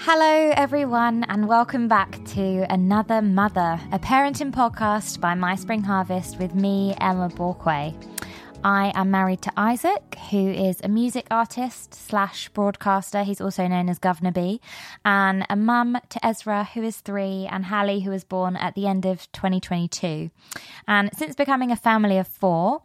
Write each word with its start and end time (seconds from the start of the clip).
Hello, 0.00 0.52
everyone, 0.54 1.24
and 1.24 1.48
welcome 1.48 1.88
back 1.88 2.22
to 2.26 2.66
Another 2.70 3.22
Mother, 3.22 3.80
a 3.90 3.98
parenting 3.98 4.52
podcast 4.52 5.20
by 5.20 5.34
My 5.34 5.56
Spring 5.56 5.82
Harvest 5.82 6.38
with 6.38 6.54
me, 6.54 6.94
Emma 7.00 7.28
Borquaye. 7.30 7.94
I 8.66 8.90
am 8.96 9.12
married 9.12 9.42
to 9.42 9.52
Isaac, 9.56 10.16
who 10.32 10.50
is 10.50 10.80
a 10.82 10.88
music 10.88 11.28
artist 11.30 11.94
slash 11.94 12.48
broadcaster. 12.48 13.22
He's 13.22 13.40
also 13.40 13.68
known 13.68 13.88
as 13.88 14.00
Guvna 14.00 14.34
B, 14.34 14.60
and 15.04 15.46
a 15.48 15.54
mum 15.54 15.96
to 16.08 16.26
Ezra, 16.26 16.68
who 16.74 16.82
is 16.82 16.96
three, 16.96 17.46
and 17.48 17.66
Hallie, 17.66 18.00
who 18.00 18.10
was 18.10 18.24
born 18.24 18.56
at 18.56 18.74
the 18.74 18.88
end 18.88 19.06
of 19.06 19.30
2022. 19.30 20.30
And 20.88 21.10
since 21.16 21.36
becoming 21.36 21.70
a 21.70 21.76
family 21.76 22.18
of 22.18 22.26
four, 22.26 22.82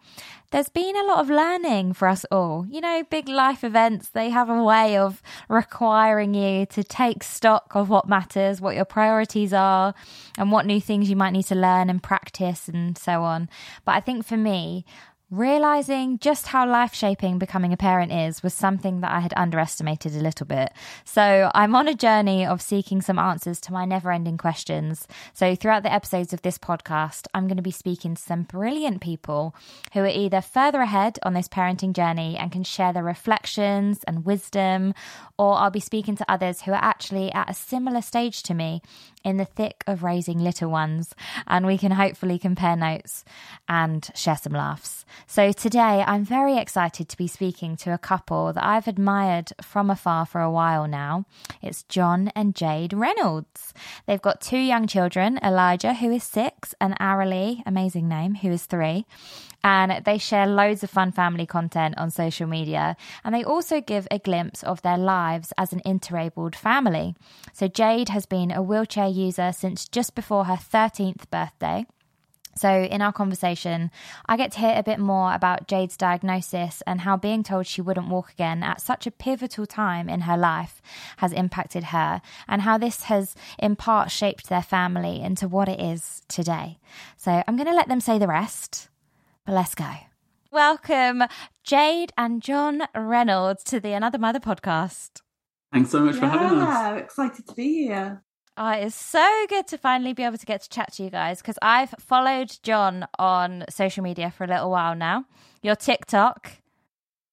there's 0.52 0.70
been 0.70 0.98
a 0.98 1.06
lot 1.06 1.20
of 1.20 1.30
learning 1.30 1.94
for 1.94 2.08
us 2.10 2.26
all. 2.30 2.68
You 2.70 2.82
know, 2.82 3.04
big 3.10 3.30
life 3.30 3.64
events, 3.64 4.10
they 4.10 4.30
have 4.30 4.50
a 4.50 4.64
way 4.64 4.98
of 4.98 5.24
requiring 5.48 6.34
you 6.34 6.66
to 6.68 6.84
take 6.84 7.24
stock 7.24 7.72
of 7.74 7.90
what 7.90 8.08
matters, 8.08 8.60
what 8.60 8.76
your 8.76 8.86
priorities 8.86 9.54
are, 9.54 9.96
and 10.38 10.52
what 10.52 10.66
new 10.66 10.82
things 10.82 11.10
you 11.10 11.16
might 11.16 11.32
need 11.32 11.46
to 11.46 11.56
learn 11.56 11.90
and 11.90 12.04
practice 12.04 12.68
and 12.68 12.98
so 12.98 13.24
on. 13.24 13.50
But 13.86 13.96
I 13.96 14.02
think 14.02 14.26
for 14.26 14.38
me, 14.38 14.86
Realizing 15.32 16.20
just 16.20 16.48
how 16.48 16.70
life 16.70 16.94
shaping 16.94 17.40
becoming 17.40 17.72
a 17.72 17.78
parent 17.78 18.12
is 18.12 18.44
was 18.44 18.54
something 18.54 19.00
that 19.00 19.14
I 19.14 19.22
had 19.22 19.34
underestimated 19.38 20.14
a 20.14 20.20
little 20.20 20.46
bit. 20.46 20.74
So 21.06 21.50
I'm 21.56 21.74
on 21.74 21.88
a 21.88 21.96
journey 21.96 22.46
of 22.46 22.62
seeking 22.62 23.02
some 23.02 23.18
answers 23.18 23.62
to 23.62 23.72
my 23.72 23.86
never 23.86 24.12
ending 24.12 24.38
questions. 24.38 25.08
So 25.32 25.56
throughout 25.56 25.84
the 25.84 25.94
episodes 25.94 26.34
of 26.34 26.42
this 26.42 26.58
podcast, 26.58 27.28
I'm 27.34 27.48
going 27.48 27.56
to 27.56 27.64
be 27.64 27.72
speaking 27.72 28.16
to 28.16 28.22
some 28.22 28.44
brilliant 28.44 29.00
people 29.00 29.56
who 29.94 30.02
are 30.02 30.08
either 30.08 30.42
further 30.42 30.82
ahead 30.82 31.18
on 31.24 31.34
this 31.34 31.48
parenting 31.48 31.94
journey 31.94 32.36
and 32.38 32.52
can 32.52 32.66
share 32.66 32.92
their 32.92 33.02
reflections 33.02 34.04
and 34.06 34.26
wisdom, 34.26 34.94
or 35.38 35.54
I'll 35.54 35.72
be 35.72 35.80
speaking 35.80 36.18
to 36.18 36.30
others 36.30 36.64
who 36.64 36.74
are 36.74 36.84
actually 36.84 37.32
at 37.32 37.50
a 37.50 37.54
similar 37.54 38.02
stage 38.02 38.44
to 38.44 38.54
me 38.54 38.82
in 39.24 39.38
the 39.38 39.46
thick 39.46 39.84
of 39.88 40.04
raising 40.04 40.40
little 40.40 40.70
ones, 40.70 41.16
and 41.48 41.66
we 41.66 41.78
can 41.78 41.92
hopefully 41.92 42.40
compare 42.40 42.76
notes 42.76 43.24
and 43.68 44.10
share 44.16 44.38
some 44.38 44.54
laughs. 44.54 45.06
So, 45.28 45.52
today 45.52 46.04
I'm 46.06 46.24
very 46.26 46.58
excited 46.58 47.10
to 47.10 47.18
be 47.18 47.28
speaking 47.28 47.76
to 47.78 47.94
a 47.94 47.98
couple 47.98 48.54
that 48.54 48.66
I've 48.66 48.88
admired 48.88 49.52
from 49.62 49.90
afar 49.90 50.26
for 50.26 50.42
a 50.42 50.52
while 50.52 50.88
now. 50.88 51.26
It's 51.62 51.84
John 51.84 52.32
and 52.36 52.56
Jade 52.56 52.94
Reynolds. 52.94 53.74
They've 54.06 54.22
got 54.22 54.42
two 54.42 54.58
young 54.58 54.88
children 54.88 55.40
Elijah, 55.44 55.94
who 55.94 56.12
is 56.12 56.24
six, 56.24 56.74
and 56.80 56.98
Aralee, 57.00 57.62
amazing 57.66 58.08
name, 58.08 58.36
who 58.36 58.50
is 58.50 58.66
three 58.66 59.06
and 59.64 60.04
they 60.06 60.18
share 60.18 60.48
loads 60.48 60.84
of 60.84 60.90
fun 60.90 61.12
family 61.12 61.46
content 61.46 61.98
on 61.98 62.12
social 62.12 62.48
media. 62.48 62.96
And 63.24 63.34
they 63.34 63.44
also 63.44 63.82
give 63.82 64.08
a 64.10 64.20
glimpse 64.20 64.64
of 64.64 64.82
their 64.82 64.98
lives 64.98 65.54
as 65.58 65.74
an 65.74 65.82
interabled 65.82 66.56
family. 66.56 67.16
So, 67.54 67.68
Jade 67.68 68.10
has 68.10 68.26
been 68.26 68.52
a 68.52 68.64
wheelchair 68.64 69.08
user 69.08 69.52
since 69.52 69.88
just 69.88 70.16
before 70.16 70.46
her 70.46 70.56
13th 70.56 71.30
birthday. 71.30 71.86
So, 72.56 72.70
in 72.70 73.02
our 73.02 73.14
conversation, 73.14 73.92
I 74.26 74.36
get 74.36 74.52
to 74.54 74.60
hear 74.60 74.74
a 74.76 74.84
bit 74.84 75.00
more 75.00 75.34
about 75.34 75.68
Jade's 75.68 75.96
diagnosis 75.96 76.84
and 76.86 77.02
how 77.02 77.16
being 77.16 77.44
told 77.44 77.66
she 77.66 77.82
wouldn't 77.82 78.10
walk 78.10 78.32
again 78.32 78.62
at 78.62 78.82
such 78.82 79.08
a 79.08 79.12
pivotal 79.12 79.66
time 79.66 80.10
in 80.10 80.22
her 80.22 80.38
life 80.38 80.82
has 81.18 81.32
impacted 81.32 81.86
her, 81.86 82.22
and 82.48 82.64
how 82.64 82.78
this 82.78 83.04
has 83.04 83.36
in 83.58 83.76
part 83.76 84.12
shaped 84.12 84.50
their 84.50 84.62
family 84.62 85.22
into 85.22 85.48
what 85.48 85.70
it 85.70 85.80
is 85.80 86.24
today. 86.28 86.78
So, 87.16 87.42
I'm 87.48 87.56
going 87.56 87.70
to 87.70 87.76
let 87.76 87.88
them 87.88 88.02
say 88.02 88.20
the 88.20 88.28
rest. 88.28 88.90
But 89.46 89.54
let's 89.54 89.76
go. 89.76 89.90
Welcome, 90.52 91.24
Jade 91.64 92.14
and 92.18 92.42
John 92.42 92.84
Reynolds, 92.96 93.64
to 93.66 93.80
the 93.80 93.94
Another 93.94 94.20
Mother 94.20 94.40
podcast. 94.40 95.22
Thanks 95.74 95.90
so 95.90 96.02
much 96.02 96.16
yeah, 96.16 96.20
for 96.22 96.28
having 96.28 96.60
us. 96.60 96.68
Yeah, 96.68 96.96
excited 96.98 97.48
to 97.48 97.56
be 97.56 97.86
here. 97.86 98.24
Oh, 98.58 98.72
it's 98.72 98.96
so 98.96 99.46
good 99.50 99.66
to 99.68 99.78
finally 99.78 100.14
be 100.14 100.24
able 100.24 100.38
to 100.38 100.46
get 100.46 100.62
to 100.62 100.70
chat 100.70 100.94
to 100.94 101.04
you 101.04 101.10
guys 101.10 101.42
because 101.42 101.58
I've 101.62 101.96
followed 102.00 102.52
John 102.62 103.08
on 103.18 103.64
social 103.70 104.04
media 104.04 104.30
for 104.30 104.44
a 104.44 104.48
little 104.48 104.70
while 104.70 104.94
now. 104.94 105.26
Your 105.64 105.76
TikTok 105.76 106.52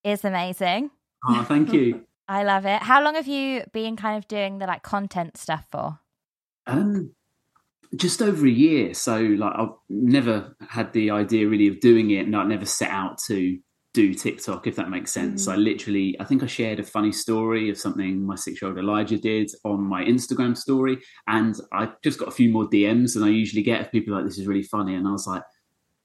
is 0.05 0.25
amazing. 0.25 0.91
Oh, 1.27 1.43
thank 1.43 1.73
you. 1.73 2.07
I 2.29 2.45
love 2.45 2.65
it. 2.65 2.83
How 2.83 3.03
long 3.03 3.17
have 3.17 3.27
you 3.27 3.65
been 3.73 3.97
kind 3.97 4.17
of 4.17 4.29
doing 4.29 4.59
the 4.59 4.67
like 4.67 4.83
content 4.83 5.37
stuff 5.37 5.67
for? 5.71 5.99
Um, 6.67 7.15
just 7.97 8.23
over 8.23 8.47
a 8.47 8.51
year. 8.51 8.95
So 8.95 9.19
like 9.19 9.53
I've 9.57 9.75
never 9.89 10.57
had 10.69 10.93
the 10.93 11.11
idea 11.11 11.49
really 11.49 11.69
of 11.69 11.81
doing 11.81 12.11
it 12.11 12.27
and 12.27 12.37
I 12.37 12.45
never 12.45 12.67
set 12.67 12.91
out 12.91 13.19
to 13.27 13.59
do 13.95 14.15
TikTok, 14.15 14.67
if 14.67 14.77
that 14.77 14.91
makes 14.91 15.13
sense. 15.13 15.47
Mm. 15.47 15.53
I 15.53 15.57
literally, 15.57 16.17
I 16.21 16.25
think 16.25 16.43
I 16.43 16.47
shared 16.47 16.79
a 16.79 16.85
funny 16.85 17.13
story 17.13 17.71
of 17.71 17.79
something 17.79 18.25
my 18.25 18.37
six 18.37 18.61
year 18.61 18.71
old 18.71 18.79
Elijah 18.79 19.19
did 19.19 19.51
on 19.65 19.83
my 19.83 20.05
Instagram 20.05 20.57
story. 20.57 20.99
And 21.27 21.57
I 21.73 21.91
just 22.05 22.19
got 22.19 22.29
a 22.29 22.33
few 22.33 22.51
more 22.51 22.69
DMs 22.69 23.15
than 23.15 23.25
I 23.25 23.31
usually 23.31 23.63
get 23.63 23.81
of 23.81 23.91
people 23.91 24.15
like, 24.15 24.25
this 24.25 24.39
is 24.39 24.47
really 24.47 24.63
funny. 24.63 24.95
And 24.95 25.09
I 25.09 25.13
was 25.13 25.27
like, 25.27 25.43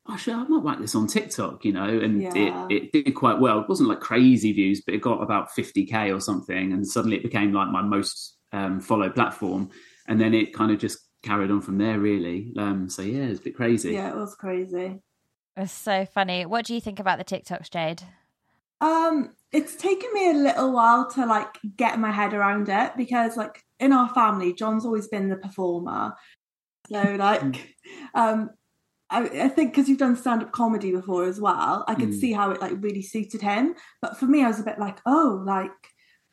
oh, 0.08 0.18
sure, 0.18 0.36
I 0.36 0.44
might 0.44 0.64
whack 0.64 0.80
this 0.80 0.96
on 0.96 1.08
TikTok, 1.08 1.64
you 1.64 1.72
know, 1.72 1.88
and 1.88 2.22
yeah. 2.22 2.68
it, 2.70 2.72
it 2.72 2.92
did 2.92 3.16
quite 3.16 3.40
well. 3.40 3.60
It 3.62 3.70
wasn't 3.70 3.90
like 3.90 4.00
crazy 4.00 4.52
views, 4.54 4.82
but 4.86 4.96
it 4.96 5.02
got 5.02 5.22
about 5.22 5.50
50K 5.58 6.14
or 6.14 6.20
something. 6.20 6.74
And 6.74 6.88
suddenly 6.88 7.18
it 7.18 7.24
became 7.24 7.54
like 7.54 7.70
my 7.70 7.82
most 7.82 8.38
um, 8.52 8.80
followed 8.80 9.16
platform. 9.16 9.70
And 10.08 10.20
then 10.20 10.34
it 10.34 10.54
kind 10.54 10.72
of 10.72 10.80
just 10.80 11.00
carried 11.24 11.52
on 11.52 11.62
from 11.62 11.78
there, 11.78 12.00
really. 12.00 12.54
Um, 12.58 12.90
so 12.90 13.02
yeah, 13.02 13.24
it's 13.24 13.40
a 13.40 13.44
bit 13.44 13.56
crazy. 13.56 13.94
Yeah, 13.94 14.10
it 14.10 14.16
was 14.16 14.36
crazy. 14.36 15.02
It's 15.56 15.72
so 15.72 16.06
funny. 16.06 16.46
What 16.46 16.66
do 16.66 16.74
you 16.74 16.82
think 16.82 17.00
about 17.00 17.18
the 17.18 17.26
TikToks, 17.26 17.70
Jade? 17.72 18.04
Um, 18.82 19.34
it's 19.52 19.76
taken 19.76 20.12
me 20.14 20.32
a 20.32 20.34
little 20.34 20.74
while 20.74 21.10
to 21.12 21.26
like 21.26 21.58
get 21.78 22.00
my 22.00 22.12
head 22.12 22.34
around 22.34 22.68
it 22.70 22.92
because 22.98 23.38
like 23.38 23.64
in 23.80 23.94
our 23.94 24.10
family, 24.10 24.54
John's 24.54 24.86
always 24.86 25.08
been 25.08 25.30
the 25.30 25.38
performer. 25.38 26.16
So 26.90 27.02
like, 27.20 27.76
um, 28.14 28.50
I, 29.10 29.22
I 29.22 29.48
think 29.48 29.72
because 29.74 29.88
you've 29.88 30.00
done 30.00 30.16
stand 30.16 30.44
up 30.44 30.52
comedy 30.52 30.92
before 30.92 31.26
as 31.26 31.40
well, 31.40 31.86
I 31.88 31.96
could 31.96 32.10
mm. 32.10 32.20
see 32.20 32.34
how 32.34 32.52
it 32.52 32.62
like 32.62 32.74
really 32.80 33.04
suited 33.04 33.42
him. 33.42 33.76
But 34.02 34.18
for 34.18 34.26
me, 34.26 34.44
I 34.44 34.48
was 34.48 34.60
a 34.60 34.64
bit 34.64 34.80
like, 34.80 35.00
oh, 35.06 35.42
like 35.46 35.72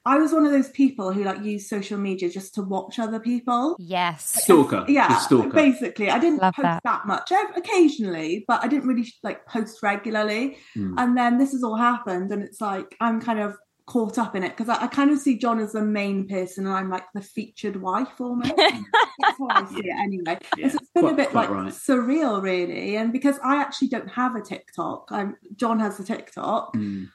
I 0.07 0.17
was 0.19 0.33
one 0.33 0.47
of 0.47 0.53
those 0.53 0.71
people 0.71 1.13
who 1.13 1.25
like 1.25 1.43
use 1.45 1.69
social 1.69 1.99
media 1.99 2.31
just 2.31 2.55
to 2.55 2.63
watch 2.63 2.99
other 2.99 3.21
people. 3.21 3.77
Yes. 3.79 4.43
Stalker. 4.43 4.85
Yeah. 4.89 5.19
Stalker. 5.19 5.51
Basically, 5.51 6.11
I 6.11 6.19
didn't 6.19 6.41
Love 6.41 6.55
post 6.55 6.65
that. 6.65 6.83
that. 6.85 7.07
much 7.07 7.31
occasionally, 7.55 8.45
but 8.49 8.65
I 8.65 8.69
didn't 8.69 8.89
really 8.89 9.13
like 9.23 9.47
post 9.47 9.83
regularly. 9.83 10.57
Mm. 10.77 10.95
And 10.97 11.17
then 11.17 11.39
this 11.39 11.53
has 11.53 11.63
all 11.63 11.77
happened, 11.77 12.33
and 12.33 12.43
it's 12.43 12.61
like 12.61 12.97
I'm 13.01 13.21
kind 13.21 13.41
of 13.41 13.57
caught 13.87 14.19
up 14.19 14.37
in 14.37 14.45
it 14.45 14.57
because 14.57 14.69
I, 14.69 14.85
I, 14.85 14.87
kind 14.87 15.11
of 15.11 15.19
see 15.19 15.37
John 15.37 15.59
as 15.59 15.73
the 15.73 15.83
main 15.83 16.27
person, 16.29 16.67
and 16.67 16.75
I'm 16.75 16.89
like 16.89 17.05
the 17.13 17.21
featured 17.21 17.77
wife 17.77 18.21
almost. 18.21 18.55
That's 18.57 19.39
how 19.39 19.49
I 19.51 19.67
see 19.67 19.81
it 19.81 19.97
anyway. 19.99 20.39
Yeah, 20.57 20.67
it's 20.67 20.77
been 20.95 21.03
quite, 21.03 21.13
a 21.13 21.17
bit 21.17 21.35
like 21.35 21.51
right. 21.51 21.73
surreal, 21.73 22.43
really, 22.43 22.97
and 22.97 23.13
because 23.13 23.39
I 23.45 23.57
actually 23.57 23.89
don't 23.89 24.09
have 24.09 24.35
a 24.35 24.41
TikTok, 24.41 25.09
I'm, 25.11 25.37
John 25.57 25.79
has 25.81 26.01
a 26.01 26.05
TikTok. 26.05 26.75
Mm 26.75 27.09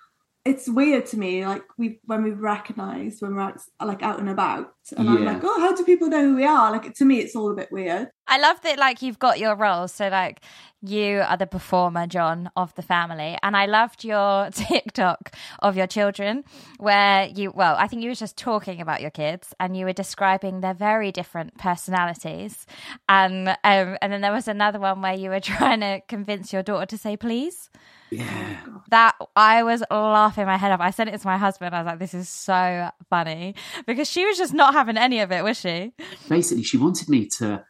it's 0.45 0.69
weird 0.69 1.07
to 1.07 1.17
me 1.17 1.45
like 1.45 1.63
we 1.77 1.99
when 2.05 2.23
we 2.23 2.29
recognize 2.29 3.17
when 3.19 3.35
we're 3.35 3.41
out, 3.41 3.59
like 3.83 4.03
out 4.03 4.19
and 4.19 4.29
about 4.29 4.71
and 4.95 5.05
yeah. 5.05 5.15
i'm 5.15 5.25
like 5.25 5.43
oh 5.43 5.59
how 5.59 5.75
do 5.75 5.83
people 5.83 6.07
know 6.07 6.21
who 6.21 6.35
we 6.35 6.45
are 6.45 6.71
like 6.71 6.93
to 6.93 7.03
me 7.03 7.19
it's 7.19 7.35
all 7.35 7.51
a 7.51 7.55
bit 7.55 7.71
weird 7.71 8.09
i 8.27 8.37
love 8.39 8.61
that 8.61 8.77
like 8.77 9.01
you've 9.01 9.19
got 9.19 9.39
your 9.39 9.55
roles 9.55 9.93
so 9.93 10.07
like 10.07 10.41
you 10.81 11.21
are 11.27 11.37
the 11.37 11.47
performer 11.47 12.05
john 12.05 12.49
of 12.55 12.73
the 12.75 12.81
family 12.81 13.37
and 13.41 13.55
i 13.55 13.65
loved 13.65 14.03
your 14.03 14.49
tiktok 14.51 15.31
of 15.59 15.75
your 15.75 15.87
children 15.87 16.43
where 16.77 17.27
you 17.27 17.51
well 17.55 17.75
i 17.77 17.87
think 17.87 18.01
you 18.01 18.09
were 18.09 18.15
just 18.15 18.37
talking 18.37 18.81
about 18.81 19.01
your 19.01 19.11
kids 19.11 19.53
and 19.59 19.75
you 19.75 19.85
were 19.85 19.93
describing 19.93 20.61
their 20.61 20.73
very 20.73 21.11
different 21.11 21.57
personalities 21.57 22.65
and 23.09 23.49
um, 23.49 23.97
and 24.01 24.11
then 24.11 24.21
there 24.21 24.31
was 24.31 24.47
another 24.47 24.79
one 24.79 25.01
where 25.01 25.15
you 25.15 25.29
were 25.29 25.39
trying 25.55 25.79
to 25.79 26.01
convince 26.07 26.53
your 26.53 26.63
daughter 26.63 26.85
to 26.85 26.97
say 26.97 27.17
please 27.17 27.69
yeah. 28.11 28.61
That 28.89 29.15
I 29.35 29.63
was 29.63 29.83
laughing 29.89 30.45
my 30.45 30.57
head 30.57 30.71
off. 30.71 30.79
I 30.79 30.91
sent 30.91 31.09
it 31.09 31.19
to 31.19 31.27
my 31.27 31.37
husband. 31.37 31.75
I 31.75 31.81
was 31.81 31.87
like, 31.87 31.99
this 31.99 32.13
is 32.13 32.29
so 32.29 32.89
funny 33.09 33.55
because 33.85 34.09
she 34.09 34.25
was 34.25 34.37
just 34.37 34.53
not 34.53 34.73
having 34.73 34.97
any 34.97 35.19
of 35.19 35.31
it, 35.31 35.43
was 35.43 35.59
she? 35.59 35.93
Basically, 36.29 36.63
she 36.63 36.77
wanted 36.77 37.09
me 37.09 37.27
to. 37.37 37.63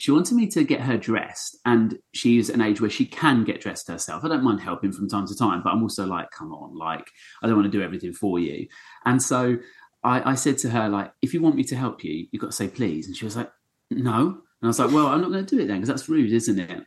She 0.00 0.12
wanted 0.12 0.34
me 0.34 0.48
to 0.48 0.64
get 0.64 0.80
her 0.80 0.96
dressed, 0.96 1.58
and 1.66 1.98
she's 2.14 2.48
an 2.48 2.62
age 2.62 2.80
where 2.80 2.88
she 2.88 3.04
can 3.04 3.44
get 3.44 3.60
dressed 3.60 3.86
herself. 3.86 4.24
I 4.24 4.28
don't 4.28 4.42
mind 4.42 4.62
helping 4.62 4.92
from 4.92 5.10
time 5.10 5.26
to 5.26 5.36
time, 5.36 5.60
but 5.62 5.74
I'm 5.74 5.82
also 5.82 6.06
like, 6.06 6.30
come 6.30 6.52
on, 6.54 6.74
like, 6.74 7.06
I 7.42 7.46
don't 7.46 7.56
want 7.56 7.70
to 7.70 7.78
do 7.78 7.84
everything 7.84 8.14
for 8.14 8.38
you. 8.38 8.66
And 9.04 9.22
so 9.22 9.58
I, 10.02 10.30
I 10.30 10.34
said 10.36 10.56
to 10.58 10.70
her, 10.70 10.88
like, 10.88 11.12
if 11.20 11.34
you 11.34 11.42
want 11.42 11.56
me 11.56 11.64
to 11.64 11.76
help 11.76 12.02
you, 12.02 12.26
you've 12.32 12.40
got 12.40 12.46
to 12.46 12.56
say 12.56 12.68
please. 12.68 13.08
And 13.08 13.14
she 13.14 13.26
was 13.26 13.36
like, 13.36 13.50
no. 13.90 14.20
And 14.28 14.38
I 14.62 14.68
was 14.68 14.78
like, 14.78 14.90
well, 14.90 15.08
I'm 15.08 15.20
not 15.20 15.32
going 15.32 15.44
to 15.44 15.56
do 15.56 15.62
it 15.62 15.66
then 15.66 15.76
because 15.82 15.88
that's 15.88 16.08
rude, 16.08 16.32
isn't 16.32 16.58
it? 16.58 16.84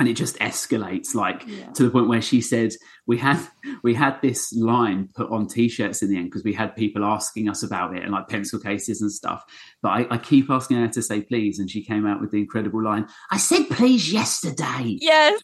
And 0.00 0.08
it 0.08 0.14
just 0.14 0.36
escalates 0.38 1.14
like 1.14 1.44
yeah. 1.46 1.70
to 1.72 1.84
the 1.84 1.90
point 1.90 2.08
where 2.08 2.22
she 2.22 2.40
said 2.40 2.72
we 3.06 3.18
had 3.18 3.38
we 3.84 3.94
had 3.94 4.20
this 4.22 4.52
line 4.54 5.08
put 5.14 5.30
on 5.30 5.46
t-shirts 5.46 6.02
in 6.02 6.10
the 6.10 6.16
end 6.16 6.24
because 6.24 6.42
we 6.42 6.54
had 6.54 6.74
people 6.74 7.04
asking 7.04 7.48
us 7.48 7.62
about 7.62 7.94
it 7.94 8.02
and 8.02 8.10
like 8.10 8.26
pencil 8.26 8.58
cases 8.58 9.02
and 9.02 9.12
stuff 9.12 9.44
but 9.82 9.90
I, 9.90 10.06
I, 10.10 10.18
keep 10.18 10.50
asking 10.50 10.78
her 10.78 10.88
to 10.88 11.02
say 11.02 11.20
please 11.20 11.58
and 11.58 11.70
she 11.70 11.84
came 11.84 12.06
out 12.06 12.20
with 12.20 12.30
the 12.32 12.38
incredible 12.38 12.82
line 12.82 13.06
i 13.30 13.36
said 13.36 13.68
please 13.70 14.12
yesterday 14.12 14.96
yes 15.00 15.40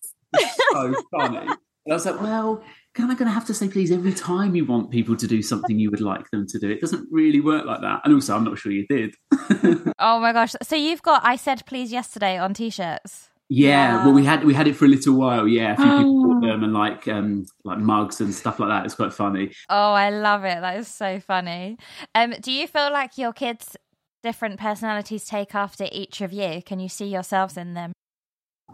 so 0.73 0.95
funny 1.13 1.37
and 1.37 1.51
i 1.91 1.93
was 1.93 2.07
like 2.07 2.21
well 2.21 2.65
kind 2.95 3.13
of 3.13 3.19
going 3.19 3.29
to 3.29 3.35
have 3.35 3.45
to 3.45 3.53
say 3.53 3.69
please 3.69 3.93
every 3.93 4.15
time 4.15 4.57
you 4.57 4.65
want 4.65 4.91
people 4.91 5.15
to 5.17 5.27
do 5.27 5.43
something 5.43 5.79
you 5.79 5.91
would 5.91 6.01
like 6.01 6.31
them 6.31 6.47
to 6.47 6.59
do. 6.59 6.71
It 6.71 6.81
doesn't 6.81 7.07
really 7.11 7.43
work 7.43 7.67
like 7.67 7.83
that. 7.83 8.01
And 8.05 8.15
also, 8.15 8.35
I'm 8.35 8.43
not 8.43 8.57
sure 8.59 8.73
you 8.73 8.87
did. 8.87 9.15
oh 9.99 10.19
my 10.19 10.33
gosh! 10.33 10.55
So 10.63 10.77
you've 10.77 11.03
got 11.03 11.21
"I 11.23 11.37
said 11.37 11.67
please" 11.67 11.93
yesterday 11.93 12.39
on 12.39 12.55
t-shirts. 12.55 13.29
Yeah, 13.49 13.99
yeah, 13.99 14.05
well, 14.05 14.15
we 14.15 14.25
had 14.25 14.45
we 14.45 14.55
had 14.55 14.67
it 14.67 14.75
for 14.75 14.87
a 14.87 14.89
little 14.89 15.15
while. 15.15 15.47
Yeah, 15.47 15.75
a 15.75 15.77
few 15.77 15.85
oh. 15.85 15.99
people 15.99 16.35
bought 16.35 16.41
them 16.41 16.65
and 16.65 16.73
like 16.73 17.07
um 17.07 17.47
like 17.65 17.79
mugs 17.79 18.21
and 18.21 18.35
stuff 18.35 18.59
like 18.59 18.69
that. 18.71 18.85
It's 18.85 18.95
quite 18.95 19.13
funny. 19.13 19.53
Oh, 19.69 19.93
I 19.93 20.11
love 20.11 20.45
it. 20.45 20.61
That 20.61 20.77
is 20.79 20.89
so 20.89 21.21
funny. 21.21 21.79
Um, 22.15 22.35
do 22.41 22.51
you 22.51 22.67
feel 22.67 22.91
like 22.93 23.17
your 23.17 23.33
kids' 23.33 23.77
different 24.23 24.59
personalities 24.59 25.25
take 25.25 25.55
after 25.55 25.87
each 25.93 26.21
of 26.21 26.33
you? 26.33 26.61
Can 26.61 26.81
you 26.81 26.89
see 26.89 27.07
yourselves 27.07 27.57
in 27.57 27.75
them? 27.75 27.93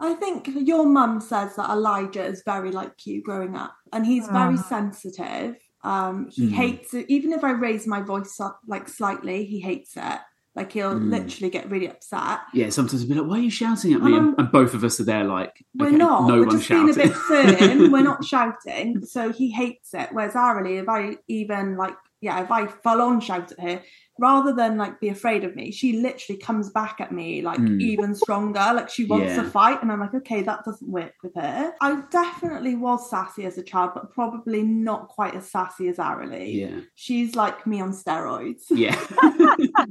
I 0.01 0.15
think 0.15 0.49
your 0.55 0.87
mum 0.87 1.21
says 1.21 1.55
that 1.57 1.69
Elijah 1.69 2.25
is 2.25 2.43
very 2.47 2.71
like 2.71 3.05
you 3.05 3.23
growing 3.23 3.55
up, 3.55 3.75
and 3.93 4.07
he's 4.07 4.27
very 4.29 4.57
ah. 4.59 4.63
sensitive. 4.69 5.57
Um, 5.85 6.29
he 6.31 6.49
mm. 6.49 6.53
hates 6.53 6.95
it. 6.95 7.07
Even 7.09 7.33
if 7.33 7.45
I 7.45 7.51
raise 7.51 7.87
my 7.87 8.01
voice 8.01 8.41
up 8.41 8.61
like 8.67 8.89
slightly, 8.89 9.45
he 9.45 9.61
hates 9.61 9.97
it. 9.97 10.21
Like 10.55 10.73
he'll 10.73 10.95
mm. 10.95 11.11
literally 11.11 11.49
get 11.49 11.71
really 11.71 11.89
upset. 11.89 12.41
Yeah, 12.53 12.69
sometimes 12.69 13.03
he'll 13.03 13.09
be 13.09 13.19
like, 13.19 13.29
"Why 13.29 13.39
are 13.39 13.43
you 13.43 13.51
shouting 13.51 13.95
at 13.95 14.03
me?" 14.03 14.15
And, 14.15 14.35
and 14.39 14.53
both 14.53 14.75
of 14.75 14.85
us 14.85 15.01
are 15.01 15.05
there, 15.05 15.25
like, 15.25 15.65
"We're 15.75 15.89
okay, 15.89 15.97
not. 15.97 16.29
No 16.29 16.41
we're 16.41 16.51
just 16.51 16.67
shouting. 16.67 16.95
being 16.95 17.09
a 17.09 17.11
bit 17.11 17.17
firm. 17.17 17.91
we're 17.93 18.03
not 18.03 18.23
shouting." 18.23 19.03
So 19.07 19.33
he 19.33 19.51
hates 19.51 19.95
it. 19.95 20.11
Whereas 20.13 20.35
Arily, 20.35 20.83
if 20.83 20.91
I 20.91 21.17
even 21.27 21.79
like, 21.79 21.97
yeah, 22.21 22.43
if 22.43 22.51
I 22.51 22.67
full 22.67 23.01
on 23.01 23.21
shout 23.21 23.53
at 23.53 23.61
her, 23.61 23.83
rather 24.19 24.53
than 24.53 24.77
like 24.77 25.01
be 25.01 25.09
afraid 25.09 25.45
of 25.45 25.57
me, 25.57 25.71
she 25.71 25.95
literally 25.95 26.39
comes 26.39 26.69
back 26.69 27.01
at 27.01 27.13
me 27.13 27.41
like 27.41 27.59
mm. 27.59 27.81
even 27.81 28.15
stronger. 28.15 28.73
Like 28.75 28.91
she 28.91 29.07
wants 29.07 29.29
yeah. 29.29 29.45
to 29.45 29.49
fight, 29.49 29.83
and 29.83 29.91
I'm 29.91 30.01
like, 30.01 30.13
okay, 30.13 30.43
that 30.43 30.67
doesn't 30.67 30.87
work 30.87 31.15
with 31.23 31.35
her. 31.35 31.73
I 31.81 32.03
definitely 32.11 32.75
was 32.75 33.09
sassy 33.09 33.47
as 33.47 33.57
a 33.57 33.63
child, 33.63 33.93
but 33.95 34.13
probably 34.13 34.63
not 34.63 35.09
quite 35.09 35.35
as 35.35 35.51
sassy 35.51 35.89
as 35.89 35.97
Arily. 35.97 36.61
Yeah, 36.61 36.81
she's 36.95 37.37
like 37.37 37.67
me 37.67 37.81
on 37.81 37.93
steroids. 37.93 38.65
Yeah. 38.69 39.03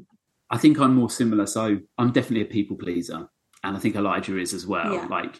I 0.52 0.58
think 0.58 0.80
I'm 0.80 0.96
more 0.96 1.10
similar. 1.10 1.46
So 1.48 1.80
I'm 1.98 2.12
definitely 2.12 2.42
a 2.42 2.52
people 2.52 2.76
pleaser, 2.76 3.28
and 3.64 3.76
I 3.76 3.80
think 3.80 3.96
Elijah 3.96 4.38
is 4.38 4.54
as 4.54 4.68
well. 4.68 4.94
Yeah. 4.94 5.08
Like, 5.08 5.40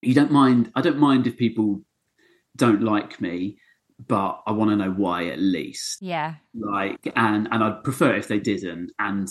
you 0.00 0.14
don't 0.14 0.30
mind. 0.30 0.70
I 0.74 0.80
don't 0.80 0.98
mind 0.98 1.26
if 1.26 1.36
people 1.36 1.82
don't 2.56 2.82
like 2.82 3.20
me, 3.20 3.58
but 4.06 4.40
I 4.46 4.52
want 4.52 4.70
to 4.70 4.76
know 4.76 4.92
why 4.92 5.26
at 5.26 5.40
least. 5.40 6.00
Yeah. 6.00 6.36
Like, 6.54 7.12
and 7.16 7.48
and 7.50 7.64
I'd 7.64 7.84
prefer 7.84 8.14
if 8.14 8.28
they 8.28 8.38
didn't, 8.38 8.92
and 8.98 9.28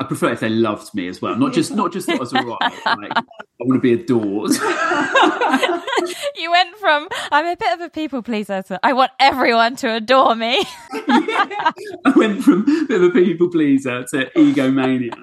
I 0.00 0.04
prefer 0.04 0.32
if 0.32 0.40
they 0.40 0.48
loved 0.48 0.94
me 0.94 1.08
as 1.08 1.20
well. 1.22 1.36
Not 1.36 1.52
just 1.52 1.70
not 1.70 1.92
just 1.92 2.06
that 2.06 2.16
I 2.16 2.18
was 2.18 2.34
alright. 2.34 2.72
Like, 2.86 3.24
I 3.60 3.64
want 3.64 3.74
to 3.74 3.80
be 3.80 3.92
adored. 3.92 4.50
you 6.36 6.50
went 6.50 6.76
from 6.76 7.08
I'm 7.30 7.46
a 7.46 7.56
bit 7.56 7.72
of 7.72 7.80
a 7.80 7.90
people 7.90 8.22
pleaser 8.22 8.62
to 8.62 8.80
I 8.82 8.92
want 8.92 9.12
everyone 9.20 9.76
to 9.76 9.94
adore 9.94 10.34
me. 10.34 10.64
yeah. 10.92 11.70
I 12.04 12.12
went 12.16 12.42
from 12.42 12.62
a 12.62 12.86
bit 12.86 13.02
of 13.02 13.10
a 13.10 13.10
people 13.10 13.48
pleaser 13.50 14.04
to 14.04 14.30
egomania. 14.36 15.14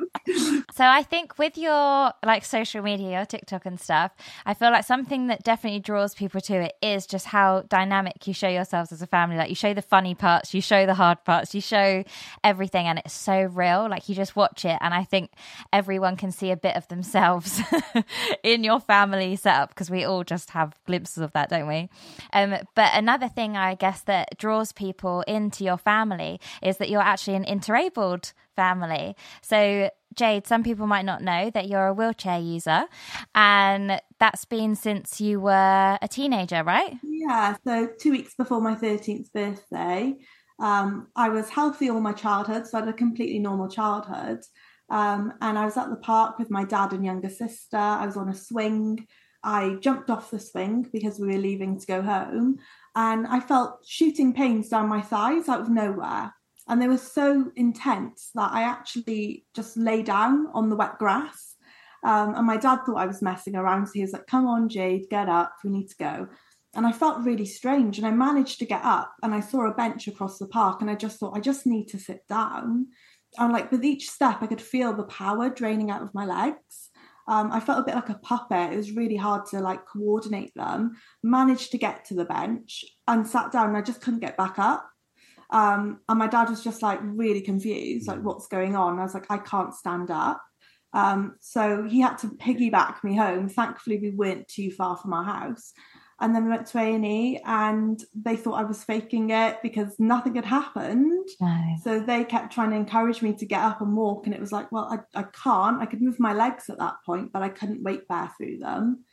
So 0.73 0.85
I 0.85 1.03
think 1.03 1.37
with 1.37 1.57
your 1.57 2.13
like 2.23 2.45
social 2.45 2.81
media, 2.81 3.17
your 3.17 3.25
TikTok 3.25 3.65
and 3.65 3.79
stuff, 3.79 4.11
I 4.45 4.53
feel 4.53 4.71
like 4.71 4.85
something 4.85 5.27
that 5.27 5.43
definitely 5.43 5.79
draws 5.79 6.15
people 6.15 6.39
to 6.41 6.53
it 6.61 6.75
is 6.81 7.05
just 7.05 7.25
how 7.25 7.61
dynamic 7.63 8.25
you 8.27 8.33
show 8.33 8.47
yourselves 8.47 8.91
as 8.91 9.01
a 9.01 9.07
family. 9.07 9.35
Like 9.37 9.49
you 9.49 9.55
show 9.55 9.73
the 9.73 9.81
funny 9.81 10.15
parts, 10.15 10.53
you 10.53 10.61
show 10.61 10.85
the 10.85 10.93
hard 10.93 11.23
parts, 11.25 11.53
you 11.53 11.61
show 11.61 12.03
everything, 12.43 12.87
and 12.87 12.99
it's 12.99 13.13
so 13.13 13.43
real. 13.43 13.89
Like 13.89 14.07
you 14.07 14.15
just 14.15 14.35
watch 14.35 14.63
it, 14.63 14.77
and 14.79 14.93
I 14.93 15.03
think 15.03 15.31
everyone 15.73 16.15
can 16.15 16.31
see 16.31 16.51
a 16.51 16.57
bit 16.57 16.75
of 16.75 16.87
themselves 16.87 17.59
in 18.43 18.63
your 18.63 18.79
family 18.79 19.35
setup 19.35 19.69
because 19.69 19.89
we 19.89 20.03
all 20.03 20.23
just 20.23 20.51
have 20.51 20.75
glimpses 20.85 21.19
of 21.19 21.31
that, 21.33 21.49
don't 21.49 21.67
we? 21.67 21.89
Um, 22.33 22.55
but 22.75 22.91
another 22.93 23.27
thing 23.27 23.57
I 23.57 23.75
guess 23.75 24.01
that 24.03 24.37
draws 24.37 24.71
people 24.71 25.21
into 25.21 25.63
your 25.63 25.77
family 25.77 26.39
is 26.61 26.77
that 26.77 26.89
you're 26.89 27.01
actually 27.01 27.35
an 27.35 27.43
interabled 27.43 28.33
family. 28.55 29.15
So, 29.41 29.89
Jade, 30.15 30.45
some 30.45 30.63
people 30.63 30.87
might 30.87 31.05
not 31.05 31.21
know 31.21 31.49
that 31.51 31.67
you're 31.67 31.87
a 31.87 31.93
wheelchair 31.93 32.39
user, 32.39 32.85
and 33.33 34.01
that's 34.19 34.45
been 34.45 34.75
since 34.75 35.21
you 35.21 35.39
were 35.39 35.97
a 36.01 36.07
teenager, 36.07 36.63
right? 36.63 36.97
Yeah, 37.01 37.55
so 37.63 37.87
two 37.99 38.11
weeks 38.11 38.33
before 38.35 38.61
my 38.61 38.75
13th 38.75 39.31
birthday. 39.31 40.15
Um, 40.59 41.07
I 41.15 41.29
was 41.29 41.49
healthy 41.49 41.89
all 41.89 42.01
my 42.01 42.13
childhood, 42.13 42.67
so 42.67 42.77
I 42.77 42.81
had 42.81 42.89
a 42.89 42.93
completely 42.93 43.39
normal 43.39 43.67
childhood. 43.67 44.41
Um, 44.91 45.33
and 45.39 45.57
I 45.57 45.63
was 45.63 45.77
at 45.77 45.89
the 45.89 45.95
park 45.95 46.37
with 46.37 46.51
my 46.51 46.65
dad 46.65 46.91
and 46.91 47.03
younger 47.03 47.29
sister. 47.29 47.77
I 47.77 48.05
was 48.05 48.17
on 48.17 48.27
a 48.27 48.35
swing. 48.35 49.07
I 49.41 49.77
jumped 49.79 50.09
off 50.09 50.29
the 50.29 50.39
swing 50.39 50.85
because 50.91 51.17
we 51.17 51.27
were 51.27 51.41
leaving 51.41 51.79
to 51.79 51.87
go 51.87 52.01
home, 52.01 52.59
and 52.95 53.25
I 53.25 53.39
felt 53.39 53.83
shooting 53.87 54.33
pains 54.33 54.69
down 54.69 54.89
my 54.89 55.01
thighs 55.01 55.49
out 55.49 55.61
of 55.61 55.69
nowhere. 55.69 56.35
And 56.67 56.79
they 56.81 56.87
were 56.87 56.97
so 56.97 57.51
intense 57.55 58.29
that 58.35 58.51
I 58.51 58.63
actually 58.63 59.45
just 59.55 59.77
lay 59.77 60.03
down 60.03 60.47
on 60.53 60.69
the 60.69 60.75
wet 60.75 60.99
grass. 60.99 61.55
Um, 62.03 62.35
and 62.35 62.45
my 62.45 62.57
dad 62.57 62.79
thought 62.85 62.97
I 62.97 63.07
was 63.07 63.21
messing 63.21 63.55
around. 63.55 63.87
So 63.87 63.93
he 63.95 64.01
was 64.01 64.13
like, 64.13 64.27
Come 64.27 64.45
on, 64.45 64.69
Jade, 64.69 65.09
get 65.09 65.29
up. 65.29 65.55
We 65.63 65.71
need 65.71 65.87
to 65.87 65.97
go. 65.97 66.27
And 66.73 66.85
I 66.85 66.91
felt 66.91 67.23
really 67.23 67.45
strange. 67.45 67.97
And 67.97 68.05
I 68.05 68.11
managed 68.11 68.59
to 68.59 68.65
get 68.65 68.83
up 68.83 69.13
and 69.23 69.33
I 69.33 69.39
saw 69.39 69.67
a 69.67 69.73
bench 69.73 70.07
across 70.07 70.37
the 70.37 70.47
park. 70.47 70.81
And 70.81 70.89
I 70.89 70.95
just 70.95 71.19
thought, 71.19 71.35
I 71.35 71.39
just 71.39 71.65
need 71.65 71.87
to 71.89 71.99
sit 71.99 72.27
down. 72.27 72.87
And 73.37 73.53
like 73.53 73.71
with 73.71 73.85
each 73.85 74.09
step, 74.09 74.37
I 74.41 74.47
could 74.47 74.61
feel 74.61 74.93
the 74.93 75.03
power 75.03 75.49
draining 75.49 75.91
out 75.91 76.01
of 76.01 76.13
my 76.13 76.25
legs. 76.25 76.89
Um, 77.27 77.51
I 77.51 77.59
felt 77.59 77.79
a 77.79 77.83
bit 77.83 77.95
like 77.95 78.09
a 78.09 78.15
puppet. 78.15 78.73
It 78.73 78.77
was 78.77 78.91
really 78.91 79.15
hard 79.15 79.45
to 79.47 79.59
like 79.59 79.85
coordinate 79.85 80.53
them. 80.55 80.97
Managed 81.23 81.71
to 81.71 81.77
get 81.77 82.05
to 82.05 82.13
the 82.13 82.25
bench 82.25 82.83
and 83.07 83.25
sat 83.27 83.51
down. 83.51 83.69
And 83.69 83.77
I 83.77 83.81
just 83.81 84.01
couldn't 84.01 84.19
get 84.19 84.37
back 84.37 84.59
up. 84.59 84.89
Um, 85.49 85.99
and 86.07 86.17
my 86.17 86.27
dad 86.27 86.49
was 86.49 86.63
just 86.63 86.81
like 86.81 86.99
really 87.03 87.41
confused, 87.41 88.07
like 88.07 88.21
what's 88.21 88.47
going 88.47 88.75
on. 88.75 88.99
I 88.99 89.03
was 89.03 89.13
like, 89.13 89.29
I 89.29 89.37
can't 89.37 89.73
stand 89.73 90.09
up. 90.09 90.41
Um, 90.93 91.35
so 91.39 91.83
he 91.83 92.01
had 92.01 92.17
to 92.19 92.27
piggyback 92.27 93.03
me 93.03 93.15
home. 93.15 93.49
Thankfully, 93.49 93.97
we 93.97 94.11
weren't 94.11 94.47
too 94.47 94.71
far 94.71 94.97
from 94.97 95.13
our 95.13 95.23
house. 95.23 95.73
And 96.21 96.35
then 96.35 96.43
we 96.43 96.51
went 96.51 96.67
to 96.67 96.77
A 96.77 96.93
and 96.93 97.05
E, 97.05 97.41
and 97.45 98.01
they 98.13 98.35
thought 98.35 98.59
I 98.59 98.63
was 98.63 98.83
faking 98.83 99.31
it 99.31 99.57
because 99.63 99.99
nothing 99.99 100.35
had 100.35 100.45
happened. 100.45 101.27
Nice. 101.39 101.83
So 101.83 101.99
they 101.99 102.23
kept 102.23 102.53
trying 102.53 102.69
to 102.69 102.75
encourage 102.75 103.21
me 103.21 103.33
to 103.33 103.45
get 103.45 103.61
up 103.61 103.81
and 103.81 103.97
walk, 103.97 104.27
and 104.27 104.35
it 104.35 104.39
was 104.39 104.51
like, 104.51 104.71
well, 104.71 104.87
I, 104.91 105.19
I 105.19 105.23
can't. 105.23 105.81
I 105.81 105.87
could 105.87 106.01
move 106.01 106.19
my 106.19 106.33
legs 106.33 106.69
at 106.69 106.77
that 106.77 106.95
point, 107.05 107.33
but 107.33 107.41
I 107.41 107.49
couldn't 107.49 107.83
weight 107.83 108.07
bear 108.07 108.31
through 108.37 108.59
them. 108.59 109.03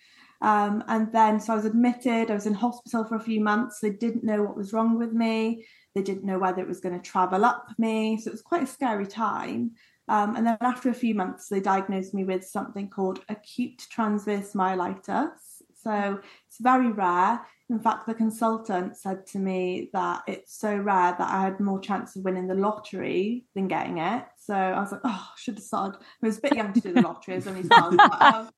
Um, 0.40 0.84
and 0.86 1.12
then, 1.12 1.40
so 1.40 1.52
I 1.52 1.56
was 1.56 1.64
admitted. 1.64 2.30
I 2.30 2.34
was 2.34 2.46
in 2.46 2.54
hospital 2.54 3.04
for 3.04 3.16
a 3.16 3.20
few 3.20 3.40
months. 3.40 3.80
They 3.80 3.90
didn't 3.90 4.24
know 4.24 4.42
what 4.42 4.56
was 4.56 4.72
wrong 4.72 4.98
with 4.98 5.12
me. 5.12 5.66
They 5.94 6.02
didn't 6.02 6.24
know 6.24 6.38
whether 6.38 6.62
it 6.62 6.68
was 6.68 6.80
going 6.80 6.94
to 6.94 7.10
travel 7.10 7.44
up 7.44 7.66
me. 7.78 8.18
So 8.20 8.28
it 8.28 8.34
was 8.34 8.42
quite 8.42 8.62
a 8.62 8.66
scary 8.66 9.06
time. 9.06 9.72
Um, 10.08 10.36
and 10.36 10.46
then 10.46 10.56
after 10.60 10.88
a 10.88 10.94
few 10.94 11.14
months, 11.14 11.48
they 11.48 11.60
diagnosed 11.60 12.14
me 12.14 12.24
with 12.24 12.44
something 12.44 12.88
called 12.88 13.20
acute 13.28 13.84
transverse 13.90 14.52
myelitis. 14.52 15.57
So 15.82 16.20
it's 16.46 16.58
very 16.60 16.90
rare. 16.90 17.40
In 17.70 17.78
fact, 17.78 18.06
the 18.06 18.14
consultant 18.14 18.96
said 18.96 19.26
to 19.28 19.38
me 19.38 19.90
that 19.92 20.22
it's 20.26 20.58
so 20.58 20.74
rare 20.74 21.14
that 21.18 21.30
I 21.30 21.42
had 21.42 21.60
more 21.60 21.80
chance 21.80 22.16
of 22.16 22.24
winning 22.24 22.46
the 22.48 22.54
lottery 22.54 23.44
than 23.54 23.68
getting 23.68 23.98
it. 23.98 24.24
So 24.38 24.54
I 24.54 24.80
was 24.80 24.92
like, 24.92 25.02
oh, 25.04 25.28
I 25.30 25.34
should 25.36 25.54
have 25.56 25.64
started. 25.64 26.00
I 26.00 26.26
was 26.26 26.38
a 26.38 26.40
bit 26.40 26.56
young 26.56 26.72
to 26.72 26.80
do 26.80 26.92
the 26.94 27.02
lottery, 27.02 27.34
as 27.34 27.46
only 27.46 27.62
12. 27.62 27.96
But, 27.96 28.22
um, 28.22 28.50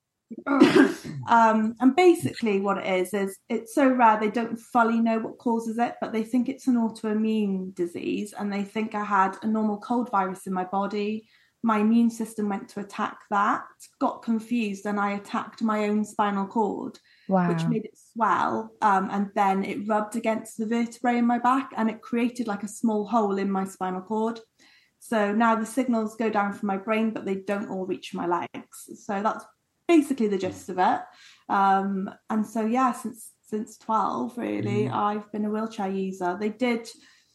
um, 1.29 1.75
and 1.81 1.97
basically, 1.97 2.61
what 2.61 2.79
it 2.79 2.87
is 2.87 3.13
is 3.13 3.37
it's 3.49 3.75
so 3.75 3.89
rare 3.89 4.19
they 4.19 4.31
don't 4.31 4.59
fully 4.59 5.01
know 5.01 5.19
what 5.19 5.39
causes 5.39 5.79
it, 5.79 5.97
but 6.01 6.13
they 6.13 6.23
think 6.23 6.49
it's 6.49 6.69
an 6.69 6.77
autoimmune 6.77 7.75
disease, 7.75 8.33
and 8.39 8.53
they 8.53 8.63
think 8.63 8.95
I 8.95 9.05
had 9.05 9.37
a 9.43 9.47
normal 9.47 9.79
cold 9.79 10.11
virus 10.11 10.47
in 10.47 10.53
my 10.53 10.65
body. 10.65 11.27
My 11.63 11.79
immune 11.79 12.11
system 12.11 12.49
went 12.49 12.69
to 12.71 12.81
attack 12.81 13.19
that, 13.31 13.65
got 13.99 14.23
confused, 14.23 14.87
and 14.87 14.99
I 14.99 15.13
attacked 15.13 15.63
my 15.63 15.89
own 15.89 16.05
spinal 16.05 16.47
cord, 16.47 16.99
wow. 17.29 17.49
which 17.49 17.65
made 17.65 17.85
it 17.85 17.99
swell. 18.13 18.73
Um, 18.81 19.09
and 19.11 19.31
then 19.35 19.65
it 19.65 19.87
rubbed 19.87 20.17
against 20.17 20.57
the 20.57 20.67
vertebrae 20.67 21.19
in 21.19 21.27
my 21.27 21.39
back, 21.39 21.71
and 21.77 21.91
it 21.91 22.01
created 22.01 22.47
like 22.47 22.63
a 22.63 22.69
small 22.69 23.07
hole 23.07 23.39
in 23.39 23.51
my 23.51 23.65
spinal 23.65 24.01
cord. 24.01 24.41
So 25.01 25.33
now 25.33 25.55
the 25.55 25.67
signals 25.67 26.17
go 26.17 26.31
down 26.31 26.53
from 26.53 26.67
my 26.69 26.77
brain, 26.77 27.11
but 27.11 27.25
they 27.25 27.37
don't 27.37 27.71
all 27.71 27.87
reach 27.87 28.15
my 28.15 28.27
legs. 28.27 29.05
So 29.05 29.23
that's 29.23 29.45
basically 29.89 30.29
the 30.29 30.39
gist 30.39 30.69
of 30.69 30.79
it. 30.79 31.01
Um, 31.49 32.09
and 32.29 32.47
so 32.47 32.65
yeah, 32.65 32.93
since 32.93 33.33
since 33.51 33.77
12 33.79 34.39
really 34.39 34.85
mm. 34.85 34.93
I've 34.93 35.31
been 35.33 35.45
a 35.45 35.51
wheelchair 35.51 35.91
user. 35.91 36.37
They 36.39 36.51
did, 36.51 36.89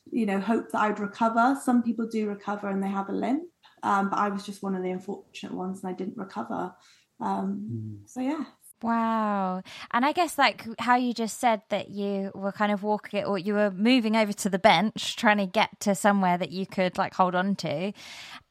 you 0.10 0.26
know, 0.26 0.40
hope 0.40 0.72
that 0.72 0.80
I'd 0.80 1.00
recover. 1.00 1.58
Some 1.62 1.84
people 1.84 2.08
do 2.08 2.30
recover 2.30 2.70
and 2.70 2.82
they 2.82 2.88
have 2.88 3.10
a 3.10 3.14
limp. 3.14 3.44
Um, 3.86 4.10
but 4.10 4.18
I 4.18 4.30
was 4.30 4.44
just 4.44 4.64
one 4.64 4.76
of 4.76 4.82
the 4.82 4.90
unfortunate 4.90 5.54
ones 5.54 5.84
and 5.84 5.94
I 5.94 5.94
didn't 5.94 6.18
recover. 6.18 6.74
Um, 7.22 8.02
mm. 8.04 8.10
So 8.10 8.20
yeah. 8.20 8.46
Wow. 8.82 9.62
And 9.92 10.04
I 10.04 10.12
guess 10.12 10.38
like 10.38 10.66
how 10.80 10.96
you 10.96 11.14
just 11.14 11.40
said 11.40 11.62
that 11.70 11.90
you 11.90 12.32
were 12.36 12.52
kind 12.52 12.72
of 12.72 12.84
walking 12.84 13.20
it 13.20 13.26
or 13.26 13.38
you 13.38 13.54
were 13.54 13.72
moving 13.72 14.16
over 14.16 14.34
to 14.34 14.50
the 14.50 14.60
bench 14.60 15.16
trying 15.16 15.38
to 15.38 15.46
get 15.46 15.80
to 15.82 15.96
somewhere 15.96 16.38
that 16.38 16.52
you 16.52 16.66
could 16.66 16.98
like 16.98 17.14
hold 17.14 17.36
on 17.36 17.56
to. 17.58 17.94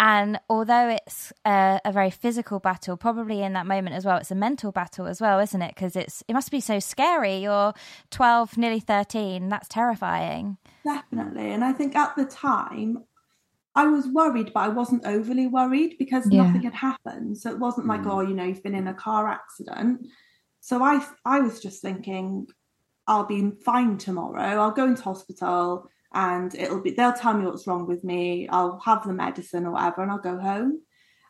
And 0.01 0.41
although 0.49 0.89
it's 0.89 1.33
a, 1.45 1.81
a 1.85 1.93
very 1.93 2.11
physical 2.11 2.59
battle, 2.61 2.97
probably 2.97 3.43
in 3.43 3.55
that 3.55 3.67
moment 3.67 3.97
as 3.97 4.05
well, 4.05 4.17
it's 4.17 4.31
a 4.31 4.37
mental 4.37 4.73
battle 4.73 5.07
as 5.07 5.21
well, 5.21 5.41
isn't 5.41 5.63
it? 5.63 5.75
Because 5.75 5.95
it's 5.95 6.23
it 6.27 6.33
must 6.33 6.51
be 6.51 6.61
so 6.61 6.79
scary. 6.79 7.39
You're 7.39 7.75
12, 8.11 8.57
nearly 8.57 8.81
13. 8.81 9.49
That's 9.49 9.69
terrifying. 9.69 10.59
Definitely. 10.85 11.51
And 11.51 11.65
I 11.65 11.73
think 11.73 11.97
at 11.97 12.17
the 12.17 12.25
time, 12.25 13.05
I 13.75 13.87
was 13.87 14.07
worried, 14.07 14.53
but 14.55 14.61
I 14.61 14.69
wasn't 14.69 15.07
overly 15.07 15.47
worried 15.47 15.97
because 15.99 16.29
yeah. 16.31 16.45
nothing 16.45 16.63
had 16.63 16.75
happened. 16.75 17.39
So 17.39 17.51
it 17.51 17.59
wasn't 17.59 17.89
like, 17.89 18.03
mm. 18.03 18.11
oh, 18.11 18.21
you 18.21 18.35
know, 18.35 18.45
you've 18.45 18.63
been 18.63 18.75
in 18.75 18.87
a 18.87 18.95
car 18.95 19.29
accident. 19.29 20.07
So 20.61 20.83
I, 20.83 21.05
I 21.25 21.41
was 21.41 21.61
just 21.61 21.83
thinking, 21.83 22.47
I'll 23.07 23.27
be 23.27 23.51
fine 23.65 23.99
tomorrow. 23.99 24.61
I'll 24.61 24.71
go 24.71 24.87
into 24.87 25.03
hospital 25.03 25.91
and 26.13 26.55
it'll 26.55 26.81
be, 26.81 26.93
they'll 26.93 27.13
tell 27.13 27.35
me 27.35 27.45
what's 27.45 27.67
wrong 27.67 27.87
with 27.87 28.05
me. 28.05 28.49
I'll 28.49 28.79
have 28.85 29.07
the 29.07 29.13
medicine 29.13 29.67
or 29.67 29.73
whatever 29.73 30.03
and 30.03 30.11
I'll 30.11 30.19
go 30.19 30.39
home. 30.39 30.81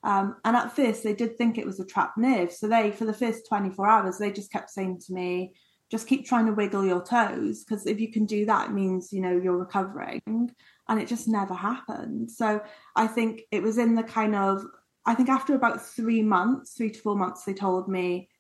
Um, 0.05 0.37
and 0.45 0.55
at 0.55 0.77
first 0.77 1.03
they 1.03 1.15
did 1.15 1.39
think 1.39 1.57
it 1.57 1.67
was 1.67 1.81
a 1.81 1.87
trapped 1.87 2.19
nerve. 2.19 2.53
So 2.53 2.69
they, 2.69 2.91
for 2.91 3.07
the 3.07 3.15
first 3.15 3.49
24 3.49 3.89
hours, 3.89 4.19
they 4.19 4.31
just 4.31 4.53
kept 4.53 4.71
saying 4.71 5.01
to 5.07 5.15
me, 5.15 5.55
just 5.91 6.07
keep 6.07 6.27
trying 6.27 6.47
to 6.47 6.53
wiggle 6.53 6.85
your 6.85 7.03
toes 7.03 7.65
because 7.65 7.87
if 7.87 8.01
you 8.01 8.13
can 8.13 8.27
do 8.27 8.45
that, 8.47 8.69
it 8.69 8.73
means, 8.73 9.13
you 9.13 9.23
know, 9.23 9.37
you're 9.37 9.57
recovering 9.57 10.51
and 10.89 11.01
it 11.01 11.09
just 11.09 11.29
never 11.29 11.55
happened. 11.55 12.31
So 12.31 12.63
I 12.95 13.07
think 13.07 13.43
it 13.51 13.63
was 13.63 13.79
in 13.79 13.95
the 13.95 14.03
kind 14.03 14.35
of 14.35 14.65
I 15.07 15.15
think 15.15 15.29
after 15.29 15.55
about 15.55 15.85
three 15.85 16.23
months, 16.23 16.73
three 16.73 16.91
to 16.91 16.99
four 16.99 17.17
months, 17.17 17.45
they 17.45 17.53
told 17.53 17.89
me 17.89 18.31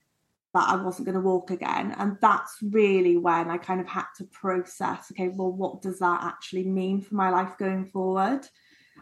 that 0.54 0.68
I 0.68 0.76
wasn't 0.76 1.06
going 1.06 1.16
to 1.16 1.20
walk 1.20 1.50
again. 1.50 1.94
And 1.98 2.16
that's 2.20 2.56
really 2.62 3.16
when 3.16 3.50
I 3.50 3.58
kind 3.58 3.80
of 3.80 3.88
had 3.88 4.06
to 4.16 4.24
process, 4.24 5.10
okay, 5.12 5.28
well, 5.28 5.52
what 5.52 5.82
does 5.82 5.98
that 5.98 6.22
actually 6.22 6.64
mean 6.64 7.02
for 7.02 7.16
my 7.16 7.28
life 7.28 7.58
going 7.58 7.86
forward? 7.86 8.46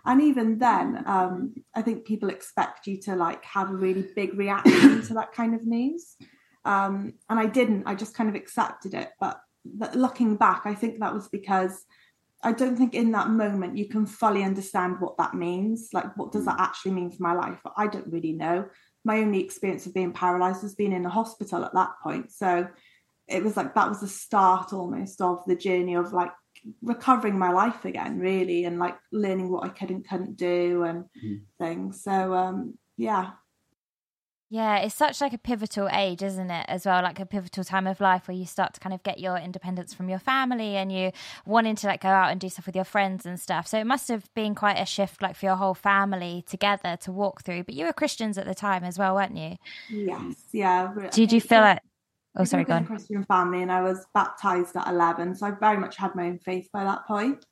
And 0.04 0.22
even 0.22 0.58
then, 0.58 1.04
um, 1.06 1.54
I 1.75 1.82
think 1.82 2.06
people 2.06 2.30
expect 2.30 2.87
you 2.87 3.00
to 3.02 3.14
like 3.14 3.44
have 3.44 3.70
a 3.70 3.76
really 3.76 4.08
big 4.16 4.37
reaction 4.37 5.02
to 5.06 5.14
that 5.14 5.32
kind 5.32 5.54
of 5.54 5.66
news. 5.66 6.16
Um, 6.64 7.14
and 7.28 7.38
I 7.38 7.46
didn't, 7.46 7.84
I 7.87 7.94
just 7.94 8.14
kind 8.14 8.30
of 8.30 8.34
accepted 8.34 8.94
it. 8.94 9.11
But, 9.20 9.38
but 9.64 9.94
looking 9.94 10.37
back, 10.37 10.62
I 10.64 10.75
think 10.75 11.00
that 11.00 11.14
was 11.14 11.28
because 11.28 11.84
I 12.42 12.52
don't 12.52 12.76
think 12.76 12.94
in 12.94 13.12
that 13.12 13.30
moment 13.30 13.78
you 13.78 13.88
can 13.88 14.04
fully 14.04 14.42
understand 14.42 15.00
what 15.00 15.16
that 15.18 15.34
means. 15.34 15.90
Like, 15.92 16.16
what 16.16 16.32
does 16.32 16.44
that 16.46 16.58
mm. 16.58 16.62
actually 16.62 16.92
mean 16.92 17.11
for 17.11 17.22
my 17.22 17.34
life? 17.34 17.61
I 17.76 17.87
don't 17.87 18.12
really 18.12 18.32
know. 18.32 18.66
My 19.04 19.18
only 19.18 19.40
experience 19.40 19.87
of 19.87 19.94
being 19.94 20.12
paralyzed 20.12 20.62
was 20.62 20.75
being 20.75 20.92
in 20.92 21.06
a 21.06 21.11
hospital 21.11 21.64
at 21.64 21.75
that 21.75 21.90
point. 22.02 22.32
So 22.32 22.68
it 23.28 23.44
was 23.44 23.56
like 23.56 23.75
that 23.75 23.88
was 23.88 24.00
the 24.00 24.08
start 24.08 24.72
almost 24.72 25.20
of 25.20 25.44
the 25.46 25.56
journey 25.56 25.94
of 25.94 26.12
like 26.12 26.32
recovering 26.82 27.38
my 27.38 27.52
life 27.52 27.84
again, 27.84 28.18
really, 28.18 28.64
and 28.64 28.78
like 28.78 28.96
learning 29.12 29.50
what 29.50 29.64
I 29.64 29.68
could 29.68 29.90
and 29.90 30.06
couldn't 30.06 30.37
do 30.37 30.82
and 30.82 31.04
mm. 31.25 31.42
things. 31.58 32.02
So 32.02 32.34
um, 32.34 32.78
yeah, 32.96 33.30
yeah, 34.52 34.76
it's 34.80 34.94
such 34.94 35.23
like 35.23 35.32
a 35.32 35.38
pivotal 35.38 35.88
age, 35.90 36.23
isn't 36.23 36.50
it? 36.50 36.66
As 36.68 36.85
well, 36.85 37.02
like 37.02 37.18
a 37.18 37.25
pivotal 37.25 37.64
time 37.64 37.87
of 37.87 38.02
life 38.02 38.28
where 38.28 38.37
you 38.37 38.44
start 38.44 38.75
to 38.75 38.80
kind 38.80 38.92
of 38.92 39.02
get 39.02 39.18
your 39.18 39.38
independence 39.38 39.94
from 39.94 40.11
your 40.11 40.18
family 40.18 40.76
and 40.76 40.92
you 40.92 41.11
wanting 41.47 41.75
to 41.76 41.87
like 41.87 42.02
go 42.02 42.11
out 42.11 42.30
and 42.30 42.38
do 42.38 42.50
stuff 42.50 42.66
with 42.66 42.76
your 42.76 42.85
friends 42.85 43.25
and 43.25 43.40
stuff. 43.40 43.66
So 43.66 43.78
it 43.78 43.87
must 43.87 44.09
have 44.09 44.28
been 44.35 44.54
quite 44.54 44.76
a 44.78 44.85
shift, 44.85 45.23
like 45.23 45.37
for 45.37 45.47
your 45.47 45.56
whole 45.56 45.73
family 45.73 46.44
together 46.47 46.99
to 47.00 47.11
walk 47.11 47.44
through. 47.44 47.64
But 47.64 47.75
you 47.75 47.87
were 47.87 47.94
Christians 47.94 48.37
at 48.37 48.44
the 48.44 48.54
time 48.54 48.85
as 48.85 48.99
well, 48.99 49.14
weren't 49.14 49.38
you? 49.38 49.56
Yes, 49.88 50.35
yeah. 50.52 50.92
Did 51.12 51.32
you 51.32 51.40
feel 51.40 51.64
it? 51.64 51.80
Oh, 52.37 52.44
sorry, 52.44 52.64
go 52.64 52.75
on. 52.75 52.85
Christian 52.85 53.25
family, 53.25 53.62
and 53.62 53.73
I 53.73 53.80
was 53.80 54.04
baptized 54.12 54.76
at 54.76 54.87
eleven, 54.87 55.35
so 55.35 55.47
I 55.47 55.52
very 55.52 55.78
much 55.78 55.97
had 55.97 56.14
my 56.14 56.26
own 56.26 56.38
faith 56.38 56.68
by 56.75 56.85
that 56.85 57.06
point. 57.06 57.47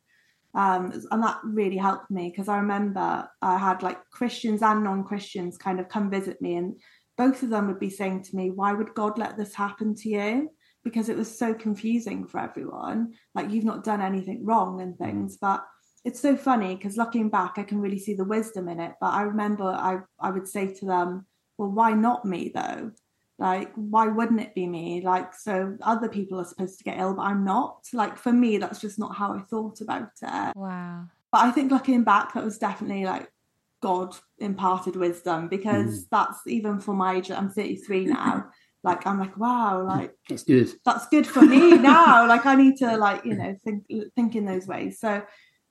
Um, 0.54 0.92
and 1.10 1.22
that 1.22 1.38
really 1.44 1.76
helped 1.76 2.10
me 2.10 2.30
because 2.30 2.48
I 2.48 2.58
remember 2.58 3.28
I 3.40 3.56
had 3.56 3.82
like 3.82 3.98
Christians 4.10 4.62
and 4.62 4.82
non 4.82 5.04
Christians 5.04 5.56
kind 5.56 5.78
of 5.78 5.88
come 5.88 6.10
visit 6.10 6.42
me, 6.42 6.56
and 6.56 6.76
both 7.16 7.42
of 7.42 7.50
them 7.50 7.66
would 7.68 7.78
be 7.78 7.90
saying 7.90 8.24
to 8.24 8.36
me, 8.36 8.50
Why 8.50 8.72
would 8.72 8.94
God 8.94 9.18
let 9.18 9.36
this 9.36 9.54
happen 9.54 9.94
to 9.96 10.08
you? 10.08 10.50
Because 10.82 11.08
it 11.08 11.16
was 11.16 11.38
so 11.38 11.52
confusing 11.52 12.26
for 12.26 12.40
everyone. 12.40 13.12
Like, 13.34 13.50
you've 13.50 13.64
not 13.64 13.84
done 13.84 14.00
anything 14.00 14.44
wrong 14.44 14.80
and 14.80 14.96
things. 14.96 15.36
But 15.36 15.64
it's 16.04 16.20
so 16.20 16.36
funny 16.36 16.74
because 16.74 16.96
looking 16.96 17.28
back, 17.28 17.58
I 17.58 17.62
can 17.62 17.80
really 17.80 17.98
see 17.98 18.14
the 18.14 18.24
wisdom 18.24 18.68
in 18.68 18.80
it. 18.80 18.94
But 19.00 19.12
I 19.12 19.22
remember 19.22 19.64
I, 19.64 19.98
I 20.18 20.30
would 20.30 20.48
say 20.48 20.72
to 20.74 20.86
them, 20.86 21.26
Well, 21.58 21.70
why 21.70 21.92
not 21.92 22.24
me 22.24 22.50
though? 22.54 22.92
Like, 23.40 23.72
why 23.74 24.06
wouldn't 24.06 24.40
it 24.40 24.54
be 24.54 24.66
me? 24.66 25.00
Like, 25.00 25.34
so 25.34 25.74
other 25.80 26.10
people 26.10 26.38
are 26.38 26.44
supposed 26.44 26.76
to 26.76 26.84
get 26.84 26.98
ill, 26.98 27.14
but 27.14 27.22
I'm 27.22 27.42
not. 27.42 27.86
Like, 27.94 28.18
for 28.18 28.32
me, 28.32 28.58
that's 28.58 28.82
just 28.82 28.98
not 28.98 29.16
how 29.16 29.32
I 29.32 29.40
thought 29.40 29.80
about 29.80 30.10
it. 30.22 30.54
Wow. 30.54 31.06
But 31.32 31.44
I 31.44 31.50
think 31.50 31.72
looking 31.72 32.04
back, 32.04 32.34
that 32.34 32.44
was 32.44 32.58
definitely 32.58 33.06
like 33.06 33.32
God 33.80 34.14
imparted 34.38 34.94
wisdom 34.94 35.48
because 35.48 36.04
mm. 36.04 36.08
that's 36.10 36.46
even 36.46 36.80
for 36.80 36.94
my 36.94 37.16
age. 37.16 37.30
I'm 37.30 37.48
33 37.48 38.04
now. 38.06 38.50
like 38.82 39.06
I'm 39.06 39.18
like, 39.18 39.38
wow, 39.38 39.82
like 39.86 40.14
that's 40.28 40.44
good. 40.44 40.70
That's 40.84 41.08
good 41.08 41.26
for 41.26 41.40
me 41.40 41.72
now. 41.78 42.28
like 42.28 42.44
I 42.44 42.56
need 42.56 42.76
to 42.78 42.96
like 42.98 43.24
you 43.24 43.36
know 43.36 43.56
think 43.64 43.86
think 44.14 44.36
in 44.36 44.44
those 44.44 44.66
ways. 44.66 45.00
So 45.00 45.22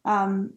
um 0.05 0.53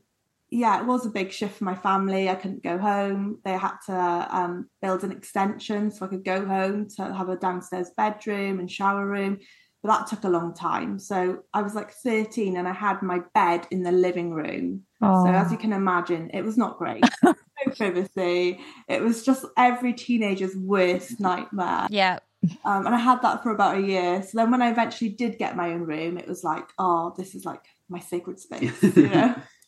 yeah, 0.52 0.78
it 0.78 0.86
was 0.86 1.06
a 1.06 1.10
big 1.10 1.32
shift 1.32 1.56
for 1.56 1.64
my 1.64 1.74
family. 1.74 2.28
I 2.28 2.34
couldn't 2.34 2.62
go 2.62 2.76
home. 2.76 3.38
They 3.42 3.52
had 3.52 3.76
to 3.86 4.28
um, 4.30 4.68
build 4.82 5.02
an 5.02 5.10
extension 5.10 5.90
so 5.90 6.04
I 6.04 6.08
could 6.10 6.26
go 6.26 6.44
home 6.44 6.88
to 6.96 7.14
have 7.14 7.30
a 7.30 7.36
downstairs 7.36 7.90
bedroom 7.96 8.60
and 8.60 8.70
shower 8.70 9.06
room. 9.06 9.38
But 9.82 9.88
that 9.88 10.06
took 10.08 10.24
a 10.24 10.28
long 10.28 10.52
time. 10.54 10.98
So 10.98 11.38
I 11.54 11.62
was 11.62 11.74
like 11.74 11.90
13 11.90 12.58
and 12.58 12.68
I 12.68 12.74
had 12.74 13.00
my 13.00 13.20
bed 13.34 13.66
in 13.70 13.82
the 13.82 13.92
living 13.92 14.32
room. 14.32 14.82
So 15.00 15.26
as 15.26 15.50
you 15.50 15.56
can 15.56 15.72
imagine, 15.72 16.30
it 16.34 16.42
was 16.42 16.58
not 16.58 16.78
great. 16.78 17.02
no 17.24 17.34
privacy. 17.74 18.60
It 18.88 19.02
was 19.02 19.24
just 19.24 19.46
every 19.56 19.94
teenager's 19.94 20.54
worst 20.54 21.18
nightmare. 21.18 21.88
Yeah. 21.90 22.18
Um, 22.64 22.86
and 22.86 22.94
I 22.94 22.98
had 22.98 23.22
that 23.22 23.42
for 23.42 23.52
about 23.52 23.78
a 23.78 23.80
year. 23.80 24.22
So 24.22 24.30
then 24.34 24.50
when 24.50 24.62
I 24.62 24.70
eventually 24.70 25.10
did 25.10 25.38
get 25.38 25.56
my 25.56 25.72
own 25.72 25.80
room, 25.80 26.18
it 26.18 26.28
was 26.28 26.44
like, 26.44 26.68
oh, 26.78 27.14
this 27.16 27.34
is 27.34 27.44
like 27.44 27.64
my 27.88 28.00
sacred 28.00 28.38
space, 28.38 28.80
you 28.82 29.08
know? 29.08 29.34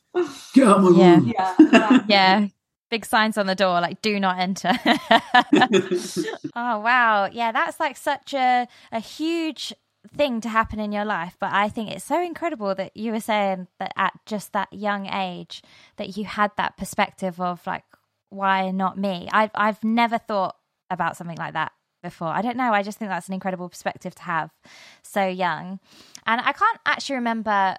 Get 0.52 0.66
out 0.66 0.82
my 0.82 0.90
yeah. 0.90 1.14
room. 1.16 1.32
Yeah. 1.36 2.04
yeah. 2.08 2.48
Big 2.90 3.04
signs 3.04 3.36
on 3.36 3.46
the 3.46 3.54
door 3.54 3.80
like 3.80 4.02
do 4.02 4.20
not 4.20 4.38
enter. 4.38 4.72
oh 6.54 6.78
wow. 6.78 7.28
Yeah, 7.32 7.50
that's 7.52 7.80
like 7.80 7.96
such 7.96 8.34
a 8.34 8.68
a 8.92 9.00
huge 9.00 9.72
thing 10.14 10.40
to 10.40 10.48
happen 10.48 10.78
in 10.78 10.92
your 10.92 11.04
life 11.04 11.34
but 11.40 11.50
i 11.52 11.66
think 11.66 11.90
it's 11.90 12.04
so 12.04 12.22
incredible 12.22 12.74
that 12.74 12.94
you 12.94 13.10
were 13.10 13.20
saying 13.20 13.66
that 13.78 13.90
at 13.96 14.12
just 14.26 14.52
that 14.52 14.70
young 14.70 15.06
age 15.06 15.62
that 15.96 16.16
you 16.16 16.24
had 16.24 16.50
that 16.58 16.76
perspective 16.76 17.40
of 17.40 17.66
like 17.66 17.84
why 18.28 18.70
not 18.70 18.98
me 18.98 19.26
i've 19.32 19.50
i've 19.54 19.82
never 19.82 20.18
thought 20.18 20.56
about 20.90 21.16
something 21.16 21.38
like 21.38 21.54
that 21.54 21.72
before 22.02 22.28
i 22.28 22.42
don't 22.42 22.56
know 22.56 22.70
i 22.70 22.82
just 22.82 22.98
think 22.98 23.10
that's 23.10 23.28
an 23.28 23.34
incredible 23.34 23.68
perspective 23.68 24.14
to 24.14 24.22
have 24.22 24.50
so 25.02 25.26
young 25.26 25.80
and 26.26 26.38
i 26.42 26.52
can't 26.52 26.80
actually 26.84 27.16
remember 27.16 27.74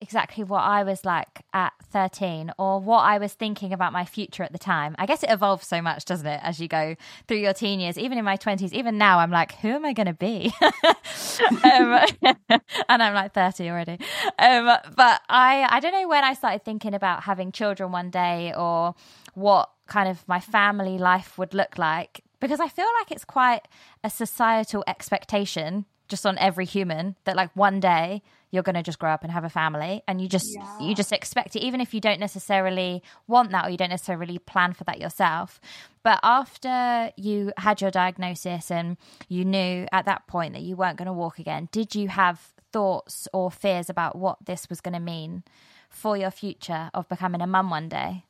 exactly 0.00 0.44
what 0.44 0.62
I 0.62 0.82
was 0.82 1.04
like 1.04 1.44
at 1.52 1.72
13 1.92 2.52
or 2.58 2.80
what 2.80 3.00
I 3.00 3.18
was 3.18 3.34
thinking 3.34 3.72
about 3.72 3.92
my 3.92 4.04
future 4.04 4.42
at 4.42 4.52
the 4.52 4.58
time. 4.58 4.94
I 4.98 5.06
guess 5.06 5.22
it 5.22 5.30
evolves 5.30 5.66
so 5.66 5.82
much, 5.82 6.04
doesn't 6.04 6.26
it, 6.26 6.40
as 6.42 6.60
you 6.60 6.68
go 6.68 6.96
through 7.28 7.38
your 7.38 7.52
teen 7.52 7.80
years. 7.80 7.98
Even 7.98 8.18
in 8.18 8.24
my 8.24 8.36
20s, 8.36 8.72
even 8.72 8.98
now, 8.98 9.18
I'm 9.18 9.30
like, 9.30 9.56
who 9.56 9.68
am 9.68 9.84
I 9.84 9.92
going 9.92 10.06
to 10.06 10.14
be? 10.14 10.52
um, 10.62 12.06
and 12.88 13.02
I'm 13.02 13.14
like 13.14 13.34
30 13.34 13.68
already. 13.68 13.98
Um, 14.38 14.66
but 14.96 15.20
I, 15.28 15.66
I 15.68 15.80
don't 15.80 15.92
know 15.92 16.08
when 16.08 16.24
I 16.24 16.34
started 16.34 16.64
thinking 16.64 16.94
about 16.94 17.24
having 17.24 17.52
children 17.52 17.92
one 17.92 18.10
day 18.10 18.54
or 18.56 18.94
what 19.34 19.70
kind 19.86 20.08
of 20.08 20.26
my 20.26 20.40
family 20.40 20.98
life 20.98 21.36
would 21.36 21.52
look 21.52 21.76
like 21.76 22.22
because 22.38 22.60
I 22.60 22.68
feel 22.68 22.86
like 23.00 23.10
it's 23.10 23.24
quite 23.24 23.68
a 24.02 24.08
societal 24.08 24.82
expectation 24.86 25.84
just 26.08 26.26
on 26.26 26.38
every 26.38 26.64
human 26.64 27.16
that 27.24 27.36
like 27.36 27.50
one 27.54 27.80
day 27.80 28.22
you're 28.50 28.62
going 28.62 28.74
to 28.74 28.82
just 28.82 28.98
grow 28.98 29.10
up 29.10 29.22
and 29.22 29.32
have 29.32 29.44
a 29.44 29.50
family 29.50 30.02
and 30.08 30.20
you 30.20 30.28
just 30.28 30.54
yeah. 30.54 30.80
you 30.80 30.94
just 30.94 31.12
expect 31.12 31.56
it 31.56 31.60
even 31.60 31.80
if 31.80 31.94
you 31.94 32.00
don't 32.00 32.20
necessarily 32.20 33.02
want 33.26 33.50
that 33.50 33.66
or 33.66 33.70
you 33.70 33.76
don't 33.76 33.90
necessarily 33.90 34.38
plan 34.38 34.72
for 34.72 34.84
that 34.84 35.00
yourself 35.00 35.60
but 36.02 36.18
after 36.22 37.12
you 37.16 37.52
had 37.56 37.80
your 37.80 37.90
diagnosis 37.90 38.70
and 38.70 38.96
you 39.28 39.44
knew 39.44 39.86
at 39.92 40.04
that 40.04 40.26
point 40.26 40.54
that 40.54 40.62
you 40.62 40.76
weren't 40.76 40.96
going 40.96 41.06
to 41.06 41.12
walk 41.12 41.38
again 41.38 41.68
did 41.72 41.94
you 41.94 42.08
have 42.08 42.52
thoughts 42.72 43.26
or 43.32 43.50
fears 43.50 43.90
about 43.90 44.16
what 44.16 44.38
this 44.44 44.68
was 44.68 44.80
going 44.80 44.94
to 44.94 45.00
mean 45.00 45.42
for 45.88 46.16
your 46.16 46.30
future 46.30 46.90
of 46.94 47.08
becoming 47.08 47.40
a 47.40 47.46
mum 47.46 47.70
one 47.70 47.88
day 47.88 48.24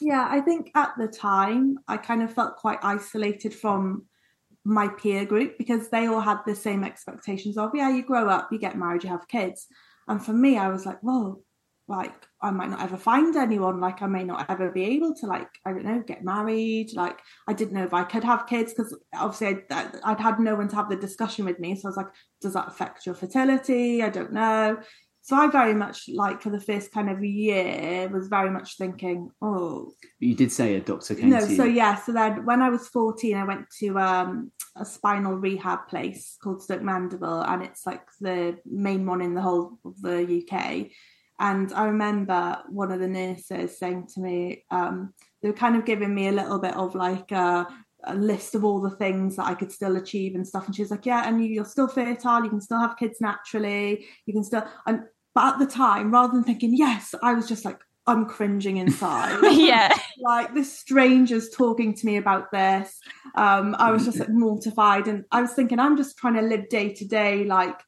yeah 0.00 0.26
i 0.30 0.40
think 0.40 0.70
at 0.74 0.92
the 0.98 1.06
time 1.08 1.78
i 1.88 1.96
kind 1.96 2.22
of 2.22 2.32
felt 2.32 2.56
quite 2.56 2.78
isolated 2.82 3.54
from 3.54 4.04
my 4.64 4.88
peer 4.88 5.24
group 5.24 5.58
because 5.58 5.88
they 5.88 6.06
all 6.06 6.20
had 6.20 6.38
the 6.46 6.54
same 6.54 6.84
expectations 6.84 7.58
of 7.58 7.70
yeah 7.74 7.90
you 7.90 8.02
grow 8.02 8.28
up 8.28 8.48
you 8.52 8.58
get 8.58 8.78
married 8.78 9.02
you 9.02 9.10
have 9.10 9.26
kids 9.26 9.66
and 10.06 10.24
for 10.24 10.32
me 10.32 10.56
i 10.56 10.68
was 10.68 10.86
like 10.86 11.02
well 11.02 11.42
like 11.88 12.12
I 12.40 12.50
might 12.50 12.70
not 12.70 12.80
ever 12.80 12.96
find 12.96 13.36
anyone. 13.36 13.80
Like 13.80 14.02
I 14.02 14.06
may 14.06 14.24
not 14.24 14.46
ever 14.48 14.70
be 14.70 14.84
able 14.84 15.14
to 15.16 15.26
like 15.26 15.48
I 15.66 15.72
don't 15.72 15.84
know 15.84 16.00
get 16.00 16.24
married. 16.24 16.94
Like 16.94 17.18
I 17.46 17.52
didn't 17.52 17.74
know 17.74 17.84
if 17.84 17.94
I 17.94 18.04
could 18.04 18.24
have 18.24 18.46
kids 18.46 18.72
because 18.72 18.96
obviously 19.14 19.64
I'd, 19.70 20.00
I'd 20.04 20.20
had 20.20 20.40
no 20.40 20.54
one 20.54 20.68
to 20.68 20.76
have 20.76 20.88
the 20.88 20.96
discussion 20.96 21.44
with 21.44 21.58
me. 21.58 21.74
So 21.74 21.86
I 21.86 21.90
was 21.90 21.96
like, 21.96 22.08
does 22.40 22.54
that 22.54 22.68
affect 22.68 23.04
your 23.04 23.14
fertility? 23.14 24.02
I 24.02 24.08
don't 24.08 24.32
know. 24.32 24.78
So 25.24 25.36
I 25.36 25.46
very 25.46 25.74
much 25.74 26.08
like 26.08 26.42
for 26.42 26.50
the 26.50 26.60
first 26.60 26.90
kind 26.90 27.08
of 27.08 27.22
year 27.22 28.08
was 28.08 28.26
very 28.26 28.50
much 28.50 28.76
thinking, 28.76 29.30
oh. 29.40 29.92
You 30.18 30.34
did 30.34 30.50
say 30.50 30.74
a 30.74 30.80
doctor 30.80 31.14
came 31.14 31.30
no, 31.30 31.40
to 31.40 31.48
you. 31.48 31.56
so 31.56 31.64
yeah. 31.64 31.94
So 31.94 32.12
then 32.12 32.44
when 32.44 32.60
I 32.60 32.70
was 32.70 32.88
fourteen, 32.88 33.36
I 33.36 33.44
went 33.44 33.70
to 33.78 33.98
um, 34.00 34.50
a 34.76 34.84
spinal 34.84 35.34
rehab 35.34 35.86
place 35.88 36.36
called 36.42 36.60
Stoke 36.60 36.82
Mandeville, 36.82 37.42
and 37.42 37.62
it's 37.62 37.86
like 37.86 38.02
the 38.20 38.58
main 38.66 39.06
one 39.06 39.22
in 39.22 39.34
the 39.34 39.42
whole 39.42 39.78
of 39.84 40.02
the 40.02 40.42
UK. 40.42 40.90
And 41.38 41.72
I 41.72 41.86
remember 41.86 42.58
one 42.68 42.90
of 42.90 42.98
the 42.98 43.08
nurses 43.08 43.78
saying 43.78 44.08
to 44.14 44.20
me, 44.20 44.64
um, 44.70 45.14
they 45.40 45.48
were 45.48 45.54
kind 45.54 45.76
of 45.76 45.84
giving 45.84 46.14
me 46.14 46.28
a 46.28 46.32
little 46.32 46.58
bit 46.58 46.76
of 46.76 46.94
like 46.94 47.30
a, 47.32 47.66
a, 48.04 48.14
list 48.14 48.54
of 48.54 48.64
all 48.64 48.80
the 48.80 48.90
things 48.90 49.36
that 49.36 49.46
I 49.46 49.54
could 49.54 49.72
still 49.72 49.96
achieve 49.96 50.34
and 50.34 50.46
stuff. 50.46 50.66
And 50.66 50.74
she 50.74 50.82
was 50.82 50.90
like, 50.90 51.06
"Yeah, 51.06 51.28
and 51.28 51.44
you're 51.44 51.64
still 51.64 51.88
fertile. 51.88 52.44
You 52.44 52.50
can 52.50 52.60
still 52.60 52.80
have 52.80 52.96
kids 52.96 53.20
naturally. 53.20 54.06
You 54.26 54.32
can 54.34 54.44
still." 54.44 54.64
And 54.86 55.02
but 55.34 55.54
at 55.54 55.58
the 55.58 55.66
time, 55.66 56.12
rather 56.12 56.32
than 56.32 56.44
thinking 56.44 56.76
yes, 56.76 57.14
I 57.22 57.32
was 57.32 57.48
just 57.48 57.64
like, 57.64 57.80
I'm 58.06 58.26
cringing 58.26 58.78
inside. 58.78 59.38
yeah. 59.52 59.94
like 60.18 60.54
this 60.54 60.76
stranger's 60.76 61.50
talking 61.50 61.94
to 61.94 62.06
me 62.06 62.16
about 62.16 62.50
this. 62.50 63.00
Um, 63.34 63.76
I 63.78 63.90
was 63.90 64.04
just 64.04 64.18
like 64.18 64.28
mortified 64.28 65.06
and 65.06 65.24
I 65.30 65.40
was 65.40 65.52
thinking, 65.52 65.78
I'm 65.78 65.96
just 65.96 66.18
trying 66.18 66.34
to 66.34 66.42
live 66.42 66.68
day 66.68 66.92
to 66.94 67.04
day, 67.04 67.44
like 67.44 67.78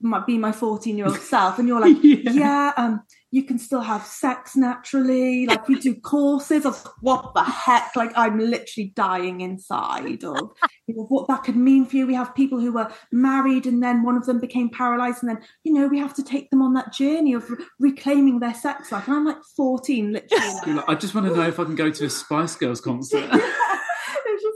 my, 0.00 0.20
be 0.24 0.36
my 0.36 0.52
14 0.52 0.96
year 0.96 1.06
old 1.06 1.18
self. 1.20 1.58
And 1.58 1.66
you're 1.66 1.80
like, 1.80 1.96
yeah. 2.02 2.32
yeah, 2.32 2.72
um, 2.76 3.02
you 3.32 3.42
can 3.42 3.58
still 3.58 3.80
have 3.80 4.04
sex 4.04 4.54
naturally. 4.54 5.46
Like 5.46 5.66
we 5.66 5.80
do 5.80 5.94
courses 6.00 6.66
of 6.66 6.86
what 7.00 7.32
the 7.34 7.42
heck? 7.42 7.96
Like 7.96 8.12
I'm 8.14 8.38
literally 8.38 8.92
dying 8.94 9.40
inside 9.40 10.22
of 10.22 10.52
you 10.86 10.94
know, 10.94 11.06
what 11.08 11.26
that 11.28 11.42
could 11.42 11.56
mean 11.56 11.86
for 11.86 11.96
you. 11.96 12.06
We 12.06 12.14
have 12.14 12.34
people 12.34 12.60
who 12.60 12.72
were 12.72 12.92
married 13.10 13.66
and 13.66 13.82
then 13.82 14.02
one 14.02 14.18
of 14.18 14.26
them 14.26 14.38
became 14.38 14.68
paralyzed, 14.68 15.22
and 15.22 15.30
then 15.30 15.42
you 15.64 15.72
know 15.72 15.88
we 15.88 15.98
have 15.98 16.14
to 16.14 16.22
take 16.22 16.50
them 16.50 16.60
on 16.60 16.74
that 16.74 16.92
journey 16.92 17.32
of 17.32 17.50
re- 17.50 17.64
reclaiming 17.80 18.38
their 18.38 18.54
sex 18.54 18.92
life. 18.92 19.08
And 19.08 19.16
I'm 19.16 19.24
like 19.24 19.42
14, 19.56 20.12
literally. 20.12 20.74
Like, 20.74 20.88
I 20.88 20.94
just 20.94 21.14
want 21.14 21.26
to 21.26 21.34
know 21.34 21.48
if 21.48 21.58
I 21.58 21.64
can 21.64 21.74
go 21.74 21.90
to 21.90 22.04
a 22.04 22.10
Spice 22.10 22.54
Girls 22.54 22.82
concert. 22.82 23.30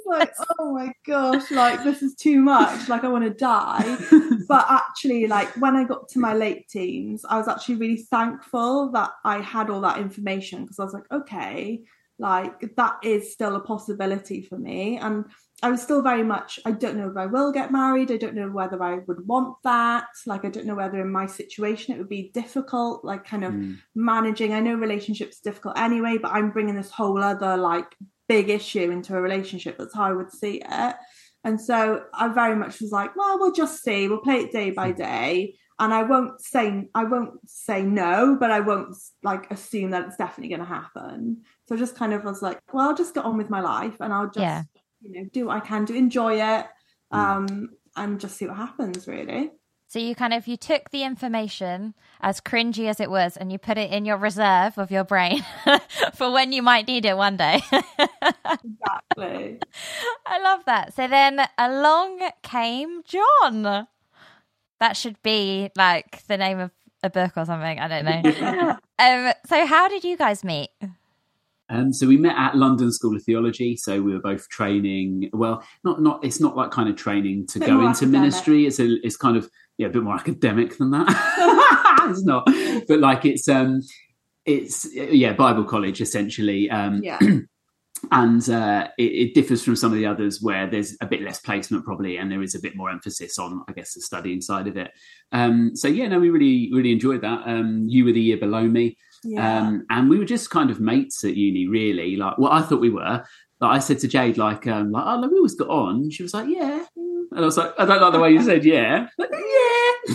like, 0.06 0.32
oh 0.58 0.72
my 0.72 0.92
gosh, 1.06 1.50
like 1.50 1.82
this 1.84 2.02
is 2.02 2.14
too 2.14 2.40
much. 2.40 2.88
Like 2.88 3.04
I 3.04 3.08
want 3.08 3.24
to 3.24 3.30
die. 3.30 3.96
but 4.48 4.66
actually, 4.68 5.26
like 5.26 5.48
when 5.56 5.76
I 5.76 5.84
got 5.84 6.08
to 6.10 6.18
my 6.18 6.34
late 6.34 6.68
teens, 6.68 7.24
I 7.28 7.38
was 7.38 7.48
actually 7.48 7.76
really 7.76 8.06
thankful 8.10 8.92
that 8.92 9.10
I 9.24 9.40
had 9.40 9.70
all 9.70 9.80
that 9.82 9.98
information 9.98 10.62
because 10.62 10.78
I 10.78 10.84
was 10.84 10.94
like, 10.94 11.10
okay, 11.10 11.82
like 12.18 12.76
that 12.76 12.96
is 13.02 13.32
still 13.32 13.56
a 13.56 13.60
possibility 13.60 14.42
for 14.42 14.56
me. 14.56 14.98
And 14.98 15.26
I 15.62 15.70
was 15.70 15.82
still 15.82 16.02
very 16.02 16.22
much, 16.22 16.60
I 16.66 16.72
don't 16.72 16.96
know 16.96 17.10
if 17.10 17.16
I 17.16 17.26
will 17.26 17.50
get 17.50 17.72
married. 17.72 18.12
I 18.12 18.18
don't 18.18 18.34
know 18.34 18.48
whether 18.48 18.82
I 18.82 18.98
would 19.06 19.26
want 19.26 19.56
that. 19.64 20.06
Like, 20.26 20.44
I 20.44 20.50
don't 20.50 20.66
know 20.66 20.74
whether 20.74 21.00
in 21.00 21.10
my 21.10 21.26
situation 21.26 21.94
it 21.94 21.98
would 21.98 22.10
be 22.10 22.30
difficult, 22.34 23.04
like, 23.04 23.24
kind 23.24 23.44
of 23.44 23.54
mm. 23.54 23.78
managing. 23.94 24.52
I 24.52 24.60
know 24.60 24.74
relationships 24.74 25.40
difficult 25.40 25.78
anyway, 25.78 26.18
but 26.18 26.32
I'm 26.32 26.50
bringing 26.50 26.74
this 26.74 26.90
whole 26.90 27.22
other, 27.22 27.56
like, 27.56 27.94
big 28.28 28.50
issue 28.50 28.90
into 28.90 29.16
a 29.16 29.20
relationship. 29.20 29.78
That's 29.78 29.94
how 29.94 30.04
I 30.04 30.12
would 30.12 30.32
see 30.32 30.62
it. 30.64 30.96
And 31.44 31.60
so 31.60 32.02
I 32.12 32.28
very 32.28 32.56
much 32.56 32.80
was 32.80 32.90
like, 32.90 33.14
well, 33.14 33.38
we'll 33.38 33.52
just 33.52 33.82
see. 33.82 34.08
We'll 34.08 34.18
play 34.18 34.38
it 34.40 34.52
day 34.52 34.70
by 34.70 34.90
day. 34.90 35.54
And 35.78 35.92
I 35.92 36.02
won't 36.04 36.40
say 36.40 36.88
I 36.94 37.04
won't 37.04 37.38
say 37.46 37.82
no, 37.82 38.36
but 38.40 38.50
I 38.50 38.60
won't 38.60 38.96
like 39.22 39.50
assume 39.50 39.90
that 39.90 40.06
it's 40.06 40.16
definitely 40.16 40.48
going 40.48 40.66
to 40.66 40.74
happen. 40.74 41.42
So 41.68 41.74
I 41.74 41.78
just 41.78 41.96
kind 41.96 42.14
of 42.14 42.24
was 42.24 42.40
like, 42.42 42.58
well, 42.72 42.88
I'll 42.88 42.96
just 42.96 43.14
get 43.14 43.24
on 43.24 43.36
with 43.36 43.50
my 43.50 43.60
life, 43.60 43.96
and 44.00 44.12
I'll 44.12 44.26
just 44.26 44.38
yeah. 44.38 44.62
you 45.02 45.12
know 45.12 45.28
do 45.32 45.46
what 45.46 45.58
I 45.58 45.60
can 45.60 45.84
to 45.86 45.94
enjoy 45.94 46.36
it, 46.36 46.66
mm. 47.12 47.18
um, 47.18 47.68
and 47.94 48.18
just 48.18 48.38
see 48.38 48.46
what 48.46 48.56
happens. 48.56 49.06
Really. 49.06 49.50
So 49.88 50.00
you 50.00 50.14
kind 50.16 50.34
of 50.34 50.48
you 50.48 50.56
took 50.56 50.90
the 50.90 51.04
information 51.04 51.94
as 52.20 52.40
cringy 52.40 52.88
as 52.88 52.98
it 52.98 53.08
was 53.08 53.36
and 53.36 53.52
you 53.52 53.58
put 53.58 53.78
it 53.78 53.92
in 53.92 54.04
your 54.04 54.16
reserve 54.16 54.78
of 54.78 54.90
your 54.90 55.04
brain 55.04 55.44
for 56.14 56.32
when 56.32 56.52
you 56.52 56.60
might 56.60 56.88
need 56.88 57.04
it 57.04 57.16
one 57.16 57.36
day. 57.36 57.62
exactly. 57.70 59.60
I 60.26 60.42
love 60.42 60.64
that. 60.66 60.94
So 60.94 61.06
then 61.06 61.40
along 61.56 62.28
came 62.42 63.02
John. 63.04 63.86
That 64.80 64.96
should 64.96 65.22
be 65.22 65.70
like 65.76 66.26
the 66.26 66.36
name 66.36 66.58
of 66.58 66.72
a 67.02 67.10
book 67.10 67.32
or 67.36 67.44
something. 67.44 67.78
I 67.78 67.88
don't 67.88 68.04
know. 68.04 68.76
um, 68.98 69.32
so 69.46 69.66
how 69.66 69.88
did 69.88 70.02
you 70.02 70.16
guys 70.16 70.42
meet? 70.42 70.70
Um, 71.68 71.92
so 71.92 72.06
we 72.06 72.16
met 72.16 72.36
at 72.36 72.56
London 72.56 72.92
School 72.92 73.16
of 73.16 73.22
Theology. 73.22 73.76
So 73.76 74.00
we 74.00 74.12
were 74.12 74.20
both 74.20 74.48
training. 74.48 75.30
Well, 75.32 75.64
not 75.84 76.00
not. 76.00 76.24
It's 76.24 76.40
not 76.40 76.56
like 76.56 76.70
kind 76.70 76.88
of 76.88 76.96
training 76.96 77.46
to 77.48 77.58
go 77.58 77.78
into 77.80 77.88
academic. 77.88 78.12
ministry. 78.12 78.66
It's 78.66 78.78
a. 78.78 79.04
It's 79.04 79.16
kind 79.16 79.36
of 79.36 79.50
yeah, 79.78 79.88
a 79.88 79.90
bit 79.90 80.02
more 80.02 80.14
academic 80.14 80.76
than 80.78 80.90
that. 80.90 81.06
it's 82.10 82.24
not, 82.24 82.44
but 82.88 83.00
like 83.00 83.24
it's 83.24 83.48
um, 83.48 83.82
it's 84.44 84.86
yeah, 84.94 85.32
Bible 85.32 85.64
college 85.64 86.00
essentially. 86.00 86.70
Um, 86.70 87.02
yeah. 87.02 87.18
and 88.12 88.48
uh, 88.50 88.88
it, 88.98 89.02
it, 89.02 89.34
differs 89.34 89.64
from 89.64 89.74
some 89.74 89.90
of 89.90 89.98
the 89.98 90.06
others 90.06 90.42
where 90.42 90.68
there's 90.68 90.96
a 91.00 91.06
bit 91.06 91.22
less 91.22 91.40
placement 91.40 91.84
probably, 91.84 92.16
and 92.18 92.30
there 92.30 92.42
is 92.42 92.54
a 92.54 92.60
bit 92.60 92.76
more 92.76 92.90
emphasis 92.90 93.38
on, 93.38 93.64
I 93.68 93.72
guess, 93.72 93.94
the 93.94 94.00
studying 94.00 94.40
side 94.40 94.66
of 94.66 94.76
it. 94.76 94.90
Um, 95.32 95.74
so 95.74 95.88
yeah, 95.88 96.08
no, 96.08 96.18
we 96.18 96.30
really 96.30 96.70
really 96.72 96.92
enjoyed 96.92 97.22
that. 97.22 97.42
Um, 97.46 97.84
you 97.88 98.04
were 98.04 98.12
the 98.12 98.20
year 98.20 98.38
below 98.38 98.62
me. 98.62 98.96
Yeah. 99.24 99.60
Um, 99.60 99.86
and 99.90 100.08
we 100.08 100.18
were 100.18 100.24
just 100.24 100.50
kind 100.50 100.70
of 100.70 100.80
mates 100.80 101.24
at 101.24 101.36
uni, 101.36 101.66
really. 101.66 102.16
Like, 102.16 102.38
well, 102.38 102.52
I 102.52 102.62
thought 102.62 102.80
we 102.80 102.90
were. 102.90 103.24
But 103.58 103.68
I 103.68 103.78
said 103.78 103.98
to 104.00 104.08
Jade, 104.08 104.36
like, 104.36 104.66
um, 104.66 104.92
like, 104.92 105.04
oh, 105.06 105.28
we 105.28 105.36
always 105.36 105.54
got 105.54 105.68
on. 105.68 106.10
She 106.10 106.22
was 106.22 106.34
like, 106.34 106.48
yeah. 106.48 106.84
And 107.30 107.40
I 107.40 107.44
was 107.44 107.56
like, 107.56 107.72
I 107.78 107.84
don't 107.84 108.00
like 108.00 108.12
the 108.12 108.20
way 108.20 108.32
you 108.32 108.42
said, 108.42 108.64
yeah. 108.64 109.08
Like, 109.18 109.30
yeah. 109.32 110.08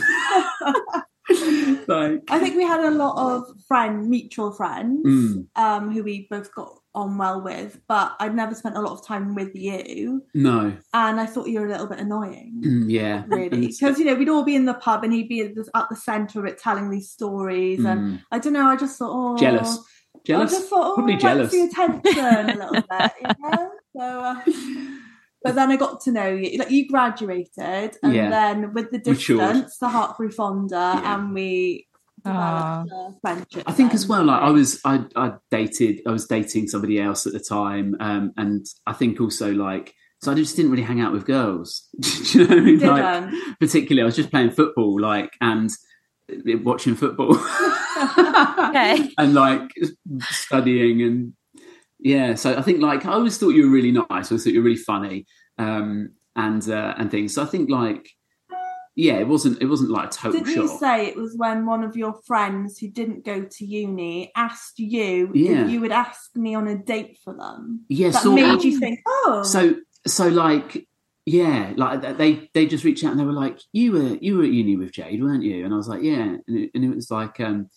like, 1.87 2.23
I 2.29 2.39
think 2.39 2.55
we 2.55 2.63
had 2.63 2.81
a 2.81 2.91
lot 2.91 3.17
of 3.17 3.45
friend, 3.67 4.09
mutual 4.09 4.51
friends, 4.51 5.05
mm. 5.05 5.47
um, 5.55 5.91
who 5.91 6.03
we 6.03 6.27
both 6.29 6.53
got 6.53 6.81
on 6.93 7.17
well 7.17 7.41
with, 7.41 7.79
but 7.87 8.15
I'd 8.19 8.35
never 8.35 8.53
spent 8.53 8.75
a 8.75 8.81
lot 8.81 8.93
of 8.93 9.05
time 9.05 9.33
with 9.35 9.55
you. 9.55 10.23
No. 10.33 10.75
And 10.93 11.19
I 11.19 11.25
thought 11.25 11.47
you 11.47 11.59
were 11.59 11.67
a 11.67 11.69
little 11.69 11.87
bit 11.87 11.99
annoying. 11.99 12.61
Mm, 12.63 12.91
yeah. 12.91 13.23
Really. 13.27 13.67
Because, 13.81 13.97
you 13.97 14.05
know, 14.05 14.15
we'd 14.15 14.29
all 14.29 14.43
be 14.43 14.55
in 14.55 14.65
the 14.65 14.73
pub 14.73 15.03
and 15.03 15.13
he'd 15.13 15.29
be 15.29 15.41
at 15.41 15.55
the, 15.55 15.69
at 15.73 15.87
the 15.89 15.95
centre 15.95 16.39
of 16.39 16.45
it 16.45 16.57
telling 16.57 16.89
these 16.89 17.09
stories. 17.09 17.79
Mm. 17.79 17.91
And 17.91 18.23
I 18.31 18.39
don't 18.39 18.53
know, 18.53 18.67
I 18.67 18.75
just 18.75 18.97
thought, 18.97 19.11
oh. 19.11 19.37
Jealous. 19.37 19.79
Jealous. 20.25 20.53
I 20.53 20.57
just 20.57 20.69
thought, 20.69 20.91
oh, 20.91 20.95
Probably 20.95 21.17
jealous. 21.17 21.51
the 21.51 21.63
attention 21.63 22.19
a 22.19 22.53
little 22.53 22.71
bit, 22.71 23.11
you 23.21 23.49
know? 23.49 23.71
So, 23.95 24.01
uh, 24.01 24.41
but 25.43 25.55
then 25.55 25.71
I 25.71 25.75
got 25.75 26.01
to 26.01 26.11
know 26.11 26.27
you. 26.27 26.57
Like 26.57 26.71
you 26.71 26.87
graduated, 26.87 27.97
and 28.03 28.13
yeah. 28.13 28.29
then 28.29 28.73
with 28.73 28.91
the 28.91 28.99
distance, 28.99 29.77
the 29.77 29.89
heart 29.89 30.17
grew 30.17 30.31
fonder, 30.31 30.75
yeah. 30.75 31.15
and 31.15 31.33
we 31.33 31.87
friendship. 32.23 33.63
I 33.65 33.71
think 33.71 33.93
as 33.93 34.07
well, 34.07 34.23
like 34.23 34.41
I 34.41 34.49
was, 34.49 34.79
I, 34.85 35.05
I 35.15 35.33
dated, 35.49 36.01
I 36.07 36.11
was 36.11 36.27
dating 36.27 36.67
somebody 36.67 36.99
else 36.99 37.25
at 37.25 37.33
the 37.33 37.39
time, 37.39 37.95
um, 37.99 38.31
and 38.37 38.65
I 38.85 38.93
think 38.93 39.19
also 39.19 39.51
like, 39.51 39.93
so 40.21 40.31
I 40.31 40.35
just 40.35 40.55
didn't 40.55 40.71
really 40.71 40.83
hang 40.83 41.01
out 41.01 41.13
with 41.13 41.25
girls. 41.25 41.87
Do 41.99 42.39
you 42.39 42.47
know 42.47 42.55
what 42.55 42.57
I 42.57 42.61
mean? 42.61 42.79
Like, 42.79 43.59
particularly, 43.59 44.03
I 44.03 44.05
was 44.05 44.15
just 44.15 44.31
playing 44.31 44.51
football, 44.51 44.99
like, 44.99 45.31
and 45.41 45.69
watching 46.63 46.95
football, 46.95 47.35
okay, 48.69 49.09
and 49.17 49.33
like 49.33 49.71
studying, 50.29 51.01
and 51.01 51.33
yeah. 52.01 52.35
So 52.35 52.57
I 52.57 52.61
think 52.61 52.81
like 52.81 53.05
I 53.05 53.13
always 53.13 53.37
thought 53.37 53.49
you 53.49 53.65
were 53.65 53.73
really 53.73 53.91
nice. 53.91 54.07
I 54.09 54.15
always 54.15 54.43
thought 54.43 54.53
you 54.53 54.59
were 54.59 54.65
really 54.65 54.77
funny, 54.77 55.25
um, 55.57 56.09
and 56.35 56.67
uh, 56.69 56.95
and 56.97 57.09
things. 57.09 57.35
So 57.35 57.43
I 57.43 57.45
think 57.45 57.69
like 57.69 58.09
yeah, 58.95 59.19
it 59.19 59.27
wasn't 59.27 59.61
it 59.61 59.67
wasn't 59.67 59.91
like 59.91 60.09
a 60.09 60.11
total 60.11 60.41
Did 60.41 60.55
you 60.55 60.67
say 60.67 61.07
it 61.07 61.15
was 61.15 61.33
when 61.37 61.65
one 61.65 61.83
of 61.83 61.95
your 61.95 62.13
friends 62.25 62.77
who 62.77 62.89
didn't 62.89 63.23
go 63.23 63.43
to 63.43 63.65
uni 63.65 64.31
asked 64.35 64.79
you 64.79 65.31
yeah. 65.33 65.63
if 65.63 65.71
you 65.71 65.79
would 65.81 65.93
ask 65.93 66.35
me 66.35 66.55
on 66.55 66.67
a 66.67 66.77
date 66.77 67.17
for 67.23 67.33
them? 67.33 67.85
Yeah, 67.87 68.09
that 68.09 68.25
made 68.25 68.55
of. 68.55 68.65
you 68.65 68.79
think, 68.79 68.99
oh. 69.07 69.43
So 69.43 69.75
so 70.05 70.27
like 70.27 70.87
yeah, 71.25 71.73
like 71.77 72.17
they 72.17 72.49
they 72.53 72.65
just 72.65 72.83
reached 72.83 73.03
out 73.05 73.11
and 73.11 73.19
they 73.19 73.25
were 73.25 73.31
like, 73.31 73.59
you 73.71 73.93
were 73.93 74.17
you 74.19 74.37
were 74.37 74.43
at 74.43 74.51
uni 74.51 74.75
with 74.75 74.91
Jade, 74.91 75.23
weren't 75.23 75.43
you? 75.43 75.63
And 75.63 75.73
I 75.73 75.77
was 75.77 75.87
like, 75.87 76.03
yeah, 76.03 76.35
and 76.47 76.57
it, 76.57 76.71
and 76.73 76.83
it 76.83 76.93
was 76.93 77.09
like 77.09 77.39
um 77.39 77.69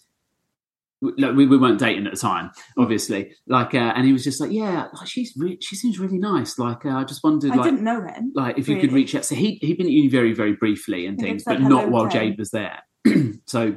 like 1.19 1.35
we, 1.35 1.47
we 1.47 1.57
weren't 1.57 1.79
dating 1.79 2.07
at 2.07 2.13
the 2.13 2.19
time, 2.19 2.51
obviously. 2.79 3.35
Like, 3.47 3.75
uh, 3.75 3.93
and 3.95 4.07
he 4.07 4.13
was 4.13 4.25
just 4.25 4.41
like, 4.41 4.51
"Yeah, 4.51 4.89
like 4.95 5.09
she's 5.09 5.35
re- 5.37 5.59
she 5.61 5.77
seems 5.77 5.99
really 5.99 6.19
nice." 6.19 6.59
Like, 6.59 6.85
uh, 6.87 6.91
I 6.91 7.05
just 7.05 7.23
wondered, 7.23 7.53
I 7.53 7.57
like, 7.57 7.65
didn't 7.65 7.85
know 7.85 8.03
him. 8.03 8.33
Like, 8.35 8.59
if 8.59 8.69
you 8.69 8.81
could 8.81 8.93
reach 8.93 9.15
out. 9.15 9.25
So 9.25 9.35
he 9.35 9.59
he'd 9.63 9.79
been 9.79 9.87
at 9.87 9.93
uni 9.93 10.09
very 10.09 10.33
very 10.33 10.55
briefly 10.55 11.07
and 11.07 11.19
things, 11.19 11.45
but 11.45 11.61
not 11.61 11.91
while 11.91 12.09
Jade 12.09 12.39
was 12.39 12.51
there. 12.51 12.81
so 13.47 13.77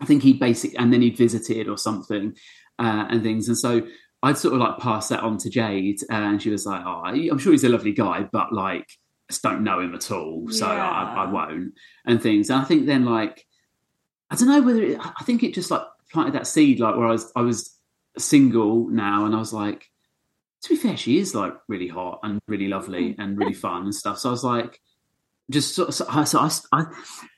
I 0.00 0.04
think 0.04 0.22
he 0.22 0.34
basically, 0.34 0.76
and 0.78 0.92
then 0.92 1.02
he'd 1.02 1.16
visited 1.16 1.68
or 1.68 1.78
something, 1.78 2.34
uh, 2.78 3.06
and 3.08 3.22
things, 3.22 3.48
and 3.48 3.58
so 3.58 3.86
I'd 4.22 4.38
sort 4.38 4.54
of 4.54 4.60
like 4.60 4.78
pass 4.78 5.08
that 5.08 5.20
on 5.20 5.38
to 5.38 5.50
Jade, 5.50 6.00
uh, 6.10 6.14
and 6.14 6.42
she 6.42 6.50
was 6.50 6.66
like, 6.66 6.82
"Oh, 6.84 7.02
I'm 7.04 7.38
sure 7.38 7.52
he's 7.52 7.64
a 7.64 7.68
lovely 7.68 7.92
guy, 7.92 8.28
but 8.30 8.52
like." 8.52 8.86
I 9.26 9.32
just 9.32 9.42
don't 9.42 9.64
know 9.64 9.80
him 9.80 9.94
at 9.94 10.10
all, 10.10 10.48
so 10.50 10.66
yeah. 10.70 10.86
I, 10.86 11.24
I 11.24 11.32
won't, 11.32 11.72
and 12.04 12.22
things. 12.22 12.50
And 12.50 12.60
I 12.60 12.64
think 12.64 12.84
then, 12.84 13.06
like, 13.06 13.42
I 14.30 14.36
don't 14.36 14.48
know 14.48 14.62
whether 14.62 14.82
it, 14.82 14.98
I 15.00 15.22
think 15.24 15.42
it 15.42 15.54
just 15.54 15.70
like 15.70 15.82
planted 16.14 16.34
that 16.34 16.46
seed, 16.46 16.80
like 16.80 16.96
where 16.96 17.06
I 17.08 17.12
was 17.12 17.30
I 17.36 17.42
was 17.42 17.78
single 18.16 18.88
now, 18.88 19.26
and 19.26 19.34
I 19.34 19.38
was 19.38 19.52
like, 19.52 19.86
to 20.62 20.68
be 20.70 20.76
fair, 20.76 20.96
she 20.96 21.18
is 21.18 21.34
like 21.34 21.52
really 21.68 21.88
hot 21.88 22.20
and 22.22 22.40
really 22.48 22.68
lovely 22.68 23.14
and 23.18 23.36
really 23.36 23.52
fun 23.52 23.82
and 23.82 23.94
stuff. 23.94 24.18
So 24.18 24.30
I 24.30 24.32
was 24.32 24.44
like, 24.44 24.80
just 25.50 25.74
so, 25.74 25.90
so, 25.90 26.06
I, 26.08 26.24
so 26.24 26.38
I, 26.40 26.50
I 26.72 26.84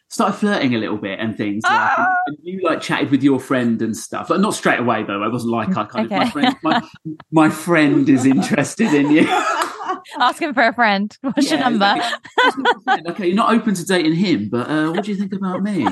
started 0.09 0.35
flirting 0.35 0.75
a 0.77 0.79
little 0.79 0.97
bit 0.99 1.19
and 1.19 1.37
things. 1.37 1.65
Like, 1.65 1.73
Ah! 1.99 2.07
and 2.27 2.37
you 2.43 2.61
like 2.63 2.81
chatted 2.81 3.11
with 3.11 3.25
your 3.25 3.41
friend 3.41 3.83
and 3.83 3.97
stuff, 3.97 4.29
but 4.29 4.41
not 4.41 4.55
straight 4.55 4.79
away 4.79 5.03
though. 5.03 5.23
I 5.25 5.29
wasn't 5.29 5.53
like 5.53 5.71
I 5.77 5.85
kind 5.87 6.07
Okay. 6.07 6.15
of 6.15 6.23
my 6.23 6.31
friend. 6.31 6.57
My, 6.63 6.81
my 7.33 7.51
friend 7.51 8.09
is 8.09 8.25
interested 8.27 8.95
in 8.95 9.11
you. 9.11 9.27
Asking 10.21 10.55
for 10.55 10.63
a 10.63 10.73
friend. 10.73 11.13
What's 11.23 11.51
your 11.51 11.59
number? 11.59 11.93
exactly. 11.97 13.03
okay, 13.11 13.27
you're 13.27 13.35
not 13.35 13.53
open 13.53 13.75
to 13.75 13.85
dating 13.85 14.15
him, 14.15 14.49
but 14.49 14.71
uh, 14.71 14.93
what 14.93 15.05
do 15.05 15.11
you 15.11 15.17
think 15.17 15.33
about 15.33 15.63
me? 15.65 15.89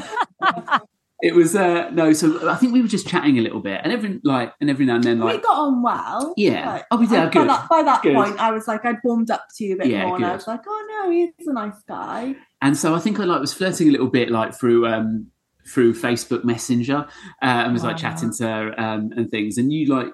It 1.27 1.35
was 1.35 1.57
uh, 1.57 1.91
no. 1.91 2.13
So 2.13 2.49
I 2.51 2.55
think 2.57 2.73
we 2.73 2.83
were 2.83 2.89
just 2.89 3.07
chatting 3.09 3.39
a 3.39 3.41
little 3.43 3.61
bit, 3.61 3.81
and 3.83 3.93
every 3.93 4.21
like, 4.25 4.53
and 4.61 4.69
every 4.71 4.87
now 4.87 4.97
and 4.97 5.05
then, 5.05 5.19
like 5.21 5.37
we 5.37 5.43
got 5.43 5.57
on 5.59 5.83
well. 5.83 6.35
Yeah. 6.37 6.67
Like, 6.75 6.85
Oh, 6.91 6.97
we 6.99 7.07
did. 7.07 7.19
I- 7.19 7.25
Good. 7.31 7.35
By 7.41 7.45
that, 7.47 7.69
by 7.69 7.83
that 7.83 8.03
Good. 8.03 8.15
point, 8.15 8.39
I 8.39 8.51
was 8.53 8.69
like, 8.69 8.85
I'd 8.85 8.97
warmed 9.03 9.31
up 9.31 9.45
to 9.57 9.65
you 9.65 9.75
a 9.75 9.79
bit 9.79 9.87
Yeah, 9.89 10.07
more, 10.07 10.17
and 10.17 10.25
I 10.27 10.35
was 10.35 10.47
like, 10.47 10.61
oh 10.67 10.87
no, 11.05 11.11
he's 11.11 11.47
a 11.49 11.53
nice 11.53 11.83
guy. 11.89 12.37
and 12.63 12.77
so 12.77 12.95
I 12.95 12.99
think 13.01 13.19
I 13.21 13.25
like 13.25 13.41
was 13.41 13.53
flirting 13.55 13.89
a 13.89 13.93
little 13.93 14.09
bit, 14.11 14.31
like 14.31 14.55
through 14.55 14.87
um 14.87 15.29
through 15.67 15.95
Facebook 15.95 16.45
Messenger, 16.45 17.07
uh, 17.43 17.63
and 17.65 17.73
was 17.73 17.83
like 17.85 17.97
chatting 17.97 18.33
to 18.35 18.47
her 18.47 18.81
um, 18.81 19.11
and 19.17 19.31
things, 19.31 19.57
and 19.57 19.73
you 19.73 19.87
like 19.87 20.13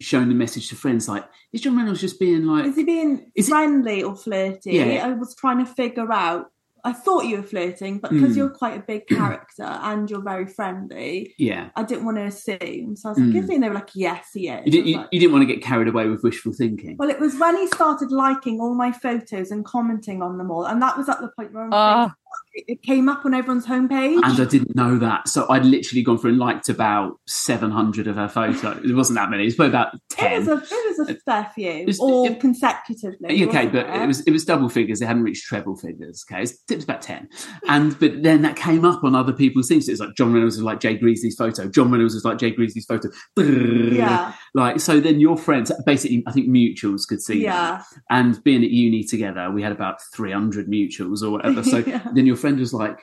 showing 0.00 0.28
the 0.28 0.34
message 0.34 0.68
to 0.68 0.76
friends, 0.76 1.08
like, 1.08 1.24
is 1.52 1.60
John 1.60 1.76
Reynolds 1.76 2.00
just 2.00 2.18
being 2.20 2.44
like, 2.46 2.64
Is 2.66 2.76
he 2.76 2.84
being 2.84 3.30
Is 3.34 3.48
it- 3.48 3.50
friendly 3.50 4.02
or 4.02 4.14
flirty? 4.16 4.72
Yeah. 4.72 5.06
I 5.06 5.12
was 5.12 5.34
trying 5.34 5.58
to 5.64 5.66
figure 5.66 6.10
out. 6.12 6.46
I 6.84 6.92
thought 6.92 7.26
you 7.26 7.36
were 7.36 7.42
flirting, 7.44 7.98
but 8.00 8.10
because 8.10 8.32
Mm. 8.32 8.36
you're 8.36 8.50
quite 8.50 8.76
a 8.76 8.82
big 8.82 9.06
character 9.18 9.62
and 9.62 10.10
you're 10.10 10.20
very 10.22 10.46
friendly, 10.46 11.32
yeah. 11.38 11.70
I 11.76 11.84
didn't 11.84 12.04
want 12.04 12.16
to 12.16 12.24
assume. 12.24 12.96
So 12.96 13.08
I 13.08 13.12
was 13.12 13.18
like, 13.18 13.28
Mm. 13.28 13.36
is 13.36 13.48
he? 13.48 13.54
And 13.54 13.62
they 13.62 13.68
were 13.68 13.74
like, 13.76 13.90
yes, 13.94 14.26
he 14.34 14.48
is. 14.48 14.62
You 14.66 14.72
didn't, 14.72 14.86
you, 14.88 14.96
like, 14.96 15.08
you 15.12 15.20
didn't 15.20 15.32
want 15.32 15.42
to 15.48 15.54
get 15.54 15.62
carried 15.62 15.86
away 15.88 16.08
with 16.08 16.22
wishful 16.24 16.52
thinking. 16.52 16.96
well, 16.98 17.08
it 17.10 17.20
was 17.20 17.38
when 17.38 17.56
he 17.56 17.66
started 17.68 18.10
liking 18.10 18.60
all 18.60 18.74
my 18.74 18.90
photos 18.90 19.50
and 19.52 19.64
commenting 19.64 20.22
on 20.22 20.38
them 20.38 20.50
all, 20.50 20.64
and 20.64 20.82
that 20.82 20.96
was 20.98 21.08
at 21.08 21.20
the 21.20 21.28
point 21.36 21.52
where 21.52 21.64
on 21.64 21.70
Oh. 21.72 22.12
It 22.54 22.82
came 22.82 23.08
up 23.08 23.24
on 23.24 23.32
everyone's 23.34 23.66
homepage. 23.66 24.20
and 24.22 24.40
I 24.40 24.44
didn't 24.44 24.76
know 24.76 24.98
that. 24.98 25.26
So 25.28 25.46
I'd 25.48 25.64
literally 25.64 26.02
gone 26.02 26.18
through 26.18 26.30
and 26.32 26.38
liked 26.38 26.68
about 26.68 27.18
700 27.26 28.06
of 28.06 28.16
her 28.16 28.28
photos. 28.28 28.84
It 28.84 28.94
wasn't 28.94 29.18
that 29.18 29.30
many. 29.30 29.44
It 29.44 29.46
was 29.46 29.54
probably 29.56 29.70
about 29.70 29.94
it 29.94 30.00
10. 30.10 30.38
was 30.40 30.48
a 30.48 30.52
it 30.74 30.98
was 30.98 31.08
a 31.10 31.14
fair 31.24 31.50
few, 31.54 31.70
It's- 31.70 31.98
all 31.98 32.26
it- 32.26 32.40
consecutively. 32.40 33.44
okay, 33.48 33.66
but 33.68 33.86
it 33.88 34.06
was 34.06 34.20
it 34.22 34.30
was 34.32 34.44
double 34.44 34.68
figures. 34.68 35.00
It 35.00 35.06
hadn't 35.06 35.22
reached 35.22 35.46
treble 35.46 35.76
figures. 35.76 36.24
Okay, 36.30 36.42
it's- 36.42 36.58
it 36.70 36.74
was 36.76 36.84
about 36.84 37.00
ten, 37.02 37.28
and 37.68 37.98
but 37.98 38.22
then 38.22 38.42
that 38.42 38.56
came 38.56 38.84
up 38.84 39.02
on 39.02 39.14
other 39.14 39.32
people's 39.32 39.68
things. 39.68 39.88
It 39.88 39.92
was 39.92 40.00
like 40.00 40.14
John 40.16 40.32
Reynolds 40.32 40.56
was 40.56 40.62
like 40.64 40.80
Jay 40.80 40.96
Greasley's 40.96 41.36
photo. 41.36 41.68
John 41.68 41.90
Reynolds 41.90 42.14
was 42.14 42.24
like 42.24 42.38
Jay 42.38 42.50
Greasley's 42.50 42.84
photo. 42.84 43.08
yeah, 43.38 44.32
Like 44.54 44.80
so, 44.80 45.00
then 45.00 45.20
your 45.20 45.36
friends 45.36 45.72
basically, 45.86 46.22
I 46.26 46.32
think 46.32 46.48
mutuals 46.48 47.06
could 47.08 47.22
see 47.22 47.38
that. 47.40 47.42
yeah. 47.44 47.82
And 48.10 48.42
being 48.44 48.62
at 48.62 48.70
uni 48.70 49.04
together, 49.04 49.50
we 49.50 49.62
had 49.62 49.72
about 49.72 49.96
three 50.14 50.32
hundred 50.32 50.68
mutuals 50.68 51.22
or 51.22 51.30
whatever. 51.30 51.62
So 51.62 51.78
Yeah. 51.86 52.06
then 52.14 52.26
your 52.26 52.36
friend 52.42 52.58
was 52.58 52.74
like, 52.74 52.98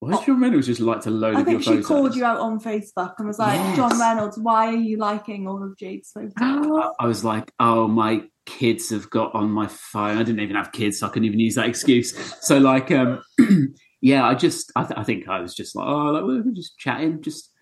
"Why 0.00 0.10
does 0.10 0.26
John 0.26 0.40
Reynolds 0.40 0.66
just 0.66 0.80
like 0.80 1.02
to 1.02 1.10
load 1.10 1.36
I 1.36 1.42
of 1.42 1.48
your 1.48 1.60
think 1.60 1.78
she 1.78 1.84
called 1.84 2.16
you 2.16 2.24
out 2.24 2.40
on 2.40 2.58
Facebook 2.58 3.14
and 3.18 3.28
was 3.28 3.38
like, 3.38 3.54
Yes. 3.54 3.76
John 3.76 3.98
Reynolds, 3.98 4.38
why 4.38 4.68
are 4.68 4.76
you 4.76 4.96
liking 4.96 5.46
all 5.46 5.62
of 5.62 5.76
Jade's 5.76 6.10
photos? 6.10 6.32
I 6.38 6.90
I 6.98 7.06
was 7.06 7.24
like, 7.24 7.52
oh, 7.60 7.86
my 7.86 8.22
kids 8.46 8.90
have 8.90 9.08
got 9.10 9.34
on 9.34 9.50
my 9.50 9.68
phone. 9.68 10.18
I 10.18 10.22
didn't 10.22 10.40
even 10.40 10.56
have 10.56 10.72
kids, 10.72 10.98
so 10.98 11.06
I 11.06 11.10
couldn't 11.10 11.26
even 11.26 11.38
use 11.38 11.54
that 11.54 11.68
excuse. 11.68 12.16
So, 12.40 12.58
like, 12.58 12.90
um, 12.90 13.22
yeah, 14.00 14.26
I 14.26 14.34
just, 14.34 14.72
I, 14.74 14.82
th- 14.82 14.98
I 14.98 15.04
think 15.04 15.28
I 15.28 15.40
was 15.40 15.54
just 15.54 15.76
like, 15.76 15.86
oh, 15.86 16.10
like, 16.10 16.24
we 16.24 16.40
we're 16.40 16.52
just 16.52 16.76
chatting, 16.78 17.22
just 17.22 17.52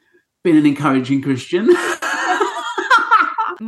being 0.42 0.56
an 0.56 0.66
encouraging 0.66 1.22
Christian. 1.22 1.68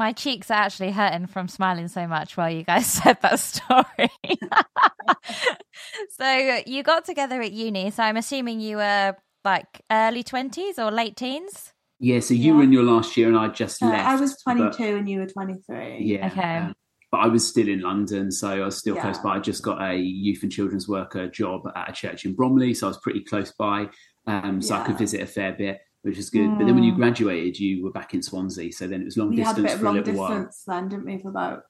My 0.00 0.12
cheeks 0.14 0.50
are 0.50 0.54
actually 0.54 0.92
hurting 0.92 1.26
from 1.26 1.46
smiling 1.46 1.86
so 1.88 2.06
much 2.06 2.34
while 2.34 2.48
you 2.50 2.62
guys 2.62 2.86
said 2.90 3.18
that 3.20 3.38
story. 3.38 4.08
so 6.18 6.60
you 6.64 6.82
got 6.82 7.04
together 7.04 7.42
at 7.42 7.52
uni. 7.52 7.90
So 7.90 8.02
I'm 8.02 8.16
assuming 8.16 8.60
you 8.60 8.78
were 8.78 9.14
like 9.44 9.82
early 9.92 10.24
20s 10.24 10.78
or 10.78 10.90
late 10.90 11.16
teens? 11.16 11.74
yeah, 12.02 12.18
so 12.18 12.32
you 12.32 12.52
Yeah. 12.52 12.56
were 12.56 12.62
in 12.62 12.72
your 12.72 12.82
last 12.82 13.14
year, 13.18 13.28
and 13.28 13.36
I 13.36 13.48
just 13.48 13.82
Uh, 13.82 13.88
left. 13.88 14.08
I 14.08 14.16
was 14.16 14.42
but- 14.46 14.54
22 14.54 14.96
and 14.96 15.06
you 15.06 15.18
were 15.20 15.26
23. 15.26 15.98
yeah. 16.02 16.28
Okay. 16.28 16.56
um, 16.56 16.72
but 17.12 17.18
I 17.18 17.26
was 17.26 17.46
still 17.46 17.68
in 17.68 17.80
London, 17.82 18.32
so 18.32 18.48
I 18.48 18.64
was 18.64 18.78
still 18.78 18.94
Yeah. 18.94 19.02
close 19.02 19.18
by. 19.18 19.36
I 19.36 19.38
just 19.40 19.62
got 19.62 19.82
a 19.82 19.96
youth 19.98 20.42
and 20.42 20.50
children's 20.50 20.88
worker 20.88 21.28
job 21.28 21.60
at 21.76 21.90
a 21.90 21.92
church 21.92 22.24
in 22.24 22.34
Bromley, 22.34 22.72
so 22.72 22.86
I 22.86 22.88
was 22.88 22.98
pretty 23.02 23.20
close 23.22 23.52
by, 23.52 23.90
um, 24.26 24.62
so 24.62 24.76
I 24.76 24.82
could 24.86 24.96
visit 24.96 25.20
a 25.20 25.26
fair 25.26 25.52
bit, 25.52 25.80
which 26.02 26.18
is 26.18 26.30
good. 26.30 26.48
But 26.58 26.64
then 26.66 26.74
when 26.74 26.84
you 26.84 26.92
Mm. 26.92 26.96
graduated, 26.96 27.58
you 27.58 27.82
were 27.84 27.90
back 27.92 28.14
in 28.14 28.22
Swansea, 28.22 28.72
so 28.72 28.86
then 28.86 29.02
it 29.02 29.04
was 29.04 29.16
long 29.16 29.30
We 29.30 29.40
had 29.40 29.58
a 29.58 29.62
distance 29.62 29.66
bit 29.66 29.72
of 29.74 29.78
for 29.80 29.84
a 29.84 29.88
long 29.88 29.96
little 29.96 30.14
while. 30.14 30.28
distance 30.28 30.64
then, 30.66 30.88
didn't 30.88 31.04
we, 31.04 31.18
for 31.18 31.28
about 31.28 31.64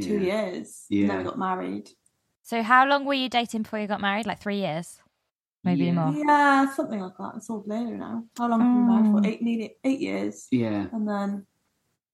two 0.00 0.18
Yeah. 0.18 0.46
years. 0.50 0.86
And 0.90 1.00
then 1.00 1.08
Yeah. 1.08 1.18
we 1.18 1.24
got 1.24 1.38
married. 1.38 1.90
So 2.42 2.62
how 2.62 2.86
long 2.86 3.04
were 3.04 3.14
you 3.14 3.28
dating 3.28 3.62
before 3.62 3.78
you 3.78 3.86
got 3.86 4.00
married? 4.00 4.26
Like 4.26 4.40
three 4.40 4.58
years? 4.58 5.00
Maybe 5.62 5.84
Yeah. 5.86 5.92
more. 5.92 6.12
Yeah, 6.14 6.70
something 6.74 7.00
like 7.00 7.16
that. 7.18 7.32
It's 7.36 7.48
all 7.48 7.60
blurry 7.60 7.96
now. 7.96 8.24
How 8.36 8.48
long 8.48 8.60
have 8.60 8.68
we 8.70 8.74
been 8.74 8.86
married 8.88 9.06
Mm. 9.06 9.22
for? 9.22 9.26
Eight, 9.28 9.42
nearly 9.42 9.76
eight 9.84 10.00
years. 10.00 10.46
Yeah, 10.50 10.86
And 10.92 11.08
then, 11.08 11.46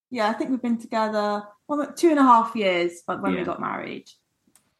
yeah, 0.08 0.28
I 0.30 0.32
think 0.34 0.50
we've 0.50 0.62
been 0.62 0.78
together 0.78 1.44
well, 1.66 1.92
two 1.94 2.10
and 2.10 2.18
a 2.18 2.22
half 2.24 2.54
years 2.56 3.02
but 3.06 3.22
when 3.22 3.32
Yeah. 3.32 3.38
we 3.40 3.44
got 3.44 3.60
married. 3.60 4.10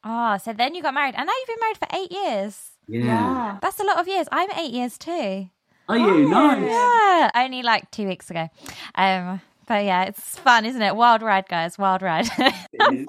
Oh, 0.03 0.37
so 0.39 0.53
then 0.53 0.75
you 0.75 0.83
got 0.83 0.95
married. 0.95 1.15
And 1.17 1.27
now 1.27 1.33
you've 1.39 1.47
been 1.49 1.61
married 1.61 1.79
for 1.79 1.89
eight 1.93 2.11
years. 2.13 2.73
yeah. 2.89 3.05
Yeah. 3.05 3.59
That's 3.63 3.79
a 3.81 3.85
lot 3.85 3.99
of 3.99 4.09
years. 4.09 4.27
I'm 4.33 4.51
eight 4.57 4.73
years 4.73 4.99
too. 4.99 5.51
Are 5.91 5.99
you 5.99 6.27
Oh, 6.27 6.29
nice? 6.29 6.71
Yeah, 6.71 7.31
only 7.45 7.63
like 7.63 7.91
two 7.91 8.07
weeks 8.07 8.31
ago. 8.31 8.49
Um, 8.95 9.41
but 9.67 9.85
yeah, 9.85 10.05
it's 10.05 10.39
fun, 10.39 10.65
isn't 10.65 10.83
it? 10.83 10.97
Wild 10.97 11.23
ride, 11.23 11.49
guys. 11.49 11.79
Wild 11.79 12.03
ride. 12.03 12.29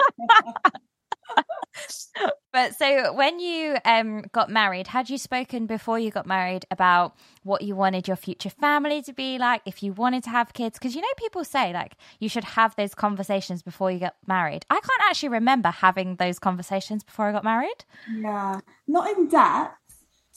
but 2.54 2.76
so 2.76 3.14
when 3.14 3.40
you 3.40 3.78
um 3.86 4.24
got 4.34 4.50
married, 4.50 4.88
had 4.88 5.10
you 5.10 5.18
spoken 5.18 5.66
before 5.66 5.98
you 5.98 6.12
got 6.12 6.26
married 6.28 6.66
about 6.70 7.16
what 7.44 7.62
you 7.62 7.76
wanted 7.76 8.08
your 8.08 8.18
future 8.18 8.50
family 8.50 9.02
to 9.04 9.14
be 9.14 9.38
like, 9.38 9.62
if 9.66 9.82
you 9.82 9.94
wanted 9.94 10.24
to 10.26 10.30
have 10.30 10.54
kids? 10.54 10.78
Because 10.78 10.94
you 10.96 11.02
know 11.02 11.08
people 11.18 11.44
say 11.44 11.74
like 11.74 11.96
you 12.20 12.28
should 12.30 12.44
have 12.44 12.76
those 12.76 12.94
conversations 12.94 13.62
before 13.64 13.90
you 13.92 14.00
get 14.00 14.16
married. 14.28 14.66
I 14.70 14.76
can't 14.76 15.02
actually 15.10 15.30
remember 15.30 15.70
having 15.70 16.18
those 16.18 16.38
conversations 16.40 17.04
before 17.04 17.28
I 17.30 17.32
got 17.32 17.44
married. 17.44 17.86
Yeah. 18.14 18.60
Not 18.88 19.10
in 19.18 19.28
depth. 19.30 19.78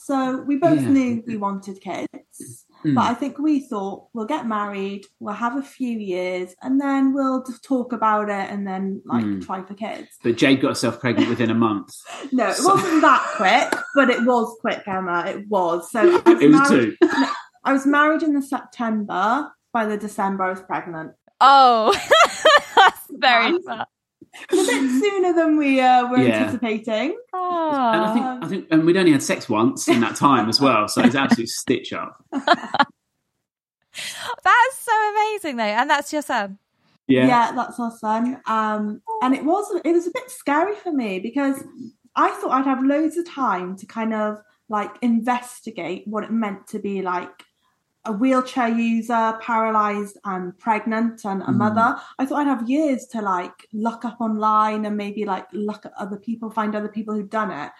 So 0.05 0.37
we 0.43 0.57
both 0.57 0.81
Yeah. 0.83 0.89
knew 0.89 1.23
we 1.25 1.35
wanted 1.35 1.81
kids. 1.81 2.65
Mm. 2.85 2.93
But 2.93 3.05
I 3.05 3.15
think 3.15 3.39
we 3.39 3.59
thought 3.61 4.07
we'll 4.13 4.27
get 4.27 4.45
married, 4.45 5.03
we'll 5.19 5.33
have 5.33 5.57
a 5.57 5.63
few 5.63 5.97
years, 5.97 6.53
and 6.61 6.79
then 6.79 7.11
we'll 7.11 7.43
just 7.43 7.63
talk 7.63 7.91
about 7.91 8.29
it 8.29 8.51
and 8.51 8.67
then 8.67 9.01
like 9.05 9.25
Mm. 9.25 9.43
try 9.43 9.63
for 9.63 9.73
kids. 9.73 10.09
But 10.23 10.37
Jade 10.37 10.61
got 10.61 10.67
herself 10.69 10.99
pregnant 10.99 11.27
within 11.27 11.49
a 11.49 11.55
month. 11.55 11.89
No, 12.31 12.49
it 12.49 12.53
So- 12.57 12.75
wasn't 12.75 13.01
that 13.01 13.23
quick, 13.37 13.81
but 13.95 14.11
it 14.11 14.23
was 14.25 14.55
quick, 14.61 14.83
Emma. 14.87 15.23
It 15.25 15.47
was. 15.49 15.89
So 15.89 15.99
I 16.25 16.33
was, 16.33 16.41
It 16.43 16.51
was 16.51 16.69
married, 16.69 16.97
two. 17.01 17.07
I 17.63 17.73
was 17.73 17.85
married 17.87 18.21
in 18.21 18.33
the 18.35 18.43
September. 18.43 19.51
By 19.73 19.85
the 19.87 19.97
December, 19.97 20.43
I 20.43 20.49
was 20.51 20.61
pregnant. 20.61 21.13
Oh, 21.41 21.91
that's 22.75 23.07
very 23.09 23.53
Nice. 23.53 23.63
fun. 23.65 23.79
It's 23.81 23.89
a 24.51 24.55
bit 24.55 25.01
sooner 25.01 25.33
than 25.33 25.57
we 25.57 25.81
uh, 25.81 26.07
were 26.09 26.17
Yeah. 26.19 26.43
anticipating. 26.43 27.17
Oh. 27.33 27.91
And 27.93 28.01
I 28.03 28.13
think, 28.13 28.25
I 28.43 28.47
think, 28.47 28.67
and 28.71 28.85
we'd 28.85 28.97
only 28.97 29.11
had 29.11 29.23
sex 29.23 29.49
once 29.49 29.87
in 29.87 30.01
that 30.01 30.15
time 30.15 30.49
as 30.49 30.61
well, 30.61 30.87
so 30.87 31.01
it's 31.01 31.15
absolute 31.15 31.49
stitch 31.49 31.93
up. 31.93 32.23
That's 32.31 32.45
so 34.79 34.91
amazing, 35.11 35.57
though, 35.57 35.63
and 35.63 35.89
that's 35.89 36.11
your 36.11 36.21
son. 36.21 36.57
Yeah. 37.07 37.51
that's 37.55 37.79
our 37.79 37.91
son. 37.91 38.41
Um, 38.45 39.01
and 39.21 39.33
it 39.33 39.45
was 39.45 39.65
it 39.85 39.91
was 39.91 40.07
a 40.07 40.11
bit 40.11 40.29
scary 40.29 40.75
for 40.75 40.91
me 40.91 41.19
because 41.19 41.63
I 42.15 42.29
thought 42.31 42.51
I'd 42.51 42.65
have 42.65 42.83
loads 42.83 43.15
of 43.17 43.25
time 43.27 43.77
to 43.77 43.85
kind 43.85 44.13
of 44.13 44.41
like 44.67 44.91
investigate 45.01 46.03
what 46.07 46.23
it 46.25 46.31
meant 46.31 46.67
to 46.67 46.79
be 46.79 47.01
like 47.03 47.43
a 48.05 48.11
wheelchair 48.11 48.67
user, 48.69 49.37
paralyzed 49.41 50.17
and 50.25 50.57
pregnant 50.59 51.25
and 51.25 51.41
a 51.43 51.45
Mm. 51.47 51.57
mother. 51.57 51.97
I 52.19 52.25
thought 52.25 52.41
I'd 52.41 52.47
have 52.47 52.69
years 52.69 53.07
to 53.07 53.21
like 53.21 53.67
look 53.73 54.05
up 54.05 54.17
online 54.21 54.85
and 54.85 54.95
maybe 54.95 55.25
like 55.25 55.47
look 55.53 55.85
at 55.85 55.93
other 55.97 56.17
people, 56.17 56.49
find 56.51 56.75
other 56.75 56.87
people 56.89 57.13
who'd 57.15 57.29
done 57.29 57.51
it. 57.51 57.71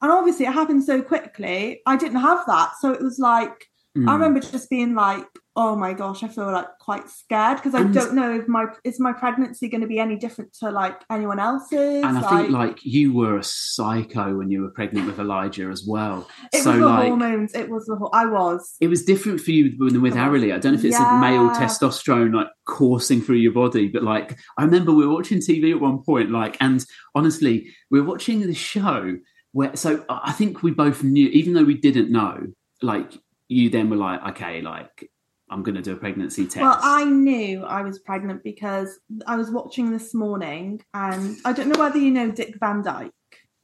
And 0.00 0.12
obviously 0.12 0.46
it 0.46 0.52
happened 0.52 0.84
so 0.84 1.02
quickly. 1.02 1.80
I 1.86 1.96
didn't 1.96 2.20
have 2.20 2.44
that. 2.46 2.72
So 2.80 2.92
it 2.92 3.02
was 3.02 3.18
like 3.18 3.68
I 3.96 4.00
Mm. 4.00 4.12
remember 4.12 4.40
just 4.40 4.70
being 4.70 4.94
like, 4.94 5.26
"Oh 5.60 5.74
my 5.74 5.92
gosh, 5.92 6.22
I 6.22 6.28
feel 6.28 6.50
like 6.58 6.68
quite 6.78 7.10
scared 7.10 7.56
because 7.58 7.74
I 7.74 7.80
And- 7.80 7.92
don't 7.92 8.14
know 8.14 8.30
if 8.40 8.46
my 8.46 8.66
is 8.84 9.00
my 9.00 9.12
pregnancy 9.12 9.68
going 9.68 9.80
to 9.80 9.86
be 9.94 9.98
any 9.98 10.16
different 10.16 10.52
to 10.60 10.70
like 10.70 10.96
anyone 11.10 11.40
else's." 11.40 12.04
And 12.04 12.16
I 12.16 12.22
think 12.30 12.50
like 12.50 12.78
you 12.84 13.12
were 13.12 13.36
a 13.38 13.42
psycho 13.42 14.36
when 14.38 14.50
you 14.52 14.62
were 14.62 14.70
pregnant 14.70 15.06
with 15.08 15.18
Elijah 15.18 15.68
as 15.76 15.84
well. 15.86 16.28
it 16.52 16.62
so 16.62 16.70
was 16.70 16.80
the 16.80 16.86
like 16.86 17.08
hormones. 17.08 17.54
It 17.54 17.68
was 17.68 17.86
the 17.86 17.96
whole. 17.96 18.10
I 18.12 18.24
was. 18.26 18.76
it 18.80 18.88
was 18.88 19.04
different 19.04 19.40
for 19.40 19.50
you 19.50 19.64
than 19.76 20.00
with 20.00 20.14
Arilie. 20.14 20.54
I 20.54 20.58
don't 20.58 20.72
know 20.74 20.78
if 20.78 20.84
it's 20.84 20.96
a 20.98 21.18
male 21.20 21.50
testosterone 21.50 22.32
like 22.34 22.48
coursing 22.66 23.20
through 23.20 23.36
your 23.36 23.52
body, 23.52 23.88
but 23.88 24.02
like 24.04 24.38
I 24.56 24.62
remember 24.64 24.92
we 24.92 25.06
were 25.06 25.14
watching 25.14 25.38
TV 25.38 25.72
at 25.72 25.80
one 25.80 26.02
point, 26.04 26.30
like, 26.30 26.56
and 26.60 26.84
honestly, 27.14 27.54
we 27.90 28.00
were 28.00 28.06
watching 28.06 28.40
the 28.40 28.54
show 28.54 29.16
where. 29.52 29.74
So 29.76 30.04
I 30.08 30.32
think 30.32 30.62
we 30.62 30.70
both 30.70 31.02
knew, 31.02 31.28
even 31.28 31.54
though 31.54 31.64
we 31.64 31.78
didn't 31.78 32.10
know, 32.12 32.46
like 32.80 33.12
you 33.48 33.70
then 33.70 33.90
were 33.90 33.96
like, 33.96 34.22
okay, 34.30 34.60
like 34.60 35.10
I'm 35.50 35.62
going 35.62 35.74
to 35.74 35.82
do 35.82 35.92
a 35.92 35.96
pregnancy 35.96 36.44
test. 36.44 36.62
Well, 36.62 36.78
I 36.80 37.04
knew 37.04 37.64
I 37.64 37.82
was 37.82 37.98
pregnant 37.98 38.42
because 38.42 38.98
I 39.26 39.36
was 39.36 39.50
watching 39.50 39.90
this 39.92 40.14
morning, 40.14 40.82
and 40.94 41.36
I 41.44 41.52
don't 41.52 41.68
know 41.68 41.78
whether 41.78 41.98
you 41.98 42.10
know 42.10 42.30
Dick 42.30 42.54
Van 42.60 42.82
Dyke. 42.82 43.12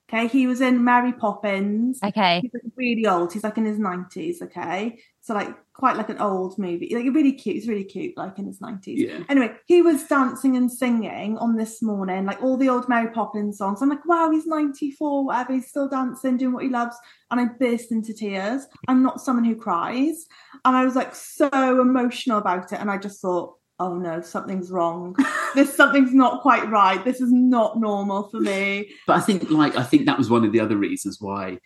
Okay, 0.09 0.29
he 0.29 0.47
was 0.47 0.61
in 0.61 0.85
Mary 0.85 1.13
Poppins. 1.13 1.99
Okay. 2.03 2.41
He's 2.41 2.51
like 2.53 2.63
really 2.77 3.07
old. 3.07 3.33
He's 3.33 3.45
like 3.45 3.59
in 3.59 3.65
his 3.65 3.79
nineties. 3.79 4.43
Okay, 4.43 4.99
so 5.25 5.33
like 5.33 5.57
quite 5.73 5.97
like 5.97 6.11
an 6.11 6.19
old 6.19 6.59
movie. 6.59 6.95
Like 6.95 7.07
really 7.15 7.33
cute. 7.33 7.57
He's 7.57 7.67
really 7.67 7.85
cute, 7.85 8.15
like 8.15 8.39
in 8.39 8.47
his 8.47 8.61
nineties. 8.61 9.01
Yeah. 9.01 9.21
Anyway, 9.31 9.55
he 9.65 9.81
was 9.81 10.05
dancing 10.05 10.55
and 10.55 10.71
singing 10.71 11.39
on 11.39 11.57
this 11.57 11.81
morning, 11.81 12.27
like 12.27 12.43
all 12.43 12.59
the 12.59 12.69
old 12.69 12.91
Mary 12.91 13.11
Poppins 13.11 13.57
songs. 13.57 13.81
I'm 13.81 13.89
like, 13.89 14.05
wow, 14.05 14.31
he's 14.31 14.47
94, 14.47 15.25
whatever. 15.25 15.55
He's 15.55 15.69
still 15.69 15.89
dancing, 15.89 16.37
doing 16.37 16.53
what 16.53 16.65
he 16.65 16.69
loves. 16.69 16.95
And 17.31 17.41
I 17.41 17.47
burst 17.59 17.91
into 17.91 18.13
tears. 18.13 18.67
I'm 18.87 19.03
not 19.03 19.23
someone 19.23 19.47
who 19.47 19.57
cries. 19.57 20.27
And 20.63 20.77
I 20.77 20.85
was 20.85 20.95
like 20.95 21.15
so 21.15 21.49
emotional 21.81 22.37
about 22.37 22.71
it. 22.75 22.79
And 22.79 22.91
I 22.91 22.99
just 22.99 23.23
thought, 23.23 23.55
oh 23.81 23.95
no, 23.95 24.21
something's 24.21 24.71
wrong. 24.71 25.17
this 25.55 25.75
something's 25.75 26.13
not 26.13 26.43
quite 26.43 26.69
right. 26.69 27.03
This 27.03 27.23
is 27.23 27.33
not 27.33 27.81
normal 27.81 28.29
for 28.29 28.41
me. 28.41 28.91
But 29.07 29.17
I 29.17 29.21
think, 29.21 29.49
like, 29.49 29.75
I 29.75 29.85
think 29.85 30.05
that 30.05 30.19
was 30.19 30.29
one 30.29 30.45
of 30.45 30.53
the 30.53 30.61
other 30.61 30.77
reasons 30.77 31.17
why 31.19 31.61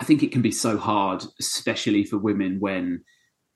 I 0.00 0.04
think 0.04 0.22
it 0.22 0.32
can 0.32 0.42
be 0.42 0.50
so 0.52 0.78
hard, 0.78 1.24
especially 1.38 2.04
for 2.04 2.16
women 2.18 2.58
when. 2.58 3.04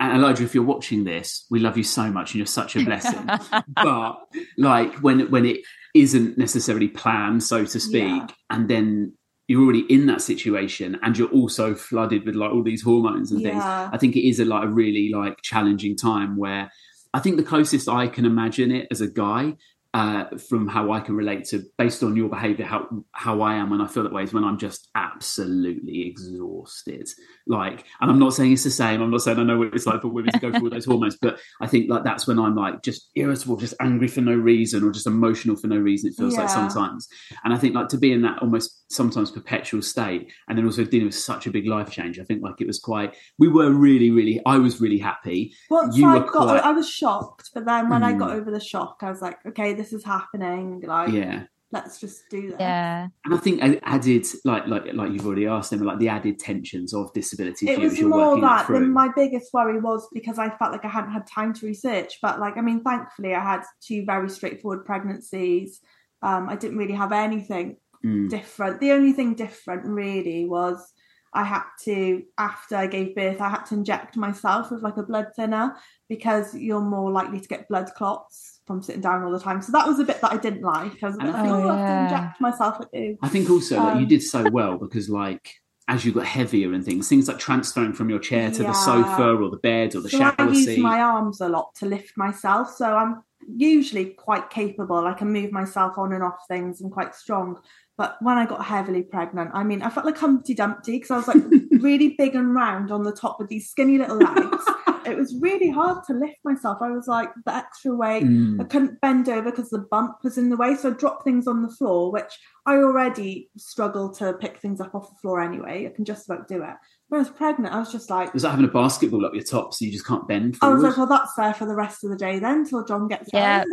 And 0.00 0.12
Elijah, 0.12 0.42
if 0.44 0.54
you're 0.54 0.64
watching 0.64 1.04
this, 1.04 1.46
we 1.50 1.60
love 1.60 1.76
you 1.76 1.84
so 1.84 2.10
much, 2.10 2.32
and 2.32 2.38
you're 2.38 2.46
such 2.46 2.76
a 2.76 2.84
blessing. 2.84 3.26
but 3.82 4.16
like 4.58 4.94
when 4.96 5.30
when 5.30 5.46
it 5.46 5.60
isn't 5.94 6.36
necessarily 6.36 6.88
planned, 6.88 7.42
so 7.42 7.64
to 7.64 7.80
speak, 7.80 8.02
Yeah. 8.02 8.26
and 8.50 8.68
then 8.68 9.12
you're 9.46 9.62
already 9.62 9.84
in 9.88 10.06
that 10.06 10.20
situation, 10.20 10.98
and 11.02 11.16
you're 11.16 11.30
also 11.30 11.74
flooded 11.74 12.26
with 12.26 12.34
like 12.34 12.50
all 12.50 12.62
these 12.64 12.82
hormones 12.82 13.30
and 13.30 13.42
things. 13.42 13.62
I 13.62 13.96
think 13.98 14.16
it 14.16 14.26
is 14.28 14.40
a 14.40 14.44
like 14.44 14.64
a 14.64 14.68
really 14.68 15.10
like 15.14 15.38
challenging 15.42 15.96
time 15.96 16.36
where 16.36 16.70
I 17.14 17.20
think 17.20 17.36
the 17.36 17.44
closest 17.44 17.88
I 17.88 18.08
can 18.08 18.24
imagine 18.24 18.72
it 18.72 18.88
as 18.90 19.00
a 19.00 19.08
guy, 19.08 19.54
uh, 19.94 20.24
from 20.48 20.66
how 20.68 20.90
I 20.92 20.98
can 21.00 21.14
relate 21.14 21.44
to 21.50 21.62
based 21.78 22.02
on 22.02 22.16
your 22.16 22.28
behaviour, 22.28 22.64
how 22.66 22.88
how 23.12 23.40
I 23.42 23.54
am 23.54 23.70
when 23.70 23.80
I 23.80 23.86
feel 23.86 24.02
that 24.02 24.12
way 24.12 24.24
is 24.24 24.34
when 24.34 24.42
I'm 24.44 24.58
just 24.58 24.88
absolutely 24.96 26.08
exhausted. 26.08 27.08
Like, 27.46 27.84
and 28.00 28.10
I'm 28.10 28.18
not 28.18 28.34
saying 28.34 28.52
it's 28.52 28.64
the 28.64 28.70
same. 28.70 29.00
I'm 29.02 29.10
not 29.10 29.22
saying 29.22 29.38
I 29.38 29.44
know 29.44 29.58
what 29.58 29.74
it's 29.74 29.86
like 29.86 30.02
for 30.02 30.08
women 30.08 30.32
to 30.32 30.38
go 30.40 30.50
through 30.50 30.64
all 30.64 30.70
those 30.70 30.84
hormones, 30.84 31.16
but 31.20 31.38
I 31.60 31.66
think 31.66 31.88
like 31.90 32.04
that's 32.04 32.26
when 32.26 32.38
I'm 32.38 32.56
like 32.56 32.82
just 32.82 33.10
irritable, 33.14 33.56
just 33.56 33.74
angry 33.80 34.08
for 34.08 34.20
no 34.20 34.34
reason, 34.34 34.82
or 34.82 34.90
just 34.90 35.06
emotional 35.06 35.56
for 35.56 35.66
no 35.68 35.76
reason. 35.76 36.10
It 36.10 36.16
feels 36.16 36.36
like 36.36 36.48
sometimes, 36.48 37.08
and 37.44 37.54
I 37.54 37.58
think 37.58 37.74
like 37.74 37.88
to 37.88 37.98
be 37.98 38.12
in 38.12 38.22
that 38.22 38.40
almost 38.42 38.90
sometimes 38.92 39.30
perpetual 39.30 39.82
state, 39.82 40.32
and 40.48 40.58
then 40.58 40.64
also 40.64 40.84
dealing 40.84 41.06
with 41.06 41.14
such 41.14 41.46
a 41.46 41.50
big 41.50 41.66
life 41.66 41.90
change. 41.90 42.18
I 42.18 42.24
think 42.24 42.42
like 42.42 42.60
it 42.60 42.66
was 42.66 42.80
quite. 42.80 43.14
We 43.38 43.48
were 43.48 43.70
really, 43.70 44.10
really. 44.10 44.40
I 44.46 44.58
was 44.58 44.80
really 44.80 44.98
happy. 44.98 45.54
Once 45.70 45.96
You 45.96 46.08
I 46.08 46.14
were 46.18 46.24
got, 46.24 46.32
quite- 46.32 46.64
I 46.64 46.72
was 46.72 46.88
shocked, 46.90 47.50
but 47.54 47.64
then 47.64 47.88
when 47.90 48.02
I 48.02 48.12
Mm. 48.14 48.18
got 48.18 48.30
over 48.30 48.50
the 48.50 48.60
shock, 48.60 48.98
I 49.02 49.10
was 49.10 49.20
like, 49.22 49.38
okay, 49.46 49.74
this 49.74 49.83
is 49.92 50.04
happening. 50.04 50.80
Like, 50.86 51.10
Yeah. 51.12 51.44
let's 51.72 51.98
just 52.00 52.28
do 52.30 52.50
that. 52.50 52.60
Yeah. 52.60 53.08
And 53.24 53.34
I 53.34 53.36
think 53.38 53.62
a- 53.62 53.80
added, 53.88 54.26
like 54.44 54.66
like 54.66 54.92
like 54.94 55.12
you've 55.12 55.26
already 55.26 55.46
asked 55.46 55.70
them, 55.70 55.80
like 55.80 55.98
the 55.98 56.08
added 56.08 56.38
tensions 56.38 56.94
of 56.94 57.12
disability 57.12 57.68
It 57.68 57.80
was 57.80 58.00
more 58.00 58.40
that 58.40 58.66
through. 58.66 58.80
than 58.80 58.92
my 58.92 59.08
biggest 59.14 59.52
worry 59.52 59.80
was 59.80 60.08
because 60.12 60.38
I 60.38 60.50
felt 60.56 60.72
like 60.72 60.84
I 60.84 60.88
hadn't 60.88 61.10
had 61.12 61.26
time 61.26 61.52
to 61.54 61.66
research. 61.66 62.18
But 62.22 62.38
like, 62.40 62.56
I 62.56 62.60
mean, 62.60 62.82
thankfully, 62.82 63.34
I 63.34 63.40
had 63.42 63.62
two 63.80 64.04
very 64.04 64.28
straightforward 64.30 64.84
pregnancies. 64.84 65.80
Um, 66.22 66.48
I 66.48 66.56
didn't 66.56 66.78
really 66.78 66.94
have 66.94 67.12
anything 67.12 67.76
Mm. 68.04 68.28
different. 68.28 68.80
The 68.80 68.92
only 68.92 69.12
thing 69.12 69.34
different 69.34 69.84
really 69.86 70.46
was 70.46 70.92
I 71.34 71.44
had 71.44 71.64
to, 71.84 72.22
after 72.38 72.76
I 72.76 72.86
gave 72.86 73.14
birth, 73.16 73.40
I 73.40 73.48
had 73.48 73.64
to 73.66 73.74
inject 73.74 74.16
myself 74.16 74.70
with 74.70 74.82
like 74.82 74.96
a 74.96 75.02
blood 75.02 75.28
thinner 75.36 75.74
because 76.08 76.54
you're 76.54 76.80
more 76.80 77.10
likely 77.10 77.40
to 77.40 77.48
get 77.48 77.68
blood 77.68 77.90
clots 77.96 78.60
from 78.66 78.82
sitting 78.82 79.00
down 79.02 79.22
all 79.24 79.32
the 79.32 79.40
time. 79.40 79.60
So 79.60 79.72
that 79.72 79.86
was 79.86 79.98
a 79.98 80.04
bit 80.04 80.20
that 80.20 80.32
I 80.32 80.36
didn't 80.36 80.62
like. 80.62 81.02
I 81.02 81.06
was 81.08 81.16
like, 81.16 81.34
think- 81.34 81.48
oh, 81.48 81.68
I 81.68 81.76
have 81.78 82.08
to 82.10 82.14
inject 82.14 82.40
myself 82.40 82.78
with 82.78 82.88
you. 82.92 83.18
I 83.22 83.28
think 83.28 83.50
also 83.50 83.76
like, 83.78 83.94
you 83.96 84.02
Um, 84.02 84.08
did 84.08 84.22
so 84.22 84.48
well 84.50 84.78
because 84.78 85.08
like 85.10 85.54
as 85.86 86.02
you 86.04 86.12
got 86.12 86.24
heavier 86.24 86.72
and 86.72 86.82
things, 86.82 87.08
things 87.10 87.28
like 87.28 87.38
transferring 87.38 87.92
from 87.92 88.08
your 88.08 88.18
chair 88.18 88.50
to 88.50 88.62
Yeah. 88.62 88.68
the 88.68 88.72
sofa 88.74 89.34
or 89.36 89.50
the 89.50 89.58
bed 89.58 89.94
or 89.94 90.00
the 90.00 90.08
So 90.08 90.16
shower 90.18 90.34
I 90.38 90.48
use 90.48 90.64
seat. 90.64 90.80
my 90.80 90.98
arms 91.00 91.42
a 91.42 91.48
lot 91.50 91.74
to 91.80 91.86
lift 91.86 92.16
myself. 92.16 92.70
So 92.74 92.86
I'm 92.96 93.22
usually 93.48 94.06
quite 94.06 94.50
capable. 94.50 95.06
I 95.06 95.14
can 95.14 95.32
move 95.32 95.52
myself 95.52 95.98
on 95.98 96.12
and 96.12 96.22
off 96.22 96.38
things 96.48 96.80
and 96.80 96.90
quite 96.90 97.14
strong. 97.14 97.58
But 97.96 98.16
when 98.20 98.38
I 98.38 98.46
got 98.46 98.64
heavily 98.64 99.02
pregnant, 99.02 99.50
I 99.54 99.62
mean, 99.62 99.82
I 99.82 99.90
felt 99.90 100.06
like 100.06 100.18
Humpty 100.18 100.54
Dumpty 100.54 100.98
because 100.98 101.10
I 101.10 101.16
was 101.16 101.28
like 101.28 101.44
really 101.82 102.14
big 102.18 102.34
and 102.34 102.54
round 102.54 102.90
on 102.90 103.04
the 103.04 103.12
top 103.12 103.38
with 103.38 103.48
these 103.48 103.70
skinny 103.70 103.98
little 103.98 104.16
legs. 104.16 104.64
it 105.06 105.16
was 105.16 105.36
really 105.40 105.70
hard 105.70 106.04
to 106.06 106.14
lift 106.14 106.38
myself. 106.44 106.78
I 106.80 106.90
was 106.90 107.06
like 107.06 107.30
the 107.44 107.54
extra 107.54 107.94
weight. 107.94 108.24
Mm. 108.24 108.60
I 108.60 108.64
couldn't 108.64 109.00
bend 109.00 109.28
over 109.28 109.50
because 109.50 109.70
the 109.70 109.86
bump 109.90 110.16
was 110.24 110.38
in 110.38 110.50
the 110.50 110.56
way. 110.56 110.74
So 110.74 110.90
I 110.90 110.94
dropped 110.94 111.24
things 111.24 111.46
on 111.46 111.62
the 111.62 111.68
floor, 111.68 112.10
which 112.10 112.38
I 112.66 112.76
already 112.76 113.50
struggle 113.56 114.12
to 114.14 114.32
pick 114.34 114.58
things 114.58 114.80
up 114.80 114.94
off 114.94 115.10
the 115.10 115.20
floor 115.20 115.40
anyway. 115.40 115.86
I 115.86 115.94
can 115.94 116.04
just 116.04 116.28
about 116.28 116.48
do 116.48 116.62
it. 116.62 116.74
When 117.08 117.20
I 117.20 117.22
was 117.22 117.30
pregnant, 117.30 117.72
I 117.74 117.78
was 117.78 117.92
just 117.92 118.08
like, 118.10 118.28
It 118.28 118.34
was 118.34 118.44
like 118.44 118.52
having 118.52 118.64
a 118.66 118.72
basketball 118.72 119.24
up 119.26 119.34
your 119.34 119.44
top, 119.44 119.74
so 119.74 119.84
you 119.84 119.92
just 119.92 120.06
can't 120.06 120.26
bend 120.26 120.56
I 120.62 120.68
was 120.70 120.82
like, 120.82 120.96
well, 120.96 121.06
that's 121.06 121.34
there 121.34 121.52
for 121.54 121.66
the 121.66 121.74
rest 121.74 122.02
of 122.02 122.10
the 122.10 122.16
day 122.16 122.38
then, 122.38 122.60
until 122.60 122.84
John 122.84 123.08
gets 123.08 123.28
Yeah. 123.32 123.64